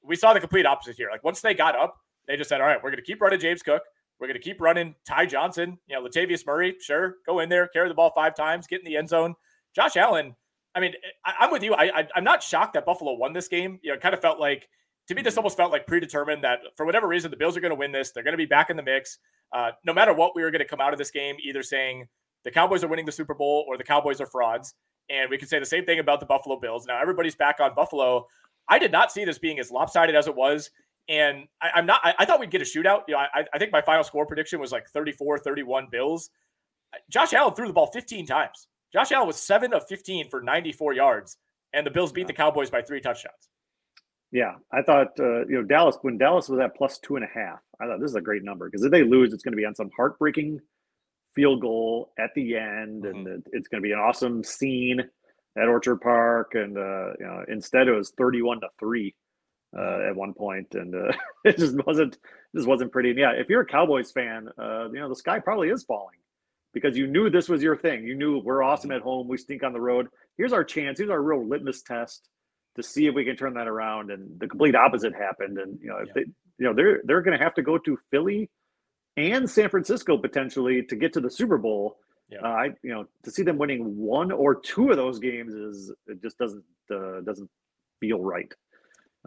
[0.04, 1.10] We saw the complete opposite here.
[1.12, 1.98] Like once they got up,
[2.28, 3.84] they just said, all right, we're going to keep running James Cook.
[4.20, 7.68] We're going to keep running Ty Johnson, you know, Latavius Murray, sure, go in there,
[7.68, 9.36] carry the ball five times, get in the end zone.
[9.76, 10.36] Josh Allen,
[10.76, 10.94] I mean,
[11.24, 11.74] I, am with you.
[11.74, 13.80] I, I, am not shocked that Buffalo won this game.
[13.82, 14.68] You know, it kind of felt like,
[15.08, 17.72] to me, this almost felt like predetermined that for whatever reason, the Bills are going
[17.72, 18.12] to win this.
[18.12, 19.20] They're going to be back in the mix.
[19.54, 22.08] Uh, no matter what, we were going to come out of this game either saying
[22.44, 24.76] the Cowboys are winning the Super Bowl or the Cowboys are frauds.
[25.10, 26.86] And we could say the same thing about the Buffalo Bills.
[26.88, 28.28] Now everybody's back on Buffalo.
[28.68, 30.72] I did not see this being as lopsided as it was.
[31.08, 33.04] And I, am not, I, I, thought we'd get a shootout.
[33.08, 36.32] You know, I, I think my final score prediction was like 34 31 Bills.
[37.12, 38.68] Josh Allen threw the ball 15 times.
[38.96, 41.36] Josh Allen was seven of 15 for 94 yards,
[41.74, 43.50] and the Bills beat the Cowboys by three touchdowns.
[44.32, 47.28] Yeah, I thought uh, you know Dallas when Dallas was at plus two and a
[47.28, 47.60] half.
[47.82, 49.66] I thought this is a great number because if they lose, it's going to be
[49.66, 50.62] on some heartbreaking
[51.34, 53.28] field goal at the end, mm-hmm.
[53.28, 55.02] and it's going to be an awesome scene
[55.58, 56.54] at Orchard Park.
[56.54, 59.14] And uh, you know, instead it was thirty-one to three
[59.78, 61.12] uh, at one point, and uh,
[61.44, 62.18] it just wasn't
[62.54, 63.10] this wasn't pretty.
[63.10, 66.16] And yeah, if you're a Cowboys fan, uh, you know the sky probably is falling
[66.76, 68.04] because you knew this was your thing.
[68.04, 70.08] You knew we're awesome at home, we stink on the road.
[70.38, 71.00] Here's our chance.
[71.00, 72.28] Here's our real litmus test
[72.76, 74.12] to see if we can turn that around.
[74.12, 75.58] And the complete opposite happened.
[75.58, 76.14] And you know, if yeah.
[76.16, 76.22] they,
[76.60, 78.52] you know, they're they're going to have to go to Philly
[79.16, 81.98] and San Francisco potentially to get to the Super Bowl.
[82.30, 82.40] Yeah.
[82.44, 85.94] Uh, I, you know, to see them winning one or two of those games is
[86.08, 87.50] it just doesn't uh, doesn't
[88.02, 88.54] feel right.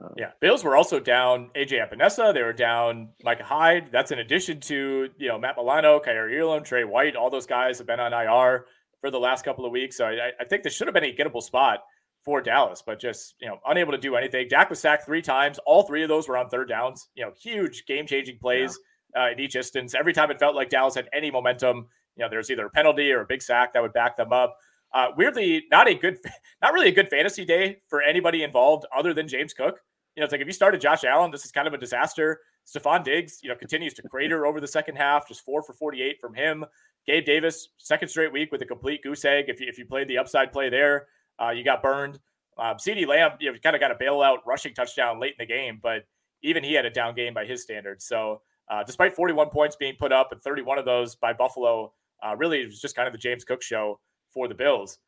[0.00, 2.32] Uh, yeah, Bills were also down AJ Epenesa.
[2.32, 3.88] They were down Micah Hyde.
[3.90, 7.16] That's in addition to you know Matt Milano, Kaiir Elam, Trey White.
[7.16, 8.66] All those guys have been on IR
[9.00, 9.96] for the last couple of weeks.
[9.96, 11.80] So I, I think this should have been a gettable spot
[12.24, 14.46] for Dallas, but just you know unable to do anything.
[14.48, 15.58] Dak was sacked three times.
[15.66, 17.08] All three of those were on third downs.
[17.14, 18.78] You know, huge game changing plays
[19.14, 19.24] yeah.
[19.24, 19.94] uh, in each instance.
[19.94, 23.10] Every time it felt like Dallas had any momentum, you know, there's either a penalty
[23.12, 24.56] or a big sack that would back them up.
[24.92, 26.18] Uh, weirdly, not a good,
[26.62, 29.80] not really a good fantasy day for anybody involved other than James Cook.
[30.18, 32.40] You know, it's like if you started Josh Allen, this is kind of a disaster.
[32.66, 36.20] Stefon Diggs, you know, continues to crater over the second half, just four for 48
[36.20, 36.64] from him.
[37.06, 39.44] Gabe Davis, second straight week with a complete goose egg.
[39.46, 41.06] If you, if you played the upside play there,
[41.40, 42.18] uh, you got burned.
[42.58, 45.46] Um, CeeDee Lamb, you know, kind of got a bailout rushing touchdown late in the
[45.46, 46.02] game, but
[46.42, 48.04] even he had a down game by his standards.
[48.04, 51.92] So, uh, despite 41 points being put up and 31 of those by Buffalo,
[52.26, 54.00] uh, really it was just kind of the James Cook show
[54.34, 54.98] for the Bills.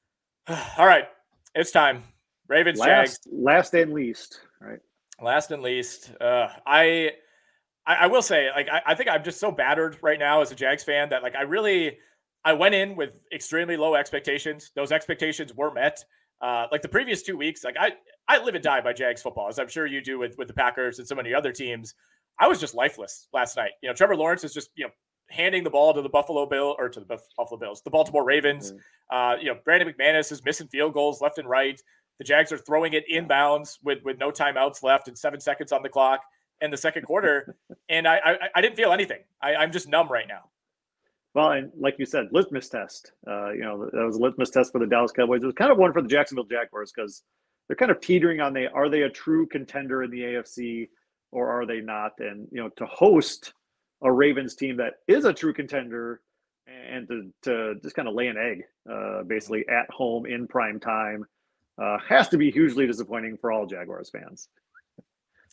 [0.76, 1.06] All right,
[1.54, 2.02] it's time.
[2.50, 3.18] Ravens, last, Jags.
[3.32, 4.80] Last and least, right?
[5.20, 6.12] Last and least.
[6.20, 7.12] Uh, I,
[7.86, 10.52] I, I will say, like, I, I think I'm just so battered right now as
[10.52, 11.98] a Jags fan that, like, I really,
[12.44, 14.72] I went in with extremely low expectations.
[14.74, 16.02] Those expectations were met.
[16.40, 17.92] Uh, like the previous two weeks, like I,
[18.26, 20.54] I live and die by Jags football, as I'm sure you do with with the
[20.54, 21.94] Packers and so many other teams.
[22.38, 23.72] I was just lifeless last night.
[23.82, 24.90] You know, Trevor Lawrence is just you know
[25.28, 28.72] handing the ball to the Buffalo Bill or to the Buffalo Bills, the Baltimore Ravens.
[28.72, 29.16] Mm-hmm.
[29.16, 31.80] Uh, you know, Brandon McManus is missing field goals left and right.
[32.20, 35.82] The Jags are throwing it inbounds with with no timeouts left and seven seconds on
[35.82, 36.20] the clock
[36.60, 37.56] in the second quarter,
[37.88, 39.20] and I, I, I didn't feel anything.
[39.40, 40.50] I, I'm just numb right now.
[41.32, 43.12] Well, and like you said, litmus test.
[43.26, 45.42] Uh, you know, that was a litmus test for the Dallas Cowboys.
[45.42, 47.22] It was kind of one for the Jacksonville Jaguars because
[47.66, 50.90] they're kind of teetering on they are they a true contender in the AFC
[51.32, 52.12] or are they not?
[52.18, 53.54] And you know, to host
[54.02, 56.20] a Ravens team that is a true contender
[56.66, 60.78] and to, to just kind of lay an egg, uh, basically at home in prime
[60.78, 61.24] time,
[61.80, 64.48] uh, has to be hugely disappointing for all Jaguars fans.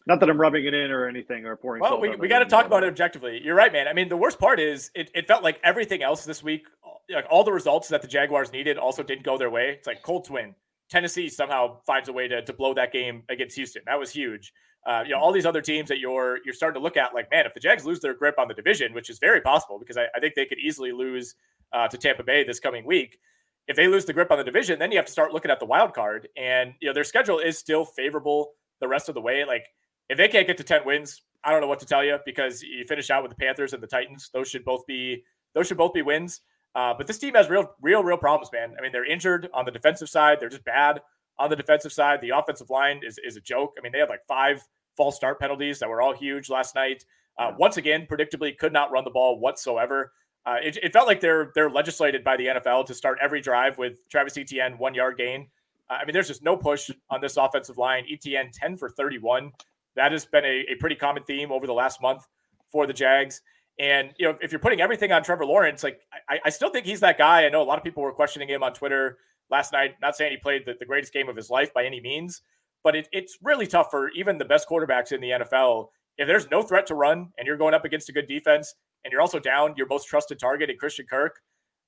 [0.06, 1.82] Not that I'm rubbing it in or anything or pouring.
[1.82, 3.42] Well, we, we got to talk about it objectively.
[3.44, 3.90] You're right, man.
[3.90, 6.66] I mean, the worst part is it, it felt like everything else this week,
[7.14, 9.76] like all the results that the Jaguars needed, also didn't go their way.
[9.78, 10.56] It's like Colts win.
[10.90, 13.82] Tennessee somehow finds a way to, to blow that game against Houston.
[13.86, 14.54] That was huge.
[14.86, 17.30] Uh, you know, all these other teams that you're you're starting to look at, like,
[17.30, 19.98] man, if the Jags lose their grip on the division, which is very possible because
[19.98, 21.36] I, I think they could easily lose
[21.74, 23.20] uh, to Tampa Bay this coming week.
[23.68, 25.60] If they lose the grip on the division, then you have to start looking at
[25.60, 26.28] the wild card.
[26.38, 29.44] And you know, their schedule is still favorable the rest of the way.
[29.46, 29.66] Like
[30.10, 32.62] if they can't get to 10 wins, I don't know what to tell you because
[32.62, 34.30] you finish out with the Panthers and the Titans.
[34.34, 35.24] Those should both be
[35.54, 36.42] those should both be wins.
[36.76, 38.76] Uh, but this team has real, real, real problems, man.
[38.78, 40.38] I mean, they're injured on the defensive side.
[40.40, 41.02] They're just bad
[41.40, 42.22] on the defensive side.
[42.22, 43.74] The offensive line is, is a joke.
[43.78, 44.62] I mean, they had like five
[44.96, 47.04] false start penalties that were all huge last night.
[47.40, 50.12] Uh, once again, predictably, could not run the ball whatsoever.
[50.48, 53.78] Uh, it, it, felt like they're they're legislated by the NFL to start every drive
[53.78, 55.48] with Travis Etienne one yard gain.
[55.90, 58.06] Uh, I mean, there's just no push on this offensive line.
[58.10, 59.52] Etienne 10 for 31
[59.98, 62.26] that has been a, a pretty common theme over the last month
[62.72, 63.42] for the Jags.
[63.80, 66.00] And you know, if you're putting everything on Trevor Lawrence, like
[66.30, 67.46] I, I, still think he's that guy.
[67.46, 69.18] I know a lot of people were questioning him on Twitter
[69.52, 69.96] last night.
[70.02, 72.42] Not saying he played the, the greatest game of his life by any means,
[72.84, 75.90] but it, it's really tough for even the best quarterbacks in the NFL.
[76.18, 78.74] If there's no threat to run and you're going up against a good defense
[79.08, 81.40] and you're also down your most trusted target in Christian Kirk.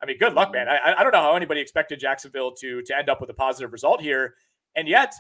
[0.01, 0.69] I mean, good luck, man.
[0.69, 3.73] I, I don't know how anybody expected Jacksonville to to end up with a positive
[3.73, 4.35] result here,
[4.77, 5.13] and yet,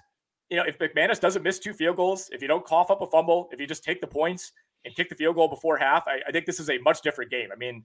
[0.49, 3.07] you know, if McManus doesn't miss two field goals, if you don't cough up a
[3.07, 4.53] fumble, if you just take the points
[4.85, 7.29] and kick the field goal before half, I, I think this is a much different
[7.29, 7.49] game.
[7.51, 7.83] I mean,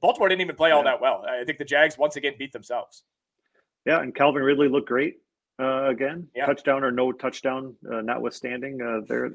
[0.00, 1.24] Baltimore didn't even play all that well.
[1.28, 3.02] I think the Jags once again beat themselves.
[3.84, 5.16] Yeah, and Calvin Ridley looked great
[5.60, 6.28] uh, again.
[6.34, 6.46] Yeah.
[6.46, 8.80] Touchdown or no touchdown, uh, notwithstanding.
[8.80, 9.30] Uh, there.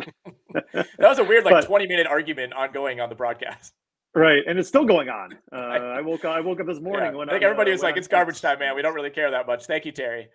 [0.54, 3.74] that was a weird, like, but, twenty minute argument ongoing on the broadcast.
[4.16, 5.38] Right, and it's still going on.
[5.52, 7.18] Uh, I woke I woke up this morning yeah.
[7.18, 8.76] when I think everybody uh, was like, "It's garbage time, man.
[8.76, 10.28] We don't really care that much." Thank you, Terry.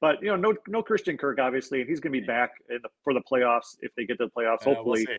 [0.00, 2.80] But you know, no no Christian Kirk, obviously, and he's going to be back the,
[3.04, 5.04] for the playoffs if they get to the playoffs, hopefully.
[5.06, 5.16] We'll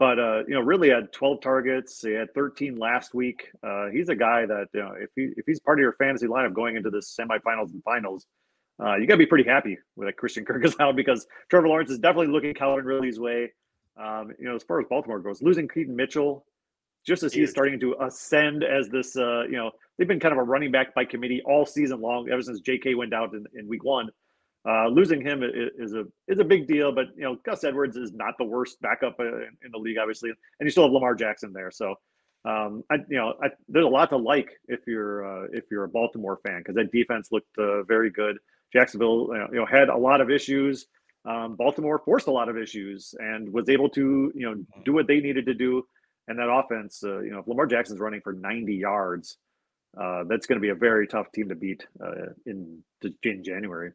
[0.00, 2.00] but uh, you know, really had 12 targets.
[2.00, 3.50] He had 13 last week.
[3.62, 6.26] Uh, he's a guy that you know, if he if he's part of your fantasy
[6.26, 8.24] lineup going into the semifinals and finals,
[8.82, 11.68] uh, you got to be pretty happy with a Christian Kirk is out because Trevor
[11.68, 13.52] Lawrence is definitely looking Calvin Ridley's way.
[14.02, 16.46] Um, you know, as far as Baltimore goes, losing Keaton Mitchell,
[17.06, 20.38] just as he's starting to ascend as this, uh, you know, they've been kind of
[20.38, 22.94] a running back by committee all season long, ever since J.K.
[22.94, 24.10] went out in, in week one.
[24.68, 28.12] Uh, losing him is a is a big deal, but you know Gus Edwards is
[28.12, 31.50] not the worst backup uh, in the league, obviously, and you still have Lamar Jackson
[31.54, 31.70] there.
[31.70, 31.94] So,
[32.44, 35.84] um, I you know I, there's a lot to like if you're uh, if you're
[35.84, 38.36] a Baltimore fan because that defense looked uh, very good.
[38.70, 40.86] Jacksonville, you know, had a lot of issues.
[41.24, 45.06] Um, Baltimore forced a lot of issues and was able to you know do what
[45.06, 45.86] they needed to do.
[46.30, 49.36] And that offense, uh, you know, if Lamar Jackson's running for 90 yards,
[50.00, 51.84] uh, that's going to be a very tough team to beat
[52.46, 52.82] in
[53.22, 53.92] in January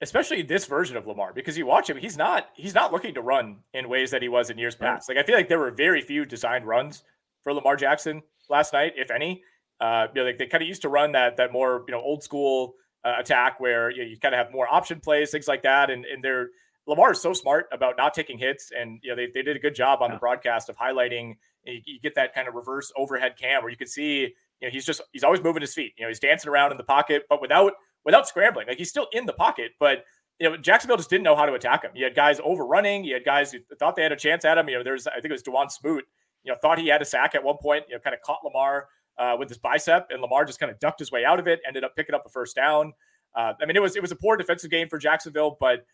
[0.00, 3.22] especially this version of Lamar, because you watch him, he's not he's not looking to
[3.22, 5.08] run in ways that he was in years past.
[5.08, 7.04] Like I feel like there were very few designed runs
[7.42, 9.42] for Lamar Jackson last night, if any.
[9.80, 12.00] Uh, you know, like they kind of used to run that that more you know
[12.00, 12.74] old school
[13.04, 15.90] uh, attack where you, know, you kind of have more option plays, things like that.
[15.90, 16.50] And and they're
[16.86, 19.60] Lamar is so smart about not taking hits, and you know they, they did a
[19.60, 20.16] good job on yeah.
[20.16, 21.36] the broadcast of highlighting.
[21.64, 24.20] You, you, get that kind of reverse overhead cam where you can see
[24.60, 25.94] you know he's just he's always moving his feet.
[25.96, 27.72] You know he's dancing around in the pocket, but without
[28.04, 28.66] without scrambling.
[28.68, 30.04] Like he's still in the pocket, but
[30.38, 31.92] you know, Jacksonville just didn't know how to attack him.
[31.94, 33.04] You had guys overrunning.
[33.04, 34.68] You had guys who thought they had a chance at him.
[34.68, 36.04] You know, there's I think it was Dawuane Smoot.
[36.44, 37.84] You know, thought he had a sack at one point.
[37.88, 38.86] You know, kind of caught Lamar
[39.18, 41.60] uh, with his bicep, and Lamar just kind of ducked his way out of it.
[41.66, 42.92] Ended up picking up a first down.
[43.34, 45.86] Uh, I mean, it was it was a poor defensive game for Jacksonville, but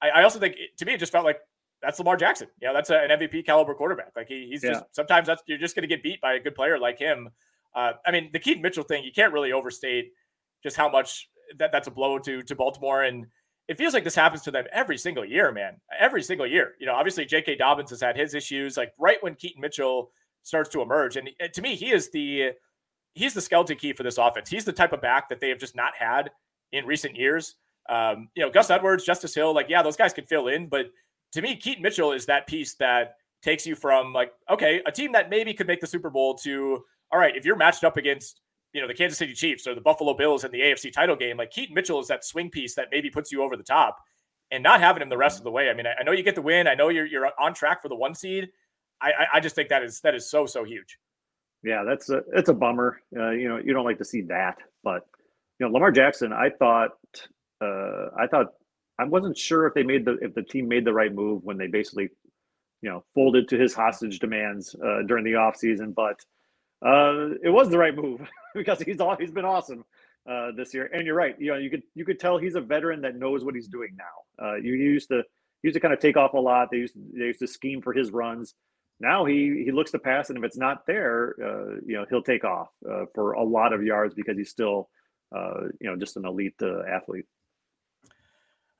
[0.00, 1.38] I, I also think it, to me it just felt like
[1.82, 2.48] that's Lamar Jackson.
[2.60, 4.12] You know, that's a, an MVP caliber quarterback.
[4.16, 4.72] Like he, he's yeah.
[4.72, 7.28] just sometimes that's you're just going to get beat by a good player like him.
[7.74, 10.12] Uh, I mean, the Keaton Mitchell thing, you can't really overstate
[10.62, 13.26] just how much that that's a blow to to Baltimore, and
[13.68, 15.76] it feels like this happens to them every single year, man.
[15.98, 16.74] Every single year.
[16.80, 17.56] You know, obviously J.K.
[17.56, 20.10] Dobbins has had his issues, like right when Keaton Mitchell
[20.42, 22.52] starts to emerge, and to me, he is the
[23.14, 24.48] he's the skeleton key for this offense.
[24.48, 26.30] He's the type of back that they have just not had
[26.72, 27.54] in recent years.
[27.88, 30.86] Um, you know, Gus Edwards, Justice Hill, like yeah, those guys can fill in, but
[31.32, 35.12] to me, Keaton Mitchell is that piece that takes you from like okay, a team
[35.12, 38.40] that maybe could make the Super Bowl to all right, if you're matched up against
[38.72, 41.36] you know the Kansas City Chiefs or the Buffalo Bills in the AFC title game,
[41.36, 43.98] like Keaton Mitchell is that swing piece that maybe puts you over the top,
[44.50, 45.70] and not having him the rest of the way.
[45.70, 46.66] I mean, I, I know you get the win.
[46.66, 48.48] I know you're you're on track for the one seed.
[49.00, 50.98] I, I, I just think that is that is so so huge.
[51.62, 53.00] Yeah, that's a it's a bummer.
[53.16, 55.06] Uh, you know, you don't like to see that, but
[55.58, 56.32] you know, Lamar Jackson.
[56.32, 56.90] I thought
[57.60, 58.48] uh, I thought
[58.98, 61.56] I wasn't sure if they made the if the team made the right move when
[61.56, 62.08] they basically
[62.82, 66.20] you know folded to his hostage demands uh, during the offseason, but
[66.84, 68.20] uh, it was the right move
[68.54, 69.84] because he's all he's been awesome
[70.28, 70.90] uh, this year.
[70.92, 71.34] And you're right.
[71.38, 73.96] You know, you could you could tell he's a veteran that knows what he's doing
[73.96, 74.44] now.
[74.44, 75.22] Uh, you used to
[75.62, 76.68] used to kind of take off a lot.
[76.70, 78.54] They used to, they used to scheme for his runs.
[79.00, 82.22] Now he he looks to pass, and if it's not there, uh, you know, he'll
[82.22, 84.90] take off uh, for a lot of yards because he's still,
[85.34, 87.26] uh, you know, just an elite uh, athlete.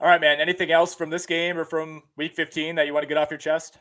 [0.00, 0.40] All right, man.
[0.40, 3.30] Anything else from this game or from Week 15 that you want to get off
[3.30, 3.78] your chest?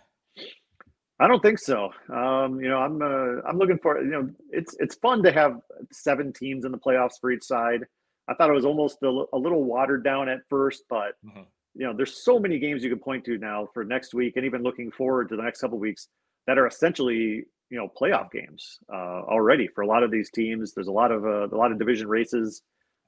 [1.20, 1.92] I don't think so.
[2.14, 5.60] Um, you know, I'm uh, I'm looking for you know it's it's fun to have
[5.92, 7.86] seven teams in the playoffs for each side.
[8.28, 11.42] I thought it was almost a, a little watered down at first, but mm-hmm.
[11.76, 14.46] you know, there's so many games you can point to now for next week, and
[14.46, 16.08] even looking forward to the next couple weeks
[16.46, 20.74] that are essentially you know playoff games uh, already for a lot of these teams.
[20.74, 22.62] There's a lot of uh, a lot of division races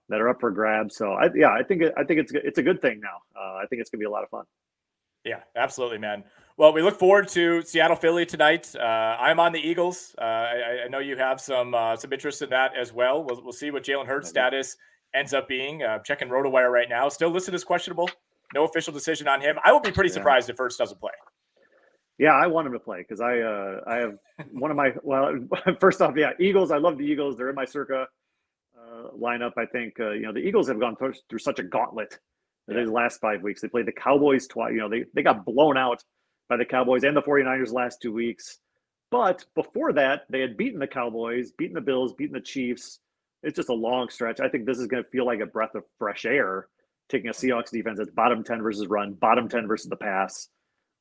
[0.10, 0.96] that are up for grabs.
[0.96, 3.22] So I, yeah, I think I think it's it's a good thing now.
[3.40, 4.46] Uh, I think it's gonna be a lot of fun.
[5.24, 6.24] Yeah, absolutely, man.
[6.58, 8.74] Well, we look forward to Seattle Philly tonight.
[8.76, 10.16] Uh, I'm on the Eagles.
[10.18, 13.24] Uh, I, I, know you have some uh, some interest in that as well.
[13.24, 14.76] We'll, we'll see what Jalen Hurts' status
[15.14, 15.84] ends up being.
[15.84, 17.08] Uh, checking RotoWire right now.
[17.10, 18.10] Still listed as questionable.
[18.54, 19.58] No official decision on him.
[19.64, 20.54] I will be pretty surprised yeah.
[20.54, 21.12] if Hurts doesn't play.
[22.18, 24.18] Yeah, I want him to play because I uh, I have
[24.52, 25.34] one of my well.
[25.80, 26.72] First off, yeah, Eagles.
[26.72, 27.38] I love the Eagles.
[27.38, 28.08] They're in my circa
[28.80, 29.54] uh, lineup.
[29.58, 32.18] I think you know the Eagles have gone through, through such a gauntlet
[32.70, 32.80] yeah.
[32.80, 33.62] these last five weeks.
[33.62, 34.72] They played the Cowboys twice.
[34.74, 36.04] You know, they, they got blown out
[36.48, 38.60] by the Cowboys and the 49ers last two weeks.
[39.12, 43.00] But before that, they had beaten the Cowboys, beaten the Bills, beaten the Chiefs.
[43.42, 44.40] It's just a long stretch.
[44.40, 46.68] I think this is going to feel like a breath of fresh air,
[47.10, 50.50] taking a Seahawks defense that's bottom 10 versus run, bottom 10 versus the pass.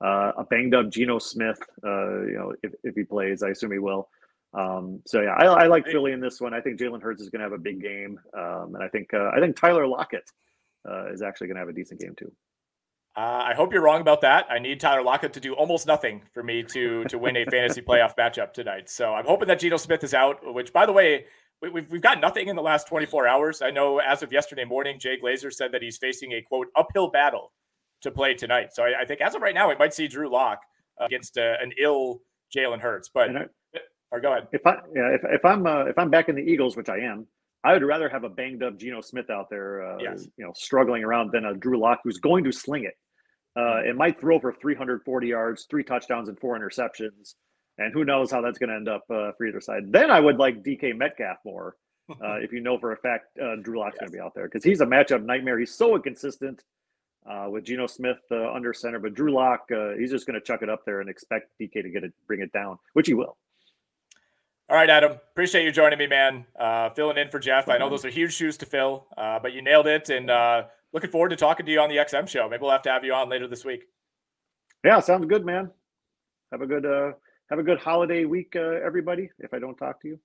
[0.02, 3.72] Uh, a banged up Geno Smith, uh, you know, if, if he plays, I assume
[3.72, 4.08] he will.
[4.54, 6.54] Um, so yeah, I, I, like Philly in this one.
[6.54, 9.12] I think Jalen Hurts is going to have a big game, um, and I think
[9.12, 10.30] uh, I think Tyler Lockett
[10.88, 12.32] uh, is actually going to have a decent game too.
[13.16, 14.46] Uh, I hope you're wrong about that.
[14.48, 17.82] I need Tyler Lockett to do almost nothing for me to to win a fantasy
[17.82, 18.88] playoff matchup tonight.
[18.88, 20.38] So I'm hoping that Geno Smith is out.
[20.54, 21.26] Which, by the way,
[21.60, 23.60] we, we've we've got nothing in the last 24 hours.
[23.60, 27.10] I know as of yesterday morning, Jay Glazer said that he's facing a quote uphill
[27.10, 27.52] battle
[28.02, 28.68] to play tonight.
[28.72, 30.60] So I, I think as of right now, we might see Drew Lock
[31.00, 32.20] against uh, an ill
[32.56, 33.10] Jalen Hurts.
[33.12, 33.30] But
[34.10, 34.48] or go ahead.
[34.52, 36.98] If I yeah, if, if I'm uh, if I'm back in the Eagles, which I
[36.98, 37.26] am,
[37.64, 40.26] I would rather have a banged up Geno Smith out there, uh, yes.
[40.36, 42.96] you know, struggling around than a Drew Lock who's going to sling it.
[43.56, 47.34] Uh, it might throw for 340 yards, three touchdowns, and four interceptions,
[47.76, 49.90] and who knows how that's going to end up uh, for either side.
[49.90, 51.76] Then I would like DK Metcalf more,
[52.10, 54.00] uh, if you know for a fact uh, Drew Lock's yes.
[54.00, 55.58] going to be out there because he's a matchup nightmare.
[55.58, 56.62] He's so inconsistent.
[57.28, 59.68] Uh, with Geno Smith uh, under center, but Drew Lock,
[59.98, 62.40] he's just going to chuck it up there and expect DK to get it, bring
[62.40, 63.36] it down, which he will.
[64.70, 65.12] All right, Adam.
[65.12, 66.44] Appreciate you joining me, man.
[66.58, 67.70] Uh, filling in for Jeff.
[67.70, 70.10] I know those are huge shoes to fill, uh, but you nailed it.
[70.10, 72.46] And uh, looking forward to talking to you on the XM show.
[72.50, 73.84] Maybe we'll have to have you on later this week.
[74.84, 75.70] Yeah, sounds good, man.
[76.52, 77.12] Have a good uh,
[77.48, 79.30] have a good holiday week, uh, everybody.
[79.38, 80.20] If I don't talk to you.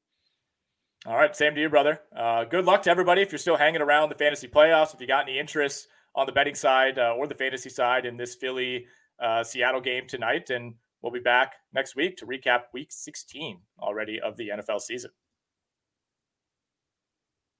[1.05, 2.01] All right, same to you, brother.
[2.13, 3.21] Uh, good luck to everybody.
[3.21, 6.33] If you're still hanging around the fantasy playoffs, if you got any interest on the
[6.33, 8.87] betting side or the fantasy side in this Philly
[9.43, 14.37] Seattle game tonight, and We'll be back next week to recap week 16 already of
[14.37, 15.11] the NFL season.